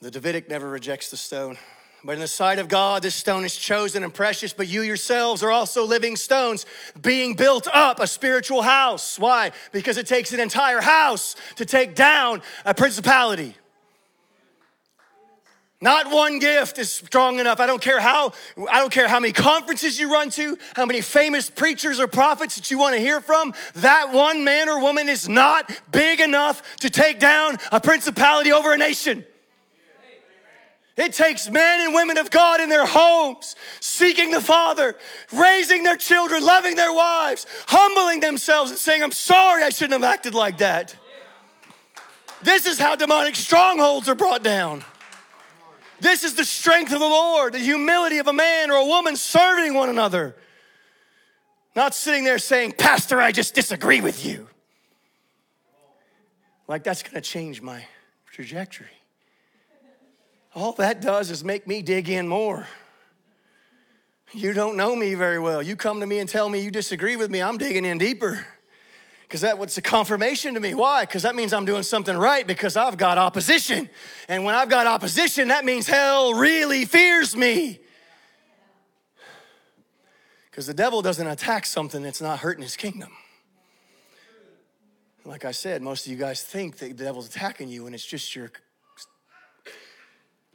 The 0.00 0.10
Davidic 0.10 0.48
never 0.48 0.68
rejects 0.68 1.10
the 1.10 1.16
stone. 1.16 1.58
But 2.04 2.12
in 2.12 2.20
the 2.20 2.28
sight 2.28 2.60
of 2.60 2.68
God, 2.68 3.02
this 3.02 3.16
stone 3.16 3.44
is 3.44 3.56
chosen 3.56 4.04
and 4.04 4.14
precious, 4.14 4.52
but 4.52 4.68
you 4.68 4.82
yourselves 4.82 5.42
are 5.42 5.50
also 5.50 5.84
living 5.84 6.14
stones 6.14 6.64
being 7.00 7.34
built 7.34 7.66
up 7.72 7.98
a 7.98 8.06
spiritual 8.06 8.62
house. 8.62 9.18
Why? 9.18 9.50
Because 9.72 9.96
it 9.96 10.06
takes 10.06 10.32
an 10.32 10.38
entire 10.38 10.80
house 10.80 11.34
to 11.56 11.64
take 11.64 11.96
down 11.96 12.42
a 12.64 12.72
principality. 12.72 13.56
Not 15.80 16.10
one 16.10 16.38
gift 16.38 16.78
is 16.78 16.92
strong 16.92 17.40
enough. 17.40 17.58
I 17.58 17.66
don't 17.66 17.82
care 17.82 18.00
how 18.00 18.32
I 18.70 18.80
don't 18.80 18.92
care 18.92 19.06
how 19.06 19.20
many 19.20 19.32
conferences 19.32 19.98
you 19.98 20.12
run 20.12 20.30
to, 20.30 20.58
how 20.74 20.86
many 20.86 21.00
famous 21.00 21.50
preachers 21.50 22.00
or 22.00 22.08
prophets 22.08 22.56
that 22.56 22.70
you 22.70 22.78
want 22.78 22.94
to 22.94 23.00
hear 23.00 23.20
from. 23.20 23.54
That 23.74 24.12
one 24.12 24.42
man 24.42 24.68
or 24.68 24.80
woman 24.80 25.08
is 25.08 25.28
not 25.28 25.70
big 25.90 26.20
enough 26.20 26.62
to 26.78 26.90
take 26.90 27.20
down 27.20 27.58
a 27.70 27.80
principality 27.80 28.52
over 28.52 28.72
a 28.72 28.76
nation. 28.76 29.24
It 30.98 31.12
takes 31.12 31.48
men 31.48 31.86
and 31.86 31.94
women 31.94 32.18
of 32.18 32.28
God 32.28 32.60
in 32.60 32.68
their 32.68 32.84
homes, 32.84 33.54
seeking 33.78 34.32
the 34.32 34.40
Father, 34.40 34.96
raising 35.32 35.84
their 35.84 35.96
children, 35.96 36.44
loving 36.44 36.74
their 36.74 36.92
wives, 36.92 37.46
humbling 37.68 38.18
themselves, 38.18 38.72
and 38.72 38.80
saying, 38.80 39.04
I'm 39.04 39.12
sorry 39.12 39.62
I 39.62 39.68
shouldn't 39.68 40.02
have 40.02 40.12
acted 40.12 40.34
like 40.34 40.58
that. 40.58 40.96
This 42.42 42.66
is 42.66 42.80
how 42.80 42.96
demonic 42.96 43.36
strongholds 43.36 44.08
are 44.08 44.16
brought 44.16 44.42
down. 44.42 44.84
This 46.00 46.24
is 46.24 46.34
the 46.34 46.44
strength 46.44 46.92
of 46.92 46.98
the 46.98 47.06
Lord, 47.06 47.54
the 47.54 47.60
humility 47.60 48.18
of 48.18 48.26
a 48.26 48.32
man 48.32 48.72
or 48.72 48.74
a 48.74 48.84
woman 48.84 49.14
serving 49.14 49.74
one 49.74 49.90
another. 49.90 50.34
Not 51.76 51.94
sitting 51.94 52.24
there 52.24 52.38
saying, 52.38 52.72
Pastor, 52.72 53.20
I 53.20 53.30
just 53.30 53.54
disagree 53.54 54.00
with 54.00 54.26
you. 54.26 54.48
Like 56.66 56.82
that's 56.82 57.04
gonna 57.04 57.20
change 57.20 57.62
my 57.62 57.86
trajectory. 58.32 58.97
All 60.58 60.72
that 60.72 61.00
does 61.00 61.30
is 61.30 61.44
make 61.44 61.68
me 61.68 61.82
dig 61.82 62.08
in 62.08 62.26
more. 62.26 62.66
You 64.32 64.52
don't 64.52 64.76
know 64.76 64.96
me 64.96 65.14
very 65.14 65.38
well. 65.38 65.62
You 65.62 65.76
come 65.76 66.00
to 66.00 66.06
me 66.06 66.18
and 66.18 66.28
tell 66.28 66.48
me 66.48 66.58
you 66.58 66.72
disagree 66.72 67.14
with 67.14 67.30
me, 67.30 67.40
I'm 67.40 67.58
digging 67.58 67.84
in 67.84 67.96
deeper 67.96 68.44
because 69.22 69.42
that 69.42 69.56
was 69.56 69.78
a 69.78 69.82
confirmation 69.82 70.54
to 70.54 70.60
me. 70.60 70.74
Why? 70.74 71.04
Because 71.04 71.22
that 71.22 71.36
means 71.36 71.52
I'm 71.52 71.64
doing 71.64 71.84
something 71.84 72.16
right 72.16 72.44
because 72.44 72.76
I've 72.76 72.96
got 72.96 73.18
opposition. 73.18 73.88
And 74.28 74.42
when 74.42 74.56
I've 74.56 74.68
got 74.68 74.88
opposition, 74.88 75.46
that 75.46 75.64
means 75.64 75.86
hell 75.86 76.34
really 76.34 76.86
fears 76.86 77.36
me. 77.36 77.78
Because 80.50 80.66
the 80.66 80.74
devil 80.74 81.02
doesn't 81.02 81.28
attack 81.28 81.66
something 81.66 82.02
that's 82.02 82.20
not 82.20 82.40
hurting 82.40 82.64
his 82.64 82.74
kingdom. 82.74 83.12
Like 85.24 85.44
I 85.44 85.52
said, 85.52 85.82
most 85.82 86.04
of 86.06 86.10
you 86.10 86.18
guys 86.18 86.42
think 86.42 86.78
that 86.78 86.96
the 86.98 87.04
devil's 87.04 87.28
attacking 87.28 87.68
you 87.68 87.86
and 87.86 87.94
it's 87.94 88.04
just 88.04 88.34
your 88.34 88.50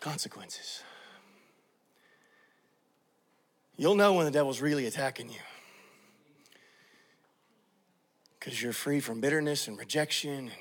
consequences. 0.04 0.84
You'll 3.78 3.96
know 3.96 4.14
when 4.14 4.26
the 4.26 4.32
devil's 4.32 4.60
really 4.60 4.86
attacking 4.86 5.30
you 5.30 5.40
because 8.38 8.62
you're 8.62 8.74
free 8.74 9.00
from 9.00 9.22
bitterness 9.22 9.70
and 9.70 9.78
rejection. 9.80 10.38
And 10.40 10.52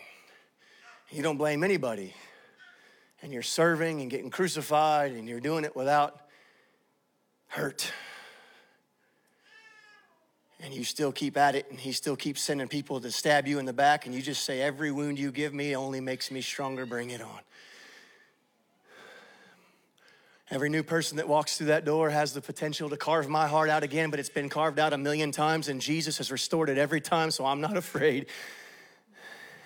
you 1.10 1.24
don't 1.24 1.38
blame 1.38 1.64
anybody. 1.64 2.14
And 3.20 3.32
you're 3.32 3.42
serving 3.42 4.00
and 4.00 4.08
getting 4.08 4.30
crucified, 4.30 5.12
and 5.12 5.28
you're 5.28 5.40
doing 5.40 5.64
it 5.64 5.74
without 5.74 6.20
hurt. 7.48 7.92
And 10.60 10.72
you 10.72 10.84
still 10.84 11.10
keep 11.10 11.36
at 11.36 11.56
it, 11.56 11.66
and 11.68 11.80
he 11.80 11.90
still 11.90 12.14
keeps 12.14 12.40
sending 12.40 12.68
people 12.68 13.00
to 13.00 13.10
stab 13.10 13.48
you 13.48 13.58
in 13.58 13.64
the 13.64 13.72
back, 13.72 14.06
and 14.06 14.14
you 14.14 14.22
just 14.22 14.44
say, 14.44 14.60
Every 14.60 14.92
wound 14.92 15.18
you 15.18 15.32
give 15.32 15.52
me 15.52 15.74
only 15.74 16.00
makes 16.00 16.30
me 16.30 16.40
stronger, 16.40 16.86
bring 16.86 17.10
it 17.10 17.20
on. 17.20 17.40
Every 20.52 20.68
new 20.68 20.82
person 20.82 21.16
that 21.16 21.26
walks 21.26 21.56
through 21.56 21.68
that 21.68 21.86
door 21.86 22.10
has 22.10 22.34
the 22.34 22.42
potential 22.42 22.90
to 22.90 22.96
carve 22.98 23.26
my 23.26 23.48
heart 23.48 23.70
out 23.70 23.82
again, 23.82 24.10
but 24.10 24.20
it's 24.20 24.28
been 24.28 24.50
carved 24.50 24.78
out 24.78 24.92
a 24.92 24.98
million 24.98 25.32
times, 25.32 25.68
and 25.68 25.80
Jesus 25.80 26.18
has 26.18 26.30
restored 26.30 26.68
it 26.68 26.76
every 26.76 27.00
time, 27.00 27.30
so 27.30 27.46
I'm 27.46 27.62
not 27.62 27.74
afraid. 27.78 28.26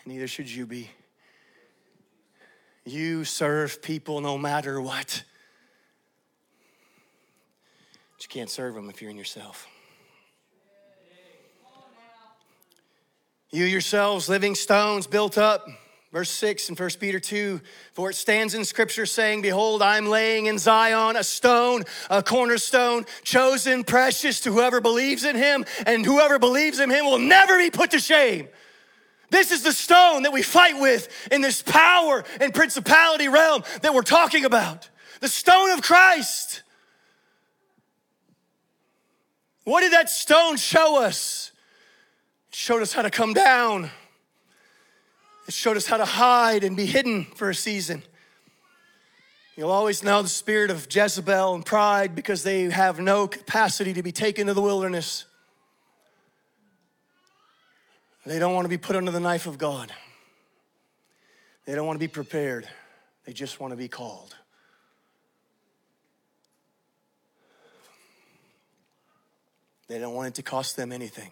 Neither 0.07 0.29
should 0.29 0.49
you 0.49 0.65
be. 0.65 0.89
You 2.85 3.25
serve 3.25 3.83
people 3.83 4.21
no 4.21 4.39
matter 4.39 4.81
what. 4.81 5.25
But 8.15 8.23
you 8.23 8.29
can't 8.29 8.49
serve 8.49 8.77
them 8.77 8.89
if 8.89 9.03
you're 9.03 9.11
in 9.11 9.19
yourself. 9.19 9.67
You 13.51 13.65
yourselves, 13.65 14.29
living 14.29 14.55
stones 14.55 15.09
built 15.09 15.37
up 15.37 15.67
Verse 16.17 16.31
6 16.31 16.71
in 16.71 16.77
1 16.77 16.91
Peter 16.99 17.21
2 17.21 17.61
For 17.93 18.09
it 18.09 18.15
stands 18.15 18.55
in 18.55 18.65
Scripture 18.65 19.05
saying, 19.05 19.43
Behold, 19.43 19.83
I'm 19.83 20.07
laying 20.07 20.47
in 20.47 20.57
Zion 20.57 21.15
a 21.15 21.23
stone, 21.23 21.83
a 22.09 22.23
cornerstone, 22.23 23.05
chosen, 23.23 23.85
precious 23.85 24.41
to 24.41 24.51
whoever 24.51 24.81
believes 24.81 25.25
in 25.25 25.37
him, 25.37 25.67
and 25.85 26.07
whoever 26.07 26.39
believes 26.39 26.81
in 26.81 26.89
him 26.89 27.05
will 27.05 27.19
never 27.19 27.59
be 27.59 27.69
put 27.69 27.91
to 27.91 27.99
shame. 27.99 28.49
This 29.29 29.53
is 29.53 29.63
the 29.63 29.75
stone 29.75 30.23
that 30.23 30.33
we 30.33 30.41
fight 30.41 30.81
with 30.81 31.07
in 31.31 31.43
this 31.43 31.61
power 31.61 32.25
and 32.41 32.55
principality 32.55 33.29
realm 33.29 33.63
that 33.83 33.93
we're 33.93 34.01
talking 34.01 34.47
about. 34.47 34.89
The 35.21 35.29
stone 35.29 35.69
of 35.73 35.83
Christ. 35.83 36.63
What 39.65 39.83
did 39.83 39.93
that 39.93 40.09
stone 40.09 40.57
show 40.57 41.03
us? 41.03 41.53
It 42.49 42.55
showed 42.55 42.81
us 42.81 42.95
how 42.95 43.03
to 43.03 43.11
come 43.11 43.35
down. 43.35 43.91
It 45.47 45.55
showed 45.55 45.77
us 45.77 45.87
how 45.87 45.97
to 45.97 46.05
hide 46.05 46.65
and 46.65 46.77
be 46.77 46.87
hidden 46.87 47.25
for 47.37 47.51
a 47.51 47.55
season. 47.55 48.03
You'll 49.57 49.71
always 49.71 50.03
know 50.03 50.21
the 50.23 50.29
spirit 50.29 50.71
of 50.71 50.87
Jezebel 50.91 51.55
and 51.55 51.65
pride 51.65 52.15
because 52.15 52.43
they 52.43 52.65
have 52.65 53.01
no 53.01 53.27
capacity 53.27 53.95
to 53.95 54.03
be 54.03 54.13
taken 54.13 54.49
to 54.49 54.55
the 54.55 54.61
wilderness. 54.61 55.25
They 58.27 58.39
don't 58.39 58.55
want 58.55 58.65
to 58.65 58.69
be 58.69 58.77
put 58.77 58.97
under 58.97 59.13
the 59.13 59.21
knife 59.21 59.47
of 59.47 59.57
God. 59.57 59.93
They 61.65 61.75
don't 61.75 61.87
want 61.87 61.97
to 61.97 62.01
be 62.01 62.09
prepared. 62.09 62.69
They 63.25 63.33
just 63.33 63.61
want 63.61 63.71
to 63.71 63.77
be 63.77 63.89
called. 63.89 64.37
They 69.89 69.99
don't 69.99 70.15
want 70.15 70.29
it 70.29 70.35
to 70.35 70.43
cost 70.43 70.77
them 70.77 70.93
anything. 70.93 71.31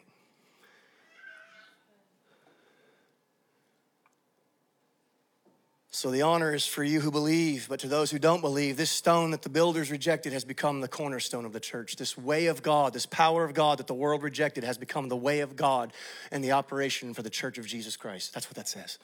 So 5.95 6.11
the 6.11 6.23
honor 6.23 6.53
is 6.53 6.67
for 6.67 6.83
you 6.83 7.01
who 7.01 7.13
believe, 7.13 7.69
but 7.69 7.79
to 7.79 7.87
those 7.87 8.11
who 8.11 8.19
don't 8.19 8.41
believe, 8.41 8.77
this 8.77 8.91
stone 8.91 9.31
that 9.31 9.43
the 9.43 9.49
builders 9.49 9.93
rejected 9.93 10.33
has 10.33 10.45
become 10.45 10.81
the 10.81 10.89
cornerstone 10.89 11.45
of 11.45 11.53
the 11.53 11.61
church. 11.61 11.95
This 11.95 12.19
way 12.19 12.47
of 12.47 12.65
God, 12.65 12.93
this 12.93 13.07
power 13.07 13.45
of 13.45 13.55
God 13.55 13.79
that 13.79 13.87
the 13.87 13.95
world 13.95 14.25
rejected 14.25 14.65
has 14.65 14.77
become 14.77 15.09
the 15.09 15.17
way 15.17 15.39
of 15.39 15.55
God 15.55 15.93
and 16.33 16.43
the 16.43 16.51
operation 16.51 17.15
for 17.15 17.23
the 17.23 17.31
church 17.31 17.59
of 17.59 17.67
Jesus 17.69 17.97
Christ. 17.97 18.35
That's 18.35 18.49
what 18.49 18.57
that 18.57 18.67
says. 18.67 18.99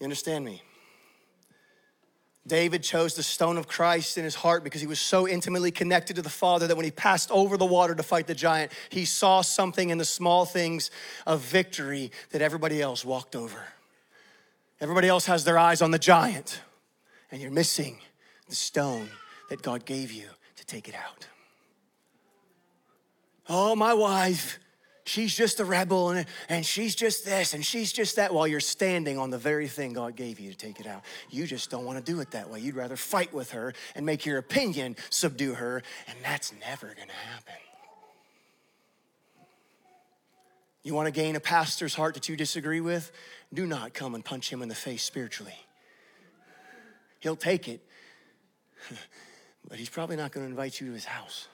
You 0.00 0.04
understand 0.04 0.46
me? 0.46 0.62
David 2.46 2.82
chose 2.82 3.14
the 3.14 3.22
stone 3.22 3.56
of 3.56 3.68
Christ 3.68 4.18
in 4.18 4.24
his 4.24 4.34
heart 4.34 4.64
because 4.64 4.80
he 4.80 4.86
was 4.86 4.98
so 4.98 5.28
intimately 5.28 5.70
connected 5.70 6.16
to 6.16 6.22
the 6.22 6.28
Father 6.28 6.66
that 6.66 6.76
when 6.76 6.84
he 6.84 6.90
passed 6.90 7.30
over 7.30 7.56
the 7.56 7.64
water 7.64 7.94
to 7.94 8.02
fight 8.02 8.26
the 8.26 8.34
giant, 8.34 8.72
he 8.88 9.04
saw 9.04 9.42
something 9.42 9.90
in 9.90 9.98
the 9.98 10.04
small 10.04 10.44
things 10.44 10.90
of 11.24 11.40
victory 11.40 12.10
that 12.30 12.42
everybody 12.42 12.82
else 12.82 13.04
walked 13.04 13.36
over. 13.36 13.62
Everybody 14.80 15.06
else 15.06 15.26
has 15.26 15.44
their 15.44 15.58
eyes 15.58 15.80
on 15.80 15.92
the 15.92 15.98
giant, 15.98 16.60
and 17.30 17.40
you're 17.40 17.52
missing 17.52 17.98
the 18.48 18.56
stone 18.56 19.08
that 19.48 19.62
God 19.62 19.84
gave 19.84 20.10
you 20.10 20.26
to 20.56 20.66
take 20.66 20.88
it 20.88 20.96
out. 20.96 21.28
Oh, 23.48 23.76
my 23.76 23.94
wife, 23.94 24.58
she's 25.04 25.34
just 25.34 25.60
a 25.60 25.64
rebel 25.64 26.10
and, 26.10 26.26
and 26.48 26.64
she's 26.64 26.94
just 26.94 27.24
this 27.24 27.54
and 27.54 27.64
she's 27.64 27.92
just 27.92 28.16
that 28.16 28.32
while 28.32 28.46
you're 28.46 28.60
standing 28.60 29.18
on 29.18 29.30
the 29.30 29.38
very 29.38 29.68
thing 29.68 29.92
God 29.92 30.16
gave 30.16 30.38
you 30.38 30.50
to 30.50 30.56
take 30.56 30.80
it 30.80 30.86
out. 30.86 31.02
You 31.30 31.46
just 31.46 31.70
don't 31.70 31.84
want 31.84 31.98
to 31.98 32.12
do 32.12 32.20
it 32.20 32.30
that 32.32 32.48
way. 32.50 32.60
You'd 32.60 32.76
rather 32.76 32.96
fight 32.96 33.32
with 33.32 33.52
her 33.52 33.74
and 33.94 34.06
make 34.06 34.24
your 34.26 34.38
opinion 34.38 34.96
subdue 35.10 35.54
her, 35.54 35.82
and 36.08 36.16
that's 36.22 36.52
never 36.60 36.86
going 36.86 37.08
to 37.08 37.14
happen. 37.14 37.54
You 40.82 40.94
want 40.94 41.06
to 41.06 41.12
gain 41.12 41.36
a 41.36 41.40
pastor's 41.40 41.94
heart 41.94 42.14
that 42.14 42.28
you 42.28 42.36
disagree 42.36 42.80
with? 42.80 43.12
Do 43.54 43.66
not 43.66 43.94
come 43.94 44.14
and 44.14 44.24
punch 44.24 44.50
him 44.52 44.62
in 44.62 44.68
the 44.68 44.74
face 44.74 45.04
spiritually. 45.04 45.54
He'll 47.20 47.36
take 47.36 47.68
it, 47.68 47.80
but 49.68 49.78
he's 49.78 49.88
probably 49.88 50.16
not 50.16 50.32
going 50.32 50.44
to 50.44 50.50
invite 50.50 50.80
you 50.80 50.88
to 50.88 50.92
his 50.92 51.04
house. 51.04 51.46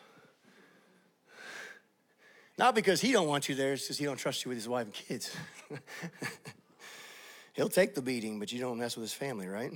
Not 2.59 2.75
because 2.75 3.01
he 3.01 3.13
don't 3.13 3.29
want 3.29 3.49
you 3.49 3.55
there, 3.55 3.75
it's 3.75 3.85
because 3.85 3.99
he 3.99 4.05
don't 4.05 4.17
trust 4.17 4.45
you 4.45 4.49
with 4.49 4.59
his 4.59 4.69
wife 4.69 4.85
and 4.85 4.93
kids. 4.93 5.35
He'll 7.55 7.69
take 7.69 7.95
the 7.95 8.03
beating, 8.03 8.41
but 8.41 8.53
you 8.53 8.59
don't 8.59 8.79
mess 8.79 8.97
with 8.97 9.05
his 9.05 9.13
family, 9.13 9.47
right? 9.47 9.71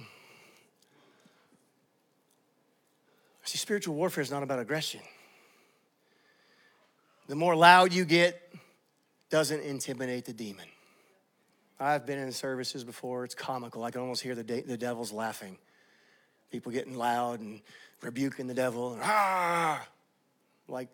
See, 3.44 3.58
spiritual 3.58 3.94
warfare 3.94 4.22
is 4.22 4.30
not 4.30 4.42
about 4.42 4.58
aggression. 4.58 5.00
The 7.28 7.36
more 7.36 7.54
loud 7.54 7.92
you 7.92 8.04
get, 8.04 8.52
doesn't 9.30 9.60
intimidate 9.60 10.24
the 10.24 10.32
demon. 10.32 10.66
I've 11.78 12.04
been 12.04 12.18
in 12.18 12.30
services 12.32 12.84
before, 12.84 13.24
it's 13.24 13.34
comical. 13.34 13.84
I 13.84 13.90
can 13.90 14.00
almost 14.00 14.22
hear 14.22 14.34
the, 14.34 14.44
de- 14.44 14.62
the 14.62 14.76
devil's 14.76 15.12
laughing. 15.12 15.56
People 16.50 16.72
getting 16.72 16.96
loud 16.96 17.40
and 17.40 17.60
rebuking 18.00 18.46
the 18.46 18.54
devil, 18.54 18.92
and, 18.92 19.02
ah, 19.04 19.86
like 20.68 20.88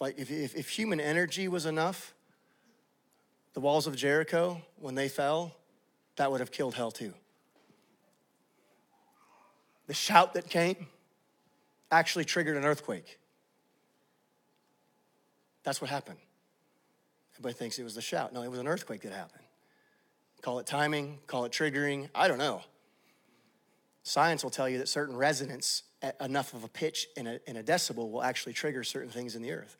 like, 0.00 0.18
if, 0.18 0.30
if, 0.30 0.56
if 0.56 0.68
human 0.70 0.98
energy 0.98 1.46
was 1.46 1.66
enough, 1.66 2.14
the 3.52 3.60
walls 3.60 3.86
of 3.86 3.94
Jericho, 3.94 4.62
when 4.76 4.94
they 4.94 5.08
fell, 5.08 5.54
that 6.16 6.30
would 6.30 6.40
have 6.40 6.50
killed 6.50 6.74
hell 6.74 6.90
too. 6.90 7.12
The 9.86 9.94
shout 9.94 10.34
that 10.34 10.48
came 10.48 10.86
actually 11.90 12.24
triggered 12.24 12.56
an 12.56 12.64
earthquake. 12.64 13.18
That's 15.62 15.80
what 15.80 15.90
happened. 15.90 16.18
Everybody 17.34 17.54
thinks 17.54 17.78
it 17.78 17.84
was 17.84 17.94
the 17.94 18.00
shout. 18.00 18.32
No, 18.32 18.42
it 18.42 18.50
was 18.50 18.60
an 18.60 18.68
earthquake 18.68 19.02
that 19.02 19.12
happened. 19.12 19.44
Call 20.42 20.58
it 20.58 20.66
timing, 20.66 21.18
call 21.26 21.44
it 21.44 21.52
triggering, 21.52 22.08
I 22.14 22.28
don't 22.28 22.38
know. 22.38 22.62
Science 24.02 24.42
will 24.42 24.50
tell 24.50 24.68
you 24.68 24.78
that 24.78 24.88
certain 24.88 25.16
resonance 25.16 25.82
at 26.00 26.18
enough 26.20 26.54
of 26.54 26.64
a 26.64 26.68
pitch 26.68 27.06
in 27.16 27.26
a, 27.26 27.38
in 27.46 27.56
a 27.56 27.62
decibel 27.62 28.10
will 28.10 28.22
actually 28.22 28.54
trigger 28.54 28.82
certain 28.82 29.10
things 29.10 29.36
in 29.36 29.42
the 29.42 29.52
earth. 29.52 29.76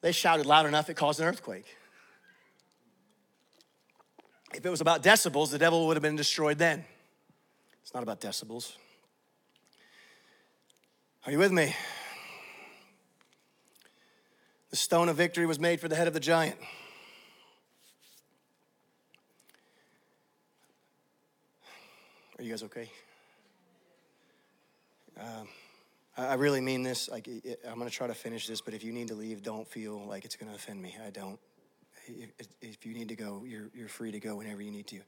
They 0.00 0.12
shouted 0.12 0.46
loud 0.46 0.66
enough, 0.66 0.88
it 0.88 0.94
caused 0.94 1.20
an 1.20 1.26
earthquake. 1.26 1.66
If 4.54 4.66
it 4.66 4.70
was 4.70 4.80
about 4.80 5.02
decibels, 5.02 5.50
the 5.50 5.58
devil 5.58 5.86
would 5.86 5.96
have 5.96 6.02
been 6.02 6.16
destroyed 6.16 6.58
then. 6.58 6.84
It's 7.82 7.94
not 7.94 8.02
about 8.02 8.20
decibels. 8.20 8.72
Are 11.26 11.32
you 11.32 11.38
with 11.38 11.52
me? 11.52 11.74
The 14.70 14.76
stone 14.76 15.08
of 15.08 15.16
victory 15.16 15.46
was 15.46 15.58
made 15.58 15.80
for 15.80 15.88
the 15.88 15.96
head 15.96 16.08
of 16.08 16.14
the 16.14 16.20
giant. 16.20 16.56
Are 22.38 22.42
you 22.42 22.50
guys 22.50 22.62
okay? 22.62 22.90
Um, 25.20 25.48
I 26.28 26.34
really 26.34 26.60
mean 26.60 26.82
this. 26.82 27.08
Like, 27.08 27.28
I'm 27.66 27.78
going 27.78 27.88
to 27.88 27.94
try 27.94 28.06
to 28.06 28.14
finish 28.14 28.46
this, 28.46 28.60
but 28.60 28.74
if 28.74 28.84
you 28.84 28.92
need 28.92 29.08
to 29.08 29.14
leave, 29.14 29.42
don't 29.42 29.66
feel 29.66 30.04
like 30.06 30.24
it's 30.24 30.36
going 30.36 30.50
to 30.50 30.56
offend 30.56 30.82
me. 30.82 30.96
I 31.04 31.10
don't. 31.10 31.38
If 32.60 32.84
you 32.84 32.94
need 32.94 33.08
to 33.08 33.16
go, 33.16 33.44
you're, 33.46 33.70
you're 33.74 33.88
free 33.88 34.10
to 34.12 34.20
go 34.20 34.36
whenever 34.36 34.60
you 34.60 34.70
need 34.70 34.86
to. 34.88 35.00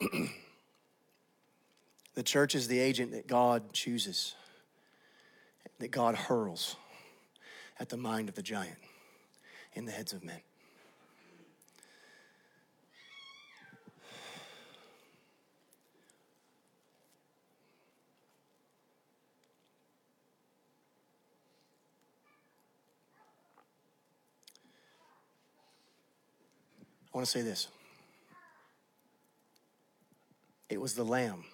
the 2.14 2.22
church 2.22 2.54
is 2.54 2.68
the 2.68 2.78
agent 2.78 3.12
that 3.12 3.26
God 3.26 3.72
chooses, 3.72 4.34
that 5.78 5.90
God 5.90 6.16
hurls 6.16 6.76
at 7.78 7.88
the 7.88 7.96
mind 7.96 8.28
of 8.28 8.34
the 8.34 8.42
giant 8.42 8.78
in 9.74 9.84
the 9.84 9.92
heads 9.92 10.12
of 10.12 10.24
men. 10.24 10.40
I 27.16 27.18
want 27.18 27.28
to 27.28 27.32
say 27.32 27.40
this 27.40 27.68
it 30.68 30.78
was 30.78 30.92
the 30.92 31.02
lamb 31.02 31.44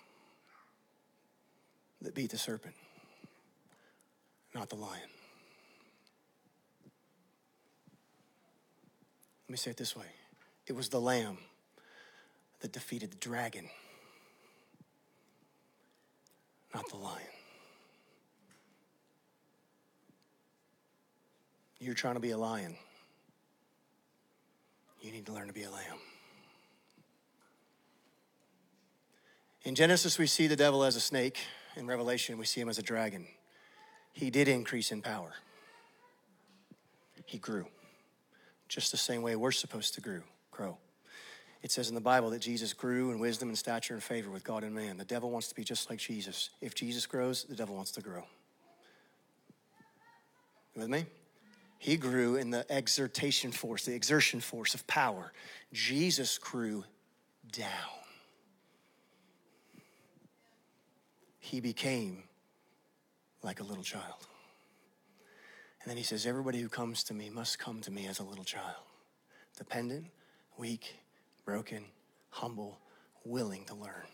that 2.00 2.16
beat 2.16 2.32
the 2.32 2.36
serpent, 2.36 2.74
not 4.56 4.70
the 4.70 4.74
lion. 4.74 5.08
Let 9.46 9.50
me 9.52 9.56
say 9.56 9.70
it 9.70 9.76
this 9.76 9.94
way 9.94 10.06
it 10.66 10.72
was 10.72 10.88
the 10.88 11.00
lamb 11.00 11.38
that 12.58 12.72
defeated 12.72 13.12
the 13.12 13.18
dragon, 13.18 13.68
not 16.74 16.90
the 16.90 16.96
lion. 16.96 17.22
You're 21.78 21.94
trying 21.94 22.14
to 22.14 22.20
be 22.20 22.32
a 22.32 22.36
lion. 22.36 22.74
You 25.03 25.11
need 25.11 25.26
to 25.26 25.32
learn 25.32 25.48
to 25.48 25.53
be 25.53 25.64
a 25.64 25.70
lamb. 25.70 25.98
In 29.64 29.74
Genesis, 29.74 30.16
we 30.16 30.28
see 30.28 30.46
the 30.46 30.57
devil 30.57 30.84
as 30.84 30.94
a 30.94 31.00
snake. 31.00 31.38
In 31.76 31.86
Revelation, 31.88 32.38
we 32.38 32.44
see 32.44 32.61
him 32.61 32.68
as 32.68 32.78
a 32.78 32.82
dragon. 32.82 33.26
He 34.12 34.30
did 34.30 34.46
increase 34.46 34.92
in 34.92 35.03
power, 35.03 35.32
he 37.24 37.38
grew, 37.38 37.66
just 38.68 38.90
the 38.90 38.98
same 38.98 39.22
way 39.22 39.36
we're 39.36 39.53
supposed 39.53 39.94
to 39.94 40.00
grow. 40.00 40.20
grow. 40.50 40.76
It 41.62 41.70
says 41.70 41.88
in 41.88 41.94
the 41.94 42.00
Bible 42.00 42.30
that 42.30 42.40
Jesus 42.40 42.72
grew 42.72 43.11
in 43.11 43.18
wisdom 43.18 43.48
and 43.48 43.57
stature 43.57 43.94
and 43.94 44.03
favor 44.03 44.30
with 44.30 44.44
God 44.44 44.64
and 44.64 44.74
man. 44.74 44.98
The 44.98 45.05
devil 45.05 45.30
wants 45.30 45.48
to 45.48 45.55
be 45.55 45.64
just 45.64 45.88
like 45.88 45.98
Jesus. 45.98 46.50
If 46.61 46.74
Jesus 46.74 47.07
grows, 47.07 47.44
the 47.44 47.57
devil 47.57 47.74
wants 47.74 47.92
to 47.92 48.00
grow. 48.00 48.24
You 50.74 50.82
with 50.82 50.90
me? 50.90 51.07
He 51.82 51.96
grew 51.96 52.36
in 52.36 52.50
the 52.50 52.64
exertion 52.70 53.50
force, 53.50 53.86
the 53.86 53.92
exertion 53.92 54.40
force 54.40 54.72
of 54.72 54.86
power. 54.86 55.32
Jesus 55.72 56.38
grew 56.38 56.84
down. 57.50 57.66
He 61.40 61.58
became 61.58 62.22
like 63.42 63.58
a 63.58 63.64
little 63.64 63.82
child. 63.82 64.28
And 65.82 65.90
then 65.90 65.96
he 65.96 66.04
says, 66.04 66.24
Everybody 66.24 66.60
who 66.60 66.68
comes 66.68 67.02
to 67.02 67.14
me 67.14 67.30
must 67.30 67.58
come 67.58 67.80
to 67.80 67.90
me 67.90 68.06
as 68.06 68.20
a 68.20 68.22
little 68.22 68.44
child, 68.44 68.84
dependent, 69.58 70.06
weak, 70.56 71.00
broken, 71.44 71.86
humble, 72.30 72.78
willing 73.24 73.64
to 73.64 73.74
learn. 73.74 74.06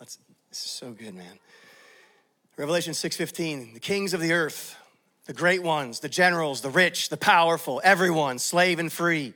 That's, 0.00 0.18
this 0.48 0.64
is 0.64 0.70
so 0.72 0.90
good, 0.90 1.14
man. 1.14 1.38
Revelation 2.62 2.94
6:15, 2.94 3.74
the 3.74 3.80
kings 3.80 4.14
of 4.14 4.20
the 4.20 4.32
earth, 4.32 4.76
the 5.24 5.32
great 5.32 5.64
ones, 5.64 5.98
the 5.98 6.08
generals, 6.08 6.60
the 6.60 6.70
rich, 6.70 7.08
the 7.08 7.16
powerful, 7.16 7.80
everyone, 7.82 8.38
slave 8.38 8.78
and 8.78 8.92
free, 8.92 9.34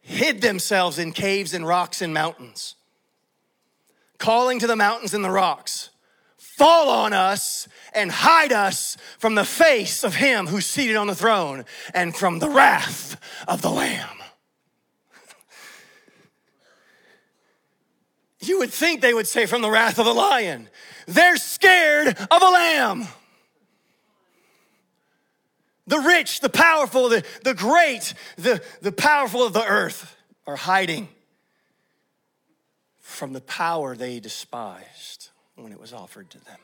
hid 0.00 0.42
themselves 0.42 1.00
in 1.00 1.10
caves 1.10 1.52
and 1.52 1.66
rocks 1.66 2.00
and 2.00 2.14
mountains, 2.14 2.76
calling 4.18 4.60
to 4.60 4.68
the 4.68 4.76
mountains 4.76 5.12
and 5.12 5.24
the 5.24 5.30
rocks, 5.32 5.90
fall 6.36 6.88
on 6.88 7.12
us 7.12 7.66
and 7.92 8.12
hide 8.12 8.52
us 8.52 8.96
from 9.18 9.34
the 9.34 9.44
face 9.44 10.04
of 10.04 10.14
him 10.14 10.46
who's 10.46 10.66
seated 10.66 10.94
on 10.94 11.08
the 11.08 11.16
throne 11.16 11.64
and 11.92 12.14
from 12.14 12.38
the 12.38 12.48
wrath 12.48 13.16
of 13.48 13.60
the 13.60 13.70
Lamb. 13.70 14.21
You 18.42 18.58
would 18.58 18.72
think 18.72 19.00
they 19.00 19.14
would 19.14 19.28
say, 19.28 19.46
from 19.46 19.62
the 19.62 19.70
wrath 19.70 19.98
of 19.98 20.04
the 20.04 20.12
lion. 20.12 20.68
They're 21.06 21.36
scared 21.36 22.08
of 22.08 22.42
a 22.42 22.48
lamb. 22.48 23.06
The 25.86 25.98
rich, 25.98 26.40
the 26.40 26.48
powerful, 26.48 27.08
the, 27.08 27.24
the 27.44 27.54
great, 27.54 28.14
the, 28.36 28.62
the 28.80 28.92
powerful 28.92 29.44
of 29.44 29.52
the 29.52 29.64
earth 29.64 30.16
are 30.46 30.56
hiding 30.56 31.08
from 33.00 33.32
the 33.32 33.40
power 33.40 33.94
they 33.94 34.18
despised 34.20 35.30
when 35.54 35.70
it 35.70 35.78
was 35.78 35.92
offered 35.92 36.30
to 36.30 36.44
them. 36.44 36.58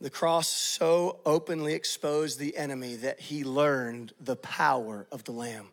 The 0.00 0.10
cross 0.10 0.48
so 0.48 1.20
openly 1.26 1.74
exposed 1.74 2.38
the 2.38 2.56
enemy 2.56 2.96
that 2.96 3.20
he 3.20 3.44
learned 3.44 4.12
the 4.20 4.36
power 4.36 5.06
of 5.12 5.24
the 5.24 5.32
Lamb. 5.32 5.68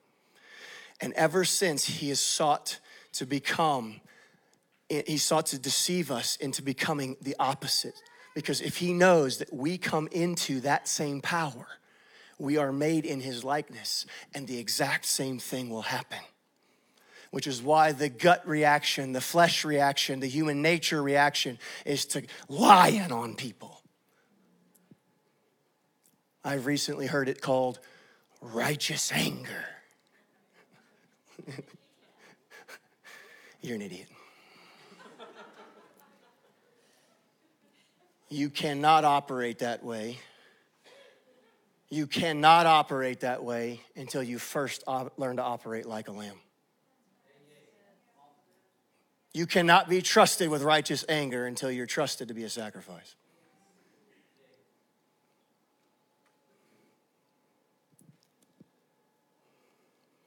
And 1.00 1.14
ever 1.14 1.45
since, 1.45 1.86
he 1.86 2.10
has 2.10 2.20
sought 2.20 2.80
to 3.14 3.26
become, 3.26 4.02
he 4.89 5.18
sought 5.18 5.48
to 5.48 5.60
deceive 5.60 6.12
us 6.12 6.36
into 6.38 6.62
becoming 6.62 7.18
the 7.22 7.36
opposite. 7.39 7.95
Because 8.34 8.62
if 8.62 8.78
he 8.78 8.93
knows 8.93 9.39
that 9.39 9.52
we 9.52 9.78
come 9.78 10.08
into 10.12 10.60
that 10.62 10.88
same 10.88 11.22
power, 11.22 11.68
we 12.39 12.58
are 12.58 12.72
made 12.72 13.06
in 13.06 13.20
his 13.20 13.43
likeness, 13.43 14.06
and 14.34 14.48
the 14.48 14.60
exact 14.60 15.06
same 15.06 15.39
thing 15.39 15.70
will 15.70 15.82
happen. 15.82 16.20
Which 17.32 17.48
is 17.48 17.62
why 17.62 17.91
the 17.91 18.10
gut 18.10 18.48
reaction, 18.48 19.12
the 19.12 19.22
flesh 19.22 19.66
reaction, 19.66 20.20
the 20.20 20.28
human 20.28 20.62
nature 20.62 21.02
reaction 21.02 21.60
is 21.86 22.06
to 22.06 22.24
lion 22.48 23.12
on 23.12 23.36
people. 23.36 23.82
I've 26.43 26.66
recently 26.66 27.08
heard 27.08 27.28
it 27.28 27.41
called 27.41 27.80
righteous 28.39 29.12
anger. 29.12 29.66
You're 33.62 33.76
an 33.76 33.82
idiot. 33.82 34.08
You 38.30 38.50
cannot 38.50 39.06
operate 39.06 39.60
that 39.60 39.84
way. 39.84 40.20
You 41.90 42.08
cannot 42.08 42.66
operate 42.66 43.22
that 43.22 43.44
way 43.44 43.82
until 43.96 44.22
you 44.22 44.40
first 44.40 44.84
learn 45.18 45.38
to 45.38 45.44
operate 45.44 45.86
like 45.86 46.10
a 46.10 46.12
lamb. 46.12 46.36
You 49.34 49.46
cannot 49.46 49.88
be 49.88 50.02
trusted 50.02 50.50
with 50.50 50.64
righteous 50.64 51.06
anger 51.08 51.46
until 51.46 51.72
you're 51.72 51.86
trusted 51.86 52.28
to 52.28 52.34
be 52.34 52.44
a 52.44 52.50
sacrifice. 52.50 53.16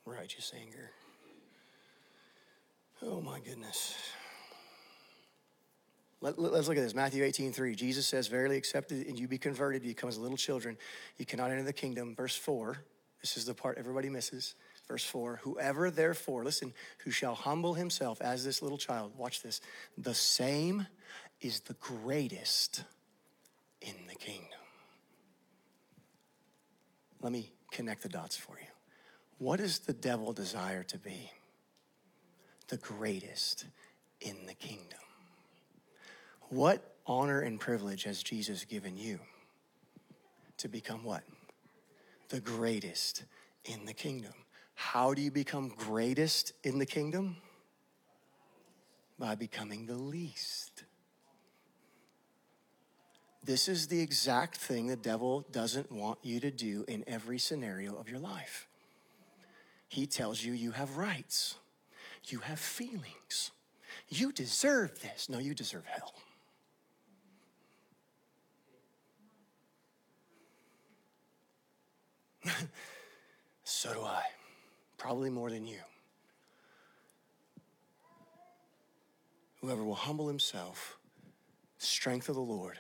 Righteous 0.07 0.53
anger. 0.57 0.93
Oh 3.03 3.20
my 3.20 3.40
goodness. 3.40 3.96
Let, 6.20 6.38
us 6.38 6.68
look 6.68 6.76
at 6.76 6.82
this. 6.82 6.94
Matthew 6.94 7.24
18, 7.24 7.53
3. 7.53 7.74
Jesus 7.74 8.07
says, 8.07 8.26
Verily 8.26 8.59
accepted 8.59 9.07
and 9.07 9.18
you 9.18 9.26
be 9.26 9.38
converted, 9.38 9.82
you 9.82 9.90
become 9.90 10.09
as 10.09 10.18
little 10.18 10.36
children. 10.36 10.76
You 11.16 11.24
cannot 11.24 11.51
enter 11.51 11.62
the 11.62 11.72
kingdom. 11.72 12.14
Verse 12.14 12.36
4. 12.36 12.76
This 13.22 13.36
is 13.36 13.46
the 13.46 13.55
part 13.55 13.78
everybody 13.78 14.11
misses. 14.11 14.55
Verse 14.86 15.05
4. 15.05 15.40
Whoever 15.44 15.90
therefore, 15.90 16.44
listen, 16.44 16.74
who 17.05 17.11
shall 17.11 17.34
humble 17.34 17.74
himself 17.74 18.20
as 18.20 18.44
this 18.44 18.61
little 18.61 18.78
child, 18.78 19.12
watch 19.16 19.42
this, 19.42 19.62
the 19.96 20.14
same 20.14 20.86
is 21.40 21.61
the 21.61 21.74
greatest 21.74 22.84
in 23.80 23.94
the 24.09 24.14
kingdom. 24.14 24.59
Let 27.22 27.32
me 27.32 27.51
connect 27.70 28.03
the 28.03 28.09
dots 28.11 28.36
for 28.36 28.59
you. 28.59 28.66
What 29.38 29.59
does 29.59 29.78
the 29.78 29.94
devil 29.94 30.34
desire 30.34 30.82
to 30.84 30.98
be? 30.98 31.30
The 32.71 32.77
greatest 32.79 33.66
in 34.21 34.47
the 34.47 34.55
kingdom. 34.55 34.99
What 36.49 36.95
honor 37.07 37.41
and 37.41 37.59
privilege 37.61 38.05
has 38.05 38.23
Jesus 38.23 38.64
given 38.64 38.97
you 38.97 39.18
to 40.59 40.68
become 40.68 41.05
what? 41.05 41.23
The 42.29 42.41
greatest 42.41 43.25
in 43.64 43.85
the 43.87 43.93
kingdom. 43.93 44.33
How 44.75 45.14
do 45.14 45.21
you 45.21 45.31
become 45.31 45.68
greatest 45.77 46.53
in 46.62 46.79
the 46.79 46.87
kingdom? 46.87 47.37
By 49.18 49.35
becoming 49.35 49.87
the 49.87 49.97
least. 49.97 50.85
This 53.43 53.68
is 53.68 53.89
the 53.89 54.01
exact 54.01 54.57
thing 54.57 54.87
the 54.87 54.97
devil 54.97 55.45
doesn't 55.51 55.91
want 55.91 56.18
you 56.23 56.41
to 56.41 56.51
do 56.51 56.85
in 56.87 57.05
every 57.07 57.39
scenario 57.39 57.97
of 57.97 58.09
your 58.09 58.21
life. 58.21 58.68
He 59.89 60.07
tells 60.07 60.43
you 60.45 60.53
you 60.53 60.71
have 60.71 60.97
rights. 60.97 61.57
You 62.25 62.41
have 62.41 62.59
feelings. 62.59 63.51
You 64.09 64.33
deserve 64.33 65.01
this. 65.01 65.29
No, 65.29 65.39
you 65.39 65.55
deserve 65.55 65.85
hell. 65.87 66.14
so 73.64 73.93
do 73.95 74.03
I. 74.03 74.23
Probably 74.97 75.31
more 75.31 75.51
than 75.51 75.66
you. 75.66 75.79
Whoever 79.61 79.85
will 79.85 79.95
humble 79.95 80.27
himself, 80.27 80.97
strength 81.79 82.29
of 82.29 82.35
the 82.35 82.41
Lord, 82.41 82.79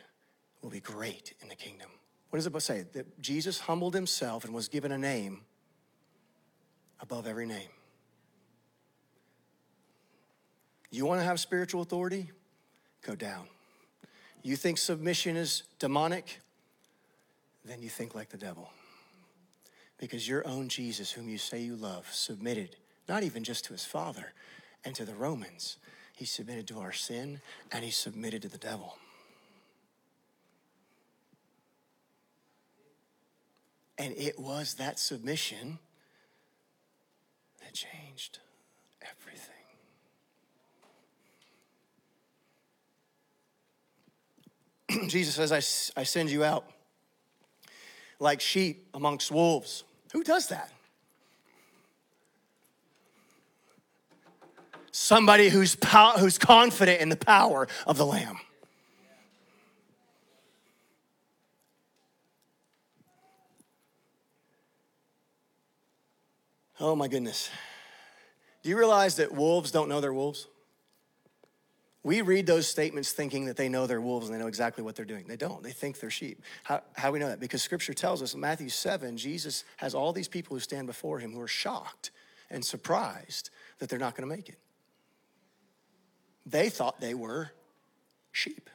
will 0.62 0.70
be 0.70 0.80
great 0.80 1.34
in 1.42 1.48
the 1.48 1.54
kingdom. 1.54 1.90
What 2.30 2.38
does 2.38 2.46
it 2.46 2.60
say? 2.62 2.84
That 2.92 3.20
Jesus 3.20 3.60
humbled 3.60 3.94
himself 3.94 4.44
and 4.44 4.54
was 4.54 4.68
given 4.68 4.92
a 4.92 4.98
name 4.98 5.42
above 7.00 7.26
every 7.26 7.46
name. 7.46 7.68
You 10.90 11.06
want 11.06 11.20
to 11.20 11.24
have 11.24 11.38
spiritual 11.38 11.82
authority? 11.82 12.30
Go 13.02 13.14
down. 13.14 13.46
You 14.42 14.56
think 14.56 14.78
submission 14.78 15.36
is 15.36 15.62
demonic? 15.78 16.40
Then 17.64 17.82
you 17.82 17.88
think 17.88 18.14
like 18.14 18.30
the 18.30 18.38
devil. 18.38 18.70
Because 19.98 20.26
your 20.26 20.46
own 20.46 20.68
Jesus, 20.68 21.12
whom 21.12 21.28
you 21.28 21.38
say 21.38 21.60
you 21.60 21.76
love, 21.76 22.06
submitted 22.12 22.76
not 23.08 23.22
even 23.22 23.44
just 23.44 23.64
to 23.66 23.72
his 23.72 23.84
Father 23.84 24.32
and 24.84 24.94
to 24.94 25.04
the 25.04 25.14
Romans, 25.14 25.76
he 26.16 26.24
submitted 26.24 26.66
to 26.68 26.78
our 26.78 26.92
sin 26.92 27.40
and 27.70 27.84
he 27.84 27.90
submitted 27.90 28.42
to 28.42 28.48
the 28.48 28.58
devil. 28.58 28.96
And 33.98 34.14
it 34.16 34.38
was 34.38 34.74
that 34.74 34.98
submission 34.98 35.78
that 37.60 37.74
changed 37.74 38.38
everything. 39.02 39.69
Jesus 45.08 45.34
says, 45.34 45.52
I, 45.52 46.00
I 46.00 46.04
send 46.04 46.30
you 46.30 46.44
out 46.44 46.64
like 48.18 48.40
sheep 48.40 48.88
amongst 48.94 49.30
wolves. 49.30 49.84
Who 50.12 50.22
does 50.22 50.48
that? 50.48 50.70
Somebody 54.92 55.48
who's, 55.48 55.76
pow- 55.76 56.18
who's 56.18 56.36
confident 56.36 57.00
in 57.00 57.08
the 57.08 57.16
power 57.16 57.68
of 57.86 57.96
the 57.96 58.04
Lamb. 58.04 58.38
Oh 66.80 66.96
my 66.96 67.08
goodness. 67.08 67.50
Do 68.62 68.70
you 68.70 68.78
realize 68.78 69.16
that 69.16 69.32
wolves 69.32 69.70
don't 69.70 69.88
know 69.88 70.00
they're 70.00 70.14
wolves? 70.14 70.46
We 72.02 72.22
read 72.22 72.46
those 72.46 72.66
statements 72.66 73.12
thinking 73.12 73.44
that 73.44 73.56
they 73.56 73.68
know 73.68 73.86
they're 73.86 74.00
wolves 74.00 74.26
and 74.26 74.34
they 74.34 74.40
know 74.40 74.48
exactly 74.48 74.82
what 74.82 74.96
they're 74.96 75.04
doing. 75.04 75.26
They 75.28 75.36
don't. 75.36 75.62
They 75.62 75.72
think 75.72 76.00
they're 76.00 76.10
sheep. 76.10 76.42
How, 76.62 76.82
how 76.94 77.08
do 77.08 77.12
we 77.12 77.18
know 77.18 77.28
that? 77.28 77.40
Because 77.40 77.62
scripture 77.62 77.92
tells 77.92 78.22
us 78.22 78.32
in 78.32 78.40
Matthew 78.40 78.70
7, 78.70 79.18
Jesus 79.18 79.64
has 79.76 79.94
all 79.94 80.12
these 80.12 80.28
people 80.28 80.56
who 80.56 80.60
stand 80.60 80.86
before 80.86 81.18
him 81.18 81.32
who 81.32 81.40
are 81.40 81.48
shocked 81.48 82.10
and 82.48 82.64
surprised 82.64 83.50
that 83.78 83.90
they're 83.90 83.98
not 83.98 84.16
going 84.16 84.28
to 84.28 84.34
make 84.34 84.48
it. 84.48 84.58
They 86.46 86.70
thought 86.70 87.00
they 87.00 87.14
were 87.14 87.52
sheep. 88.32 88.70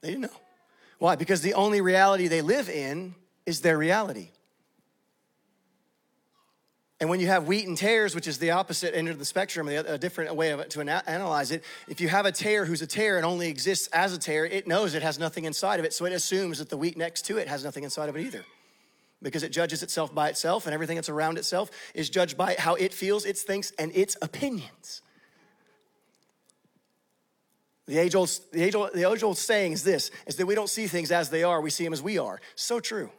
They 0.00 0.08
didn't 0.08 0.22
know. 0.22 0.40
Why? 0.98 1.16
Because 1.16 1.42
the 1.42 1.54
only 1.54 1.82
reality 1.82 2.28
they 2.28 2.40
live 2.40 2.70
in 2.70 3.14
is 3.44 3.60
their 3.60 3.76
reality. 3.76 4.30
And 6.98 7.10
when 7.10 7.20
you 7.20 7.26
have 7.26 7.46
wheat 7.46 7.68
and 7.68 7.76
tares, 7.76 8.14
which 8.14 8.26
is 8.26 8.38
the 8.38 8.52
opposite 8.52 8.96
end 8.96 9.08
of 9.08 9.18
the 9.18 9.24
spectrum, 9.24 9.68
a 9.68 9.98
different 9.98 10.34
way 10.34 10.50
of, 10.50 10.66
to 10.70 10.80
analyze 10.80 11.50
it, 11.50 11.62
if 11.88 12.00
you 12.00 12.08
have 12.08 12.24
a 12.24 12.32
tare 12.32 12.64
who's 12.64 12.80
a 12.80 12.86
tare 12.86 13.18
and 13.18 13.26
only 13.26 13.48
exists 13.48 13.86
as 13.88 14.14
a 14.14 14.18
tare, 14.18 14.46
it 14.46 14.66
knows 14.66 14.94
it 14.94 15.02
has 15.02 15.18
nothing 15.18 15.44
inside 15.44 15.78
of 15.78 15.84
it, 15.84 15.92
so 15.92 16.06
it 16.06 16.12
assumes 16.12 16.58
that 16.58 16.70
the 16.70 16.76
wheat 16.76 16.96
next 16.96 17.22
to 17.26 17.36
it 17.36 17.48
has 17.48 17.64
nothing 17.64 17.84
inside 17.84 18.08
of 18.08 18.16
it 18.16 18.22
either. 18.22 18.44
Because 19.22 19.42
it 19.42 19.50
judges 19.50 19.82
itself 19.82 20.14
by 20.14 20.30
itself, 20.30 20.64
and 20.64 20.72
everything 20.72 20.96
that's 20.96 21.10
around 21.10 21.36
itself 21.36 21.70
is 21.94 22.08
judged 22.08 22.38
by 22.38 22.56
how 22.58 22.76
it 22.76 22.94
feels, 22.94 23.26
its 23.26 23.42
thinks, 23.42 23.72
and 23.78 23.94
its 23.94 24.16
opinions. 24.22 25.02
The 27.86 27.98
age 27.98 28.14
old, 28.14 28.30
the 28.52 28.62
age 28.62 28.74
old, 28.74 28.94
the 28.94 29.10
age 29.10 29.22
old 29.22 29.38
saying 29.38 29.72
is 29.72 29.84
this 29.84 30.10
is 30.26 30.36
that 30.36 30.46
we 30.46 30.54
don't 30.54 30.68
see 30.68 30.86
things 30.86 31.12
as 31.12 31.28
they 31.28 31.44
are, 31.44 31.60
we 31.60 31.70
see 31.70 31.84
them 31.84 31.92
as 31.92 32.02
we 32.02 32.18
are. 32.18 32.40
So 32.54 32.80
true. 32.80 33.10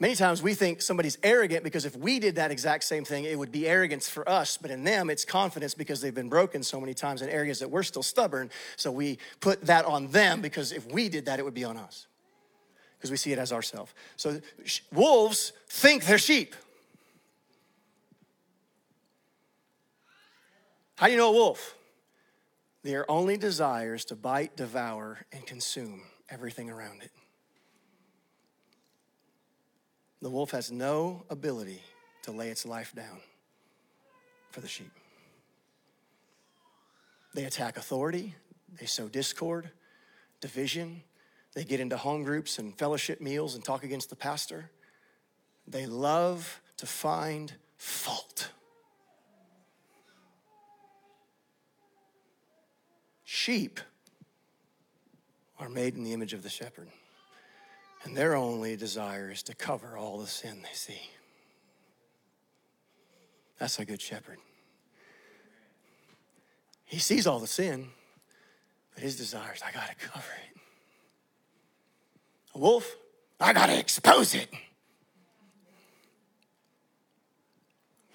Many 0.00 0.14
times 0.14 0.40
we 0.40 0.54
think 0.54 0.80
somebody's 0.80 1.18
arrogant 1.24 1.64
because 1.64 1.84
if 1.84 1.96
we 1.96 2.20
did 2.20 2.36
that 2.36 2.52
exact 2.52 2.84
same 2.84 3.04
thing, 3.04 3.24
it 3.24 3.36
would 3.36 3.50
be 3.50 3.66
arrogance 3.66 4.08
for 4.08 4.28
us. 4.28 4.56
But 4.56 4.70
in 4.70 4.84
them, 4.84 5.10
it's 5.10 5.24
confidence 5.24 5.74
because 5.74 6.00
they've 6.00 6.14
been 6.14 6.28
broken 6.28 6.62
so 6.62 6.80
many 6.80 6.94
times 6.94 7.20
in 7.20 7.28
areas 7.28 7.58
that 7.58 7.68
we're 7.68 7.82
still 7.82 8.04
stubborn. 8.04 8.48
So 8.76 8.92
we 8.92 9.18
put 9.40 9.62
that 9.62 9.84
on 9.86 10.12
them 10.12 10.40
because 10.40 10.70
if 10.70 10.86
we 10.86 11.08
did 11.08 11.26
that, 11.26 11.40
it 11.40 11.44
would 11.44 11.54
be 11.54 11.64
on 11.64 11.76
us 11.76 12.06
because 12.96 13.10
we 13.10 13.16
see 13.16 13.32
it 13.32 13.40
as 13.40 13.52
ourselves. 13.52 13.92
So 14.16 14.40
wolves 14.92 15.52
think 15.68 16.04
they're 16.04 16.18
sheep. 16.18 16.54
How 20.94 21.06
do 21.06 21.12
you 21.12 21.18
know 21.18 21.30
a 21.30 21.32
wolf? 21.32 21.74
Their 22.84 23.08
only 23.10 23.36
desire 23.36 23.94
is 23.94 24.04
to 24.06 24.16
bite, 24.16 24.56
devour, 24.56 25.18
and 25.32 25.44
consume 25.44 26.02
everything 26.30 26.70
around 26.70 27.02
it. 27.02 27.10
The 30.20 30.30
wolf 30.30 30.50
has 30.50 30.70
no 30.72 31.24
ability 31.30 31.82
to 32.22 32.32
lay 32.32 32.48
its 32.48 32.66
life 32.66 32.92
down 32.94 33.18
for 34.50 34.60
the 34.60 34.68
sheep. 34.68 34.90
They 37.34 37.44
attack 37.44 37.76
authority, 37.76 38.34
they 38.78 38.86
sow 38.86 39.08
discord, 39.08 39.70
division, 40.40 41.02
they 41.54 41.64
get 41.64 41.80
into 41.80 41.96
home 41.96 42.24
groups 42.24 42.58
and 42.58 42.76
fellowship 42.76 43.20
meals 43.20 43.54
and 43.54 43.64
talk 43.64 43.84
against 43.84 44.10
the 44.10 44.16
pastor. 44.16 44.70
They 45.66 45.86
love 45.86 46.60
to 46.78 46.86
find 46.86 47.52
fault. 47.76 48.50
Sheep 53.24 53.80
are 55.58 55.68
made 55.68 55.96
in 55.96 56.04
the 56.04 56.12
image 56.12 56.32
of 56.32 56.42
the 56.42 56.48
shepherd. 56.48 56.88
And 58.04 58.16
their 58.16 58.36
only 58.36 58.76
desire 58.76 59.30
is 59.30 59.42
to 59.44 59.54
cover 59.54 59.96
all 59.96 60.18
the 60.18 60.26
sin 60.26 60.62
they 60.62 60.74
see. 60.74 61.10
That's 63.58 63.78
a 63.78 63.84
good 63.84 64.00
shepherd. 64.00 64.38
He 66.84 66.98
sees 66.98 67.26
all 67.26 67.38
the 67.38 67.46
sin, 67.46 67.88
but 68.94 69.02
his 69.02 69.16
desire 69.16 69.52
is, 69.54 69.62
I 69.62 69.72
got 69.72 69.88
to 69.88 69.94
cover 69.94 70.30
it. 70.52 70.60
A 72.54 72.58
wolf, 72.58 72.96
I 73.40 73.52
got 73.52 73.66
to 73.66 73.78
expose 73.78 74.34
it. 74.34 74.48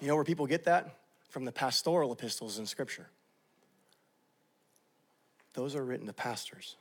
You 0.00 0.08
know 0.08 0.16
where 0.16 0.24
people 0.24 0.46
get 0.46 0.64
that? 0.64 0.96
From 1.28 1.44
the 1.44 1.52
pastoral 1.52 2.12
epistles 2.12 2.58
in 2.58 2.66
Scripture. 2.66 3.06
Those 5.54 5.74
are 5.76 5.84
written 5.84 6.06
to 6.06 6.12
pastors. 6.12 6.76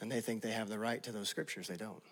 And 0.00 0.10
they 0.10 0.20
think 0.20 0.42
they 0.42 0.52
have 0.52 0.68
the 0.68 0.78
right 0.78 1.02
to 1.02 1.12
those 1.12 1.28
scriptures. 1.28 1.68
They 1.68 1.76
don't. 1.76 2.02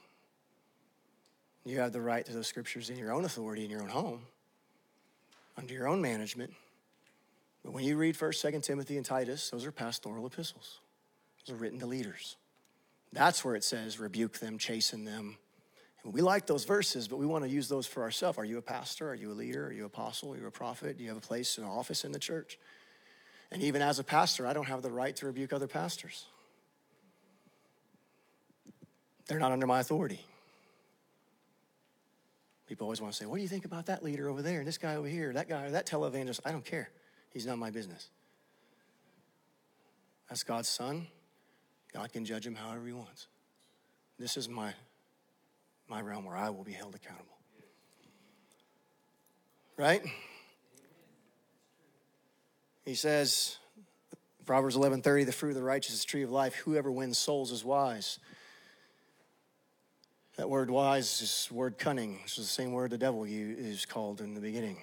You 1.64 1.80
have 1.80 1.92
the 1.92 2.00
right 2.00 2.24
to 2.24 2.32
those 2.32 2.46
scriptures 2.46 2.90
in 2.90 2.96
your 2.96 3.12
own 3.12 3.24
authority, 3.24 3.64
in 3.64 3.70
your 3.70 3.82
own 3.82 3.88
home, 3.88 4.20
under 5.56 5.74
your 5.74 5.88
own 5.88 6.00
management. 6.00 6.52
But 7.64 7.72
when 7.72 7.84
you 7.84 7.96
read 7.96 8.14
1st, 8.14 8.52
2nd 8.52 8.62
Timothy, 8.62 8.96
and 8.96 9.04
Titus, 9.04 9.50
those 9.50 9.66
are 9.66 9.72
pastoral 9.72 10.24
epistles. 10.26 10.78
Those 11.44 11.56
are 11.56 11.58
written 11.58 11.80
to 11.80 11.86
leaders. 11.86 12.36
That's 13.12 13.44
where 13.44 13.56
it 13.56 13.64
says, 13.64 13.98
rebuke 13.98 14.38
them, 14.38 14.58
chasten 14.58 15.04
them. 15.04 15.38
And 16.04 16.14
we 16.14 16.20
like 16.20 16.46
those 16.46 16.64
verses, 16.64 17.08
but 17.08 17.16
we 17.16 17.26
want 17.26 17.44
to 17.44 17.50
use 17.50 17.68
those 17.68 17.86
for 17.86 18.04
ourselves. 18.04 18.38
Are 18.38 18.44
you 18.44 18.58
a 18.58 18.62
pastor? 18.62 19.10
Are 19.10 19.14
you 19.16 19.32
a 19.32 19.34
leader? 19.34 19.66
Are 19.66 19.72
you 19.72 19.80
an 19.80 19.86
apostle? 19.86 20.32
Are 20.34 20.36
you 20.36 20.46
a 20.46 20.52
prophet? 20.52 20.98
Do 20.98 21.02
you 21.02 21.08
have 21.08 21.18
a 21.18 21.20
place, 21.20 21.58
an 21.58 21.64
office 21.64 22.04
in 22.04 22.12
the 22.12 22.18
church? 22.20 22.58
And 23.50 23.60
even 23.62 23.82
as 23.82 23.98
a 23.98 24.04
pastor, 24.04 24.46
I 24.46 24.52
don't 24.52 24.66
have 24.66 24.82
the 24.82 24.92
right 24.92 25.16
to 25.16 25.26
rebuke 25.26 25.52
other 25.52 25.66
pastors. 25.66 26.26
They're 29.26 29.38
not 29.38 29.52
under 29.52 29.66
my 29.66 29.80
authority. 29.80 30.20
People 32.66 32.86
always 32.86 33.00
want 33.00 33.12
to 33.12 33.18
say, 33.18 33.26
What 33.26 33.36
do 33.36 33.42
you 33.42 33.48
think 33.48 33.64
about 33.64 33.86
that 33.86 34.02
leader 34.02 34.28
over 34.28 34.42
there, 34.42 34.58
and 34.58 34.66
this 34.66 34.78
guy 34.78 34.96
over 34.96 35.08
here, 35.08 35.32
that 35.32 35.48
guy, 35.48 35.64
or 35.66 35.70
that 35.70 35.86
televangelist? 35.86 36.40
I 36.44 36.52
don't 36.52 36.64
care. 36.64 36.90
He's 37.32 37.46
not 37.46 37.58
my 37.58 37.70
business. 37.70 38.08
That's 40.28 40.42
God's 40.42 40.68
son. 40.68 41.06
God 41.92 42.12
can 42.12 42.24
judge 42.24 42.46
him 42.46 42.54
however 42.54 42.86
he 42.86 42.92
wants. 42.92 43.28
This 44.18 44.36
is 44.36 44.48
my, 44.48 44.72
my 45.88 46.00
realm 46.00 46.24
where 46.24 46.36
I 46.36 46.50
will 46.50 46.64
be 46.64 46.72
held 46.72 46.94
accountable. 46.94 47.36
Right? 49.76 50.02
He 52.84 52.94
says, 52.94 53.58
Proverbs 54.46 54.76
11:30, 54.76 55.26
the 55.26 55.32
fruit 55.32 55.50
of 55.50 55.56
the 55.56 55.62
righteous 55.62 55.94
is 55.94 56.04
tree 56.04 56.22
of 56.22 56.30
life. 56.30 56.54
Whoever 56.54 56.90
wins 56.90 57.18
souls 57.18 57.52
is 57.52 57.64
wise. 57.64 58.18
That 60.36 60.50
word 60.50 60.70
wise 60.70 61.22
is 61.22 61.48
word 61.50 61.78
cunning, 61.78 62.18
which 62.22 62.38
is 62.38 62.44
the 62.44 62.52
same 62.52 62.72
word 62.72 62.90
the 62.90 62.98
devil 62.98 63.24
is 63.24 63.86
called 63.86 64.20
in 64.20 64.34
the 64.34 64.40
beginning. 64.40 64.76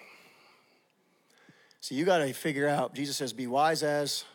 So 1.79 1.95
you 1.95 2.05
got 2.05 2.19
to 2.19 2.33
figure 2.33 2.67
out, 2.67 2.95
Jesus 2.95 3.17
says, 3.17 3.33
be 3.33 3.45
wise 3.45 3.83
as, 3.83 4.25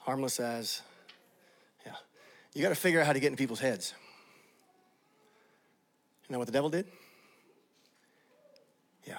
harmless 0.00 0.40
as. 0.40 0.82
Yeah. 1.84 1.92
You 2.54 2.62
got 2.62 2.70
to 2.70 2.74
figure 2.74 3.00
out 3.00 3.06
how 3.06 3.12
to 3.12 3.20
get 3.20 3.30
in 3.30 3.36
people's 3.36 3.60
heads. 3.60 3.92
You 6.28 6.32
know 6.32 6.38
what 6.38 6.46
the 6.46 6.52
devil 6.52 6.70
did? 6.70 6.86
Yeah. 9.06 9.18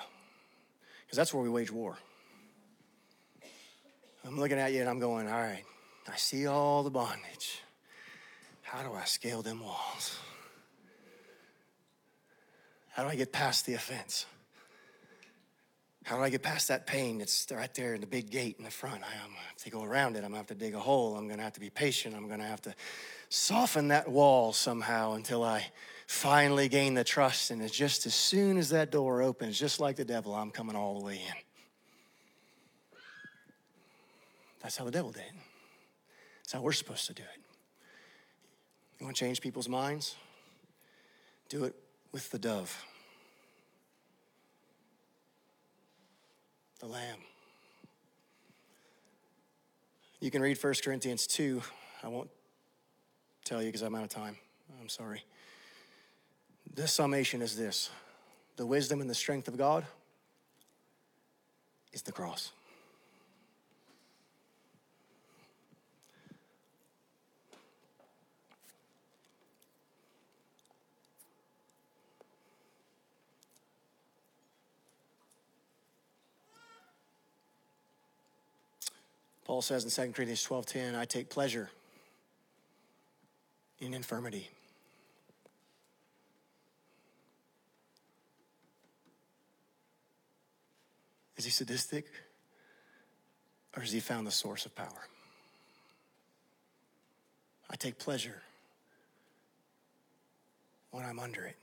Because 1.05 1.17
that's 1.17 1.33
where 1.33 1.43
we 1.43 1.49
wage 1.49 1.71
war. 1.71 1.97
I'm 4.25 4.39
looking 4.39 4.57
at 4.57 4.71
you 4.71 4.79
and 4.79 4.89
I'm 4.89 4.99
going, 4.99 5.27
all 5.27 5.41
right, 5.41 5.65
I 6.07 6.15
see 6.15 6.47
all 6.47 6.83
the 6.83 6.89
bondage. 6.89 7.62
How 8.73 8.81
do 8.81 8.91
I 8.95 9.03
scale 9.03 9.43
them 9.43 9.59
walls? 9.59 10.17
How 12.89 13.03
do 13.03 13.09
I 13.09 13.15
get 13.15 13.31
past 13.31 13.67
the 13.67 13.75
offense? 13.75 14.25
How 16.03 16.17
do 16.17 16.23
I 16.23 16.31
get 16.31 16.41
past 16.41 16.69
that 16.69 16.87
pain 16.87 17.19
that's 17.19 17.45
right 17.51 17.71
there 17.75 17.93
in 17.93 18.01
the 18.01 18.07
big 18.07 18.31
gate 18.31 18.55
in 18.57 18.65
the 18.65 18.71
front? 18.71 19.03
I, 19.03 19.13
am 19.23 19.29
gonna 19.29 19.45
have 19.47 19.57
to 19.57 19.69
go 19.69 19.83
around 19.83 20.15
it. 20.15 20.23
I'm 20.23 20.31
gonna 20.31 20.37
have 20.37 20.47
to 20.47 20.55
dig 20.55 20.73
a 20.73 20.79
hole. 20.79 21.15
I'm 21.15 21.27
gonna 21.27 21.43
have 21.43 21.53
to 21.53 21.59
be 21.59 21.69
patient. 21.69 22.15
I'm 22.15 22.27
gonna 22.27 22.47
have 22.47 22.63
to 22.63 22.73
soften 23.29 23.89
that 23.89 24.09
wall 24.09 24.53
somehow 24.53 25.13
until 25.13 25.43
I 25.43 25.67
finally 26.07 26.67
gain 26.67 26.95
the 26.95 27.03
trust. 27.03 27.51
And 27.51 27.61
it's 27.61 27.77
just 27.77 28.07
as 28.07 28.15
soon 28.15 28.57
as 28.57 28.69
that 28.71 28.89
door 28.89 29.21
opens, 29.21 29.59
just 29.59 29.79
like 29.79 29.97
the 29.97 30.05
devil, 30.05 30.33
I'm 30.33 30.49
coming 30.49 30.75
all 30.75 30.97
the 30.97 31.05
way 31.05 31.21
in. 31.21 31.35
That's 34.63 34.77
how 34.77 34.85
the 34.85 34.91
devil 34.91 35.11
did. 35.11 35.31
That's 36.41 36.53
how 36.53 36.61
we're 36.61 36.71
supposed 36.71 37.05
to 37.05 37.13
do 37.13 37.21
it. 37.21 37.42
You 39.03 39.07
want 39.07 39.17
to 39.17 39.25
change 39.25 39.41
people's 39.41 39.67
minds? 39.67 40.15
Do 41.49 41.65
it 41.65 41.75
with 42.13 42.31
the 42.31 42.39
dove, 42.39 42.85
the 46.79 46.85
lamb. 46.85 47.17
You 50.21 50.31
can 50.31 50.41
read 50.41 50.57
1 50.57 50.73
Corinthians 50.81 51.27
2. 51.27 51.61
I 52.01 52.07
won't 52.07 52.29
tell 53.43 53.61
you 53.61 53.67
because 53.67 53.81
I'm 53.81 53.93
out 53.93 54.03
of 54.03 54.09
time. 54.09 54.37
I'm 54.79 54.87
sorry. 54.87 55.25
The 56.73 56.87
summation 56.87 57.41
is 57.41 57.57
this 57.57 57.89
the 58.55 58.65
wisdom 58.65 59.01
and 59.01 59.09
the 59.09 59.15
strength 59.15 59.49
of 59.49 59.57
God 59.57 59.85
is 61.91 62.03
the 62.03 62.13
cross. 62.13 62.53
Paul 79.53 79.61
says 79.61 79.83
in 79.83 79.91
2 79.91 80.13
Corinthians 80.13 80.43
12:10, 80.43 80.95
I 80.95 81.05
take 81.05 81.29
pleasure 81.29 81.69
in 83.77 83.93
infirmity. 83.93 84.49
Is 91.37 91.45
he 91.45 91.51
sadistic? 91.51 92.07
Or 93.77 93.81
has 93.81 93.91
he 93.91 93.99
found 93.99 94.25
the 94.25 94.31
source 94.31 94.65
of 94.65 94.73
power? 94.73 95.07
I 97.69 97.75
take 97.75 97.99
pleasure 97.99 98.41
when 100.89 101.05
I'm 101.05 101.19
under 101.19 101.45
it, 101.45 101.59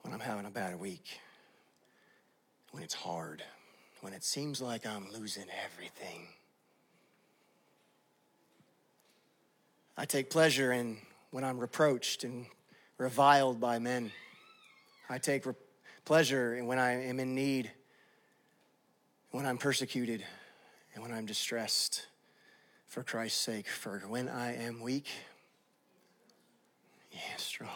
when 0.00 0.14
I'm 0.14 0.20
having 0.20 0.46
a 0.46 0.50
bad 0.50 0.80
week, 0.80 1.20
when 2.70 2.82
it's 2.82 2.94
hard, 2.94 3.42
when 4.00 4.14
it 4.14 4.24
seems 4.24 4.62
like 4.62 4.86
I'm 4.86 5.12
losing 5.12 5.48
everything. 5.62 6.28
I 9.96 10.04
take 10.04 10.28
pleasure 10.28 10.72
in 10.72 10.98
when 11.30 11.42
I'm 11.42 11.58
reproached 11.58 12.22
and 12.22 12.46
reviled 12.98 13.60
by 13.60 13.78
men. 13.78 14.12
I 15.08 15.18
take 15.18 15.46
re- 15.46 15.54
pleasure 16.04 16.54
in 16.54 16.66
when 16.66 16.78
I 16.78 17.04
am 17.06 17.18
in 17.18 17.34
need, 17.34 17.70
when 19.30 19.46
I'm 19.46 19.56
persecuted, 19.56 20.22
and 20.94 21.02
when 21.02 21.12
I'm 21.12 21.24
distressed 21.24 22.06
for 22.86 23.02
Christ's 23.02 23.40
sake. 23.40 23.68
For 23.68 24.00
when 24.06 24.28
I 24.28 24.54
am 24.56 24.80
weak, 24.80 25.08
yeah, 27.10 27.36
strong. 27.38 27.70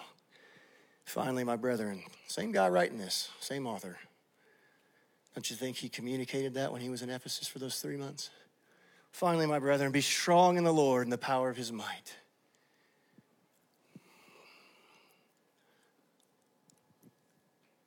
Finally, 1.04 1.44
my 1.44 1.56
brethren, 1.56 2.02
same 2.28 2.52
guy 2.52 2.68
writing 2.68 2.98
this, 2.98 3.30
same 3.40 3.66
author. 3.66 3.96
Don't 5.34 5.48
you 5.48 5.56
think 5.56 5.76
he 5.76 5.88
communicated 5.88 6.54
that 6.54 6.70
when 6.70 6.82
he 6.82 6.90
was 6.90 7.02
in 7.02 7.08
Ephesus 7.08 7.48
for 7.48 7.58
those 7.58 7.80
three 7.80 7.96
months? 7.96 8.30
Finally, 9.12 9.46
my 9.46 9.58
brethren, 9.58 9.92
be 9.92 10.00
strong 10.00 10.56
in 10.56 10.64
the 10.64 10.72
Lord 10.72 11.04
and 11.04 11.12
the 11.12 11.18
power 11.18 11.50
of 11.50 11.56
his 11.56 11.72
might. 11.72 12.16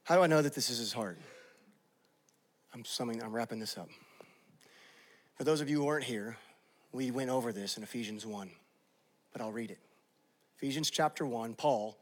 How 0.03 0.15
do 0.15 0.21
I 0.21 0.27
know 0.27 0.41
that 0.41 0.53
this 0.53 0.69
is 0.69 0.77
his 0.77 0.91
heart? 0.93 1.17
I'm 2.73 2.83
summing, 2.83 3.23
I'm 3.23 3.31
wrapping 3.31 3.59
this 3.59 3.77
up. 3.77 3.89
For 5.35 5.43
those 5.43 5.61
of 5.61 5.69
you 5.69 5.77
who 5.77 5.85
weren't 5.85 6.03
here, 6.03 6.37
we 6.91 7.09
went 7.09 7.29
over 7.29 7.51
this 7.51 7.77
in 7.77 7.83
Ephesians 7.83 8.25
1, 8.25 8.51
but 9.31 9.41
I'll 9.41 9.51
read 9.51 9.71
it. 9.71 9.79
Ephesians 10.57 10.89
chapter 10.89 11.25
1, 11.25 11.55
Paul, 11.55 11.97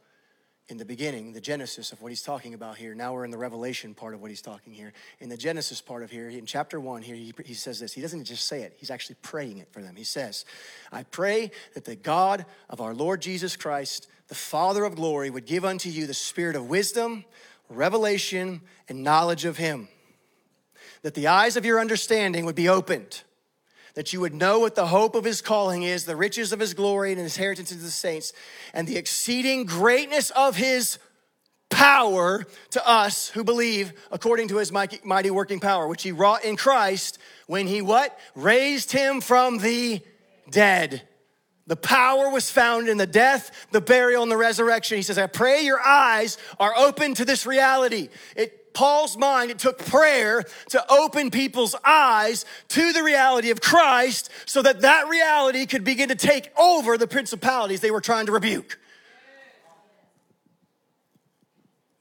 in 0.68 0.78
the 0.78 0.86
beginning, 0.86 1.34
the 1.34 1.42
genesis 1.42 1.92
of 1.92 2.02
what 2.02 2.10
he's 2.10 2.22
talking 2.22 2.54
about 2.54 2.78
here. 2.78 2.96
Now 2.96 3.14
we're 3.14 3.26
in 3.26 3.32
the 3.32 3.38
revelation 3.38 3.94
part 3.94 4.14
of 4.14 4.22
what 4.22 4.30
he's 4.30 4.42
talking 4.42 4.72
here. 4.74 4.94
In 5.20 5.28
the 5.28 5.36
genesis 5.36 5.82
part 5.82 6.04
of 6.04 6.12
here, 6.12 6.30
in 6.30 6.46
chapter 6.46 6.80
1, 6.80 7.02
here, 7.02 7.16
he, 7.16 7.34
he 7.46 7.54
says 7.54 7.80
this. 7.80 7.94
He 7.94 8.02
doesn't 8.02 8.24
just 8.24 8.48
say 8.48 8.62
it, 8.62 8.74
he's 8.78 8.92
actually 8.92 9.18
praying 9.22 9.58
it 9.58 9.68
for 9.72 9.82
them. 9.82 9.96
He 9.96 10.04
says, 10.04 10.46
I 10.92 11.04
pray 11.04 11.52
that 11.74 11.86
the 11.86 11.96
God 11.96 12.46
of 12.70 12.80
our 12.80 12.94
Lord 12.94 13.22
Jesus 13.22 13.56
Christ, 13.56 14.08
the 14.28 14.36
Father 14.36 14.86
of 14.86 14.96
glory, 14.96 15.30
would 15.30 15.46
give 15.46 15.66
unto 15.66 15.90
you 15.90 16.08
the 16.08 16.14
spirit 16.14 16.56
of 16.56 16.70
wisdom 16.70 17.26
revelation, 17.72 18.62
and 18.88 19.04
knowledge 19.04 19.46
of 19.46 19.58
Him. 19.58 19.88
That 21.02 21.16
the 21.16 21.28
eyes 21.28 21.56
of 21.56 21.66
your 21.66 21.80
understanding 21.80 22.46
would 22.46 22.56
be 22.56 22.70
opened, 22.70 23.24
that 23.94 24.14
you 24.14 24.20
would 24.22 24.34
know 24.34 24.60
what 24.60 24.76
the 24.76 24.88
hope 24.88 25.16
of 25.16 25.24
His 25.24 25.42
calling 25.42 25.84
is, 25.84 26.06
the 26.06 26.16
riches 26.16 26.52
of 26.52 26.60
His 26.60 26.74
glory 26.74 27.12
and 27.12 27.22
His 27.22 27.38
inheritance 27.38 27.72
into 27.72 27.84
the 27.84 27.92
saints, 27.92 28.34
and 28.74 28.88
the 28.88 28.98
exceeding 28.98 29.66
greatness 29.66 30.30
of 30.32 30.56
His 30.56 30.98
power 31.70 32.46
to 32.72 32.88
us 32.88 33.30
who 33.30 33.44
believe 33.44 33.94
according 34.12 34.50
to 34.50 34.58
his 34.58 34.74
mighty 34.74 35.32
working 35.32 35.62
power 35.62 35.88
which 35.88 36.04
he 36.04 36.12
wrought 36.12 36.44
in 36.44 36.58
Christ 36.58 37.18
when 37.48 37.66
he 37.66 37.82
what 37.82 38.20
raised 38.36 38.92
him 38.92 39.22
from 39.22 39.58
the 39.58 40.02
dead 40.50 41.02
the 41.68 41.78
power 41.78 42.30
was 42.30 42.52
found 42.52 42.90
in 42.90 42.98
the 42.98 43.08
death, 43.08 43.68
the 43.72 43.80
burial, 43.80 44.24
and 44.24 44.32
the 44.32 44.36
resurrection. 44.36 44.98
He 44.98 45.04
says, 45.04 45.18
I 45.18 45.28
pray 45.28 45.62
your 45.62 45.80
eyes 45.80 46.38
are 46.60 46.76
open 46.76 47.14
to 47.14 47.24
this 47.24 47.46
reality. 47.46 48.10
It, 48.36 48.61
Paul's 48.74 49.18
mind, 49.18 49.52
it 49.52 49.60
took 49.60 49.78
prayer 49.80 50.44
to 50.70 50.92
open 50.92 51.32
people's 51.32 51.76
eyes 51.84 52.46
to 52.70 52.94
the 52.94 53.04
reality 53.04 53.52
of 53.52 53.62
Christ 53.62 54.30
so 54.46 54.62
that 54.62 54.82
that 54.82 55.08
reality 55.08 55.66
could 55.66 55.84
begin 55.84 56.10
to 56.10 56.16
take 56.16 56.52
over 56.58 56.98
the 56.98 57.08
principalities 57.08 57.82
they 57.82 57.92
were 57.92 58.02
trying 58.02 58.26
to 58.28 58.32
rebuke. 58.32 58.78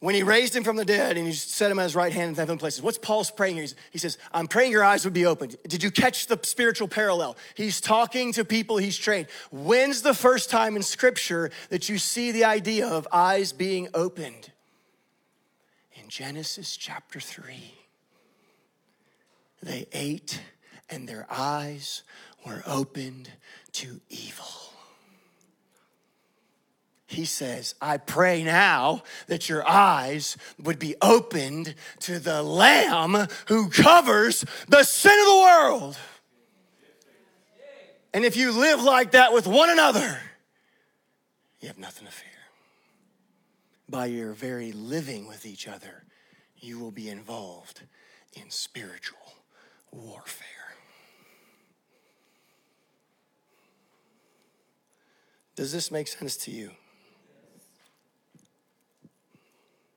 when 0.00 0.14
he 0.14 0.22
raised 0.22 0.56
him 0.56 0.64
from 0.64 0.76
the 0.76 0.84
dead 0.84 1.18
and 1.18 1.26
he 1.26 1.32
set 1.32 1.70
him 1.70 1.78
at 1.78 1.84
his 1.84 1.94
right 1.94 2.12
hand 2.12 2.30
in 2.30 2.34
heavenly 2.34 2.58
places. 2.58 2.82
What's 2.82 2.98
Paul's 2.98 3.30
praying 3.30 3.56
here? 3.56 3.66
He 3.90 3.98
says, 3.98 4.16
I'm 4.32 4.48
praying 4.48 4.72
your 4.72 4.82
eyes 4.82 5.04
would 5.04 5.12
be 5.12 5.26
opened. 5.26 5.56
Did 5.68 5.82
you 5.82 5.90
catch 5.90 6.26
the 6.26 6.40
spiritual 6.42 6.88
parallel? 6.88 7.36
He's 7.54 7.80
talking 7.80 8.32
to 8.32 8.44
people 8.44 8.78
he's 8.78 8.96
trained. 8.96 9.26
When's 9.52 10.00
the 10.00 10.14
first 10.14 10.48
time 10.48 10.74
in 10.74 10.82
scripture 10.82 11.50
that 11.68 11.90
you 11.90 11.98
see 11.98 12.32
the 12.32 12.44
idea 12.44 12.88
of 12.88 13.06
eyes 13.12 13.52
being 13.52 13.88
opened? 13.92 14.49
Genesis 16.10 16.76
chapter 16.76 17.20
3. 17.20 17.74
They 19.62 19.86
ate 19.92 20.42
and 20.90 21.08
their 21.08 21.26
eyes 21.30 22.02
were 22.44 22.62
opened 22.66 23.30
to 23.72 24.00
evil 24.08 24.70
he 27.10 27.24
says, 27.24 27.74
I 27.80 27.96
pray 27.96 28.44
now 28.44 29.02
that 29.26 29.48
your 29.48 29.66
eyes 29.68 30.36
would 30.62 30.78
be 30.78 30.94
opened 31.02 31.74
to 32.00 32.20
the 32.20 32.40
Lamb 32.40 33.26
who 33.48 33.68
covers 33.68 34.44
the 34.68 34.84
sin 34.84 35.18
of 35.18 35.26
the 35.26 35.40
world. 35.40 35.98
And 38.14 38.24
if 38.24 38.36
you 38.36 38.52
live 38.52 38.80
like 38.82 39.10
that 39.10 39.32
with 39.32 39.48
one 39.48 39.70
another, 39.70 40.20
you 41.60 41.66
have 41.66 41.78
nothing 41.78 42.06
to 42.06 42.12
fear. 42.12 42.29
By 43.90 44.06
your 44.06 44.34
very 44.34 44.70
living 44.70 45.26
with 45.26 45.44
each 45.44 45.66
other, 45.66 46.04
you 46.56 46.78
will 46.78 46.92
be 46.92 47.08
involved 47.08 47.82
in 48.34 48.48
spiritual 48.48 49.18
warfare. 49.90 50.46
Does 55.56 55.72
this 55.72 55.90
make 55.90 56.06
sense 56.06 56.36
to 56.38 56.52
you? 56.52 56.70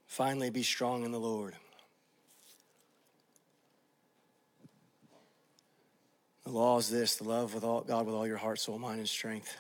Finally, 0.08 0.50
be 0.50 0.64
strong 0.64 1.06
in 1.06 1.12
the 1.12 1.20
Lord. 1.20 1.56
The 6.46 6.50
law 6.50 6.80
is 6.80 6.90
this 6.90 7.18
the 7.18 7.26
love 7.26 7.54
with 7.54 7.64
all, 7.64 7.82
God 7.82 8.08
with 8.08 8.16
all 8.16 8.26
your 8.26 8.38
heart, 8.38 8.60
soul, 8.60 8.80
mind, 8.80 9.00
and 9.00 9.08
strength. 9.08 9.56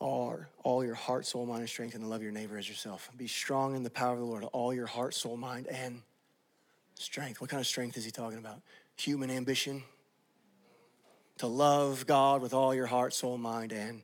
All, 0.00 0.38
all 0.62 0.84
your 0.84 0.94
heart, 0.94 1.26
soul, 1.26 1.44
mind, 1.44 1.60
and 1.60 1.68
strength, 1.68 1.94
and 1.94 2.04
to 2.04 2.08
love 2.08 2.22
your 2.22 2.30
neighbor 2.30 2.56
as 2.56 2.68
yourself. 2.68 3.10
Be 3.16 3.26
strong 3.26 3.74
in 3.74 3.82
the 3.82 3.90
power 3.90 4.12
of 4.12 4.18
the 4.20 4.24
Lord, 4.24 4.44
all 4.44 4.72
your 4.72 4.86
heart, 4.86 5.14
soul, 5.14 5.36
mind, 5.36 5.66
and 5.66 6.02
strength. 6.94 7.40
What 7.40 7.50
kind 7.50 7.60
of 7.60 7.66
strength 7.66 7.96
is 7.96 8.04
he 8.04 8.10
talking 8.10 8.38
about? 8.38 8.60
Human 8.96 9.30
ambition? 9.30 9.82
To 11.38 11.46
love 11.46 12.06
God 12.06 12.42
with 12.42 12.54
all 12.54 12.74
your 12.74 12.86
heart, 12.86 13.12
soul, 13.12 13.38
mind, 13.38 13.72
and 13.72 14.02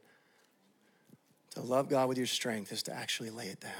to 1.54 1.60
love 1.60 1.88
God 1.88 2.08
with 2.08 2.18
your 2.18 2.26
strength 2.26 2.72
is 2.72 2.82
to 2.84 2.92
actually 2.92 3.30
lay 3.30 3.46
it 3.46 3.60
down. 3.60 3.72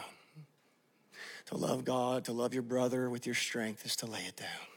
To 1.47 1.57
love 1.57 1.85
God, 1.85 2.25
to 2.25 2.33
love 2.33 2.55
your 2.55 2.63
brother 2.63 3.11
with 3.11 3.27
your 3.27 3.35
strength 3.35 3.85
is 3.85 3.97
to 3.97 4.07
lay 4.07 4.23
it 4.23 4.37
down. 4.37 4.74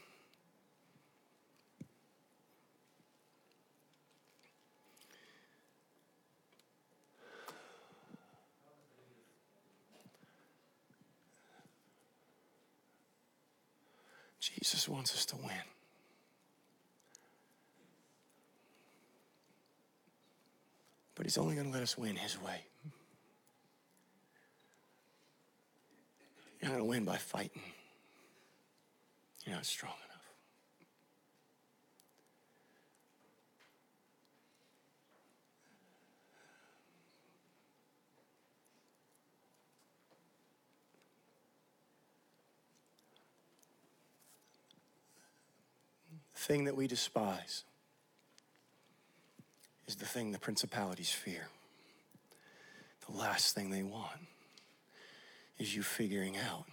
Jesus 14.40 14.88
wants 14.88 15.14
us 15.14 15.26
to 15.26 15.36
win. 15.36 15.52
But 21.14 21.26
he's 21.26 21.36
only 21.36 21.56
going 21.56 21.66
to 21.66 21.72
let 21.72 21.82
us 21.82 21.98
win 21.98 22.14
his 22.14 22.40
way. 22.40 22.62
You're 26.60 26.70
not 26.70 26.78
going 26.78 26.84
to 26.84 26.90
win 26.90 27.04
by 27.04 27.16
fighting. 27.16 27.62
You're 29.44 29.56
not 29.56 29.66
strong 29.66 29.94
enough. 29.94 30.04
The 46.10 46.18
thing 46.38 46.64
that 46.64 46.76
we 46.76 46.86
despise 46.86 47.64
is 49.88 49.96
the 49.96 50.06
thing 50.06 50.30
the 50.30 50.38
principalities 50.38 51.10
fear. 51.10 51.48
The 53.06 53.16
last 53.16 53.54
thing 53.54 53.70
they 53.70 53.82
want 53.82 54.20
is 55.58 55.74
you 55.74 55.82
figuring 55.82 56.36
out 56.36 56.64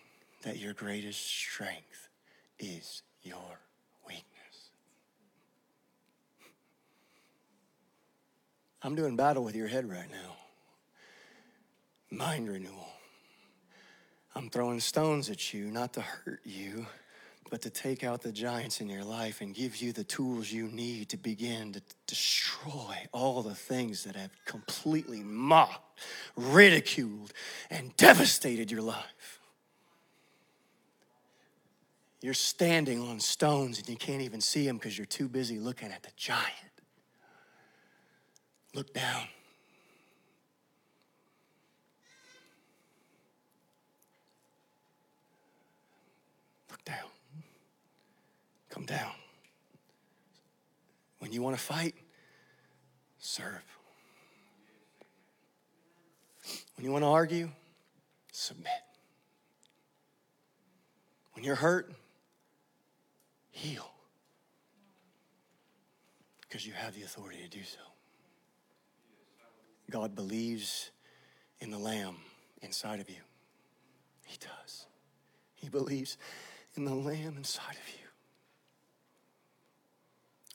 that 0.43 0.59
your 0.59 0.73
greatest 0.73 1.25
strength 1.25 2.09
is 2.59 3.01
your 3.23 3.59
weakness. 4.07 4.69
I'm 8.83 8.93
doing 8.93 9.15
battle 9.15 9.43
with 9.43 9.55
your 9.55 9.67
head 9.67 9.89
right 9.89 10.11
now. 10.11 10.35
Mind 12.11 12.47
renewal. 12.47 12.87
I'm 14.35 14.49
throwing 14.49 14.79
stones 14.79 15.29
at 15.29 15.53
you, 15.53 15.71
not 15.71 15.93
to 15.93 16.01
hurt 16.01 16.41
you, 16.43 16.85
but 17.49 17.61
to 17.61 17.69
take 17.69 18.03
out 18.03 18.21
the 18.21 18.31
giants 18.31 18.81
in 18.81 18.89
your 18.89 19.03
life 19.03 19.41
and 19.41 19.53
give 19.53 19.77
you 19.77 19.91
the 19.91 20.03
tools 20.03 20.51
you 20.51 20.67
need 20.67 21.09
to 21.09 21.17
begin 21.17 21.73
to 21.73 21.81
destroy 22.07 22.97
all 23.11 23.41
the 23.43 23.53
things 23.53 24.03
that 24.03 24.15
have 24.15 24.31
completely 24.45 25.21
mocked, 25.21 25.99
ridiculed, 26.35 27.31
and 27.69 27.95
devastated 27.97 28.71
your 28.71 28.81
life. 28.81 29.39
You're 32.21 32.33
standing 32.33 32.99
on 32.99 33.19
stones 33.19 33.77
and 33.77 33.87
you 33.87 33.97
can't 33.97 34.23
even 34.23 34.41
see 34.41 34.65
them 34.65 34.77
because 34.77 34.97
you're 34.97 35.05
too 35.05 35.27
busy 35.27 35.59
looking 35.59 35.91
at 35.91 36.01
the 36.01 36.09
giant. 36.17 36.41
Look 38.73 38.93
down. 38.93 39.27
Look 46.71 46.83
down. 46.83 46.97
Come 48.75 48.85
down. 48.85 49.13
When 51.19 51.31
you 51.31 51.41
want 51.41 51.55
to 51.55 51.61
fight, 51.61 51.95
serve. 53.17 53.63
When 56.75 56.83
you 56.83 56.91
want 56.91 57.05
to 57.05 57.07
argue, 57.07 57.51
submit. 58.33 58.73
When 61.31 61.45
you're 61.45 61.55
hurt, 61.55 61.93
heal. 63.49 63.89
Because 66.41 66.67
you 66.67 66.73
have 66.73 66.95
the 66.95 67.03
authority 67.03 67.37
to 67.43 67.47
do 67.47 67.63
so. 67.63 67.79
God 69.89 70.15
believes 70.15 70.91
in 71.61 71.71
the 71.71 71.79
Lamb 71.79 72.17
inside 72.61 72.99
of 72.99 73.09
you. 73.09 73.21
He 74.25 74.37
does. 74.37 74.85
He 75.53 75.69
believes 75.69 76.17
in 76.75 76.83
the 76.83 76.93
Lamb 76.93 77.35
inside 77.37 77.77
of 77.81 77.89
you. 77.97 78.04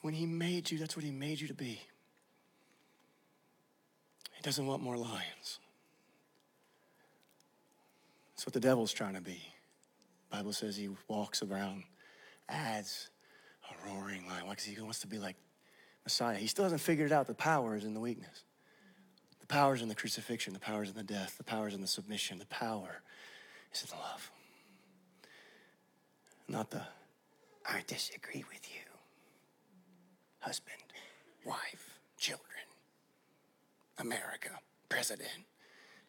When 0.01 0.15
He 0.15 0.27
made 0.27 0.71
you, 0.71 0.79
that's 0.79 0.97
what 0.97 1.05
He 1.05 1.11
made 1.11 1.41
you 1.41 1.49
to 1.49 1.55
be. 1.55 1.81
He 4.41 4.43
doesn't 4.43 4.67
want 4.67 4.83
more 4.83 4.97
lions. 4.97 5.59
That's 8.41 8.47
what 8.47 8.55
the 8.55 8.61
devil's 8.61 8.95
trying 8.95 9.13
to 9.13 9.21
be. 9.21 9.43
The 10.31 10.39
Bible 10.39 10.55
says 10.55 10.75
he 10.75 10.89
walks 11.09 11.43
around, 11.43 11.83
adds 12.49 13.11
a 13.69 13.87
roaring 13.87 14.27
lion. 14.27 14.47
Why? 14.47 14.53
Because 14.53 14.65
he 14.65 14.81
wants 14.81 15.01
to 15.01 15.07
be 15.07 15.19
like 15.19 15.37
Messiah. 16.07 16.39
He 16.39 16.47
still 16.47 16.65
hasn't 16.65 16.81
figured 16.81 17.13
out 17.13 17.27
the 17.27 17.35
power 17.35 17.77
is 17.77 17.85
in 17.85 17.93
the 17.93 18.01
weakness. 18.01 18.45
The 19.41 19.47
power 19.47 19.75
is 19.75 19.83
in 19.83 19.89
the 19.89 19.95
crucifixion, 19.95 20.55
the 20.55 20.59
power 20.59 20.83
is 20.83 20.89
in 20.89 20.97
the 20.97 21.03
death, 21.03 21.37
the 21.37 21.45
power 21.45 21.69
is 21.69 21.75
in 21.75 21.83
the 21.83 21.87
submission, 21.87 22.39
the 22.39 22.47
power 22.47 23.03
is 23.75 23.83
in 23.83 23.91
the 23.91 23.97
love. 23.97 24.31
Not 26.49 26.71
the, 26.71 26.81
I 27.67 27.83
disagree 27.87 28.45
with 28.51 28.67
you. 28.75 28.90
Husband, 30.41 30.77
wife, 31.45 31.99
children, 32.19 32.47
America, 33.99 34.51
president. 34.89 35.47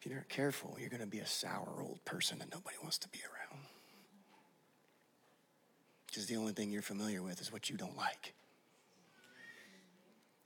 If 0.00 0.06
you're 0.06 0.16
not 0.16 0.28
careful, 0.28 0.76
you're 0.80 0.88
going 0.88 1.00
to 1.00 1.06
be 1.06 1.20
a 1.20 1.26
sour 1.26 1.80
old 1.80 2.04
person 2.04 2.38
that 2.38 2.50
nobody 2.52 2.76
wants 2.82 2.98
to 2.98 3.08
be 3.08 3.20
around. 3.20 3.64
Because 6.06 6.26
the 6.26 6.36
only 6.36 6.52
thing 6.52 6.70
you're 6.70 6.82
familiar 6.82 7.22
with 7.22 7.40
is 7.40 7.52
what 7.52 7.70
you 7.70 7.76
don't 7.76 7.96
like. 7.96 8.34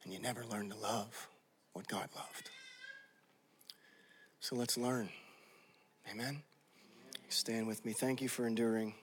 And 0.05 0.13
you 0.13 0.21
never 0.21 0.45
learn 0.45 0.71
to 0.71 0.77
love 0.77 1.29
what 1.73 1.89
God 1.89 2.09
loved. 2.15 2.51
So 4.41 4.55
let's 4.55 4.77
learn. 4.77 5.09
Amen. 6.11 6.43
Stand 7.29 7.67
with 7.67 7.85
me. 7.85 7.93
Thank 7.93 8.23
you 8.23 8.29
for 8.29 8.47
enduring. 8.47 8.95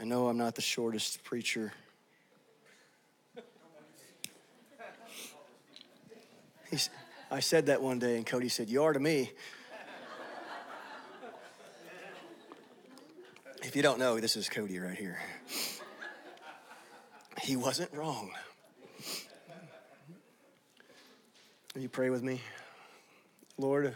I 0.00 0.04
know 0.04 0.28
I'm 0.28 0.38
not 0.38 0.54
the 0.54 0.62
shortest 0.62 1.22
preacher. 1.24 1.74
He's, 6.70 6.88
I 7.30 7.40
said 7.40 7.66
that 7.66 7.82
one 7.82 7.98
day, 7.98 8.16
and 8.16 8.24
Cody 8.24 8.48
said, 8.48 8.70
You 8.70 8.82
are 8.84 8.94
to 8.94 8.98
me. 8.98 9.30
If 13.62 13.76
you 13.76 13.82
don't 13.82 13.98
know, 13.98 14.18
this 14.18 14.36
is 14.36 14.48
Cody 14.48 14.78
right 14.78 14.96
here. 14.96 15.18
He 17.42 17.56
wasn't 17.56 17.92
wrong. 17.92 18.30
Will 21.74 21.82
you 21.82 21.90
pray 21.90 22.08
with 22.08 22.22
me? 22.22 22.40
Lord, 23.58 23.94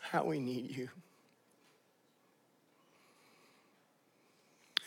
how 0.00 0.24
we 0.24 0.38
need 0.40 0.74
you. 0.74 0.88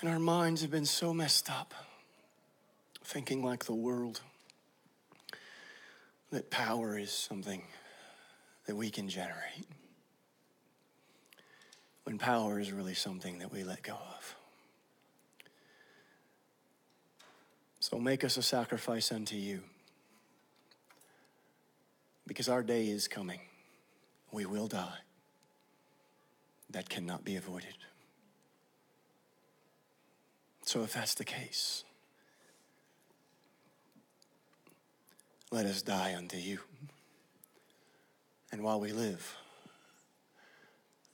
And 0.02 0.10
our 0.10 0.20
minds 0.20 0.62
have 0.62 0.72
been 0.72 0.86
so 0.86 1.14
messed 1.14 1.52
up, 1.52 1.74
thinking 3.04 3.44
like 3.44 3.66
the 3.66 3.74
world, 3.74 4.22
that 6.32 6.50
power 6.50 6.98
is 6.98 7.12
something 7.12 7.64
that 8.66 8.78
we 8.78 8.90
can 8.90 9.10
generate, 9.10 9.68
when 12.06 12.18
power 12.18 12.60
is 12.60 12.72
really 12.72 12.94
something 12.94 13.40
that 13.40 13.52
we 13.52 13.66
let 13.66 13.84
go 13.84 13.94
of. 13.94 14.36
So 17.82 18.00
make 18.00 18.24
us 18.24 18.38
a 18.38 18.42
sacrifice 18.42 19.12
unto 19.12 19.36
you, 19.36 19.62
because 22.26 22.48
our 22.48 22.64
day 22.64 22.88
is 22.88 23.10
coming. 23.10 23.42
We 24.32 24.46
will 24.46 24.68
die. 24.68 25.00
That 26.70 26.88
cannot 26.88 27.26
be 27.26 27.36
avoided. 27.36 27.74
So, 30.70 30.84
if 30.84 30.94
that's 30.94 31.16
the 31.16 31.26
case, 31.26 31.84
let 35.50 35.66
us 35.66 35.82
die 35.82 36.14
unto 36.16 36.38
you. 36.38 36.60
And 38.52 38.62
while 38.62 38.80
we 38.80 38.92
live, 38.92 39.36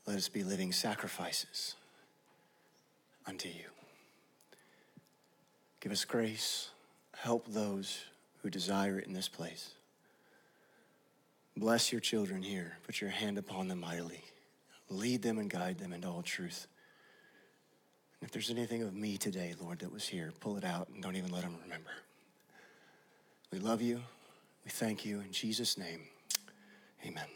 let 0.05 0.17
us 0.17 0.27
be 0.27 0.43
living 0.43 0.73
sacrifices 0.73 1.75
unto 3.25 3.47
you. 3.47 3.69
Give 5.79 5.93
us 5.93 6.03
grace. 6.03 6.71
Help 7.15 7.47
those 7.47 8.03
who 8.41 8.49
desire 8.49 8.99
it 8.99 9.07
in 9.07 9.13
this 9.13 9.29
place. 9.29 9.69
Bless 11.55 11.93
your 11.93 12.01
children 12.01 12.41
here. 12.41 12.73
Put 12.85 12.99
your 12.99 13.09
hand 13.09 13.37
upon 13.37 13.69
them 13.69 13.79
mightily. 13.79 14.25
Lead 14.89 15.21
them 15.21 15.37
and 15.37 15.49
guide 15.49 15.77
them 15.77 15.93
into 15.93 16.09
all 16.09 16.23
truth. 16.23 16.67
If 18.25 18.31
there's 18.31 18.49
anything 18.49 18.81
of 18.81 18.95
me 18.95 19.17
today, 19.17 19.53
Lord, 19.61 19.79
that 19.79 19.93
was 19.93 20.07
here, 20.07 20.33
pull 20.39 20.57
it 20.57 20.63
out 20.63 20.89
and 20.89 21.01
don't 21.03 21.15
even 21.15 21.31
let 21.31 21.43
them 21.43 21.55
remember. 21.61 21.91
We 23.51 23.59
love 23.59 23.83
you. 23.83 24.01
We 24.65 24.71
thank 24.71 25.05
you. 25.05 25.19
In 25.19 25.31
Jesus' 25.31 25.77
name, 25.77 26.01
amen. 27.05 27.27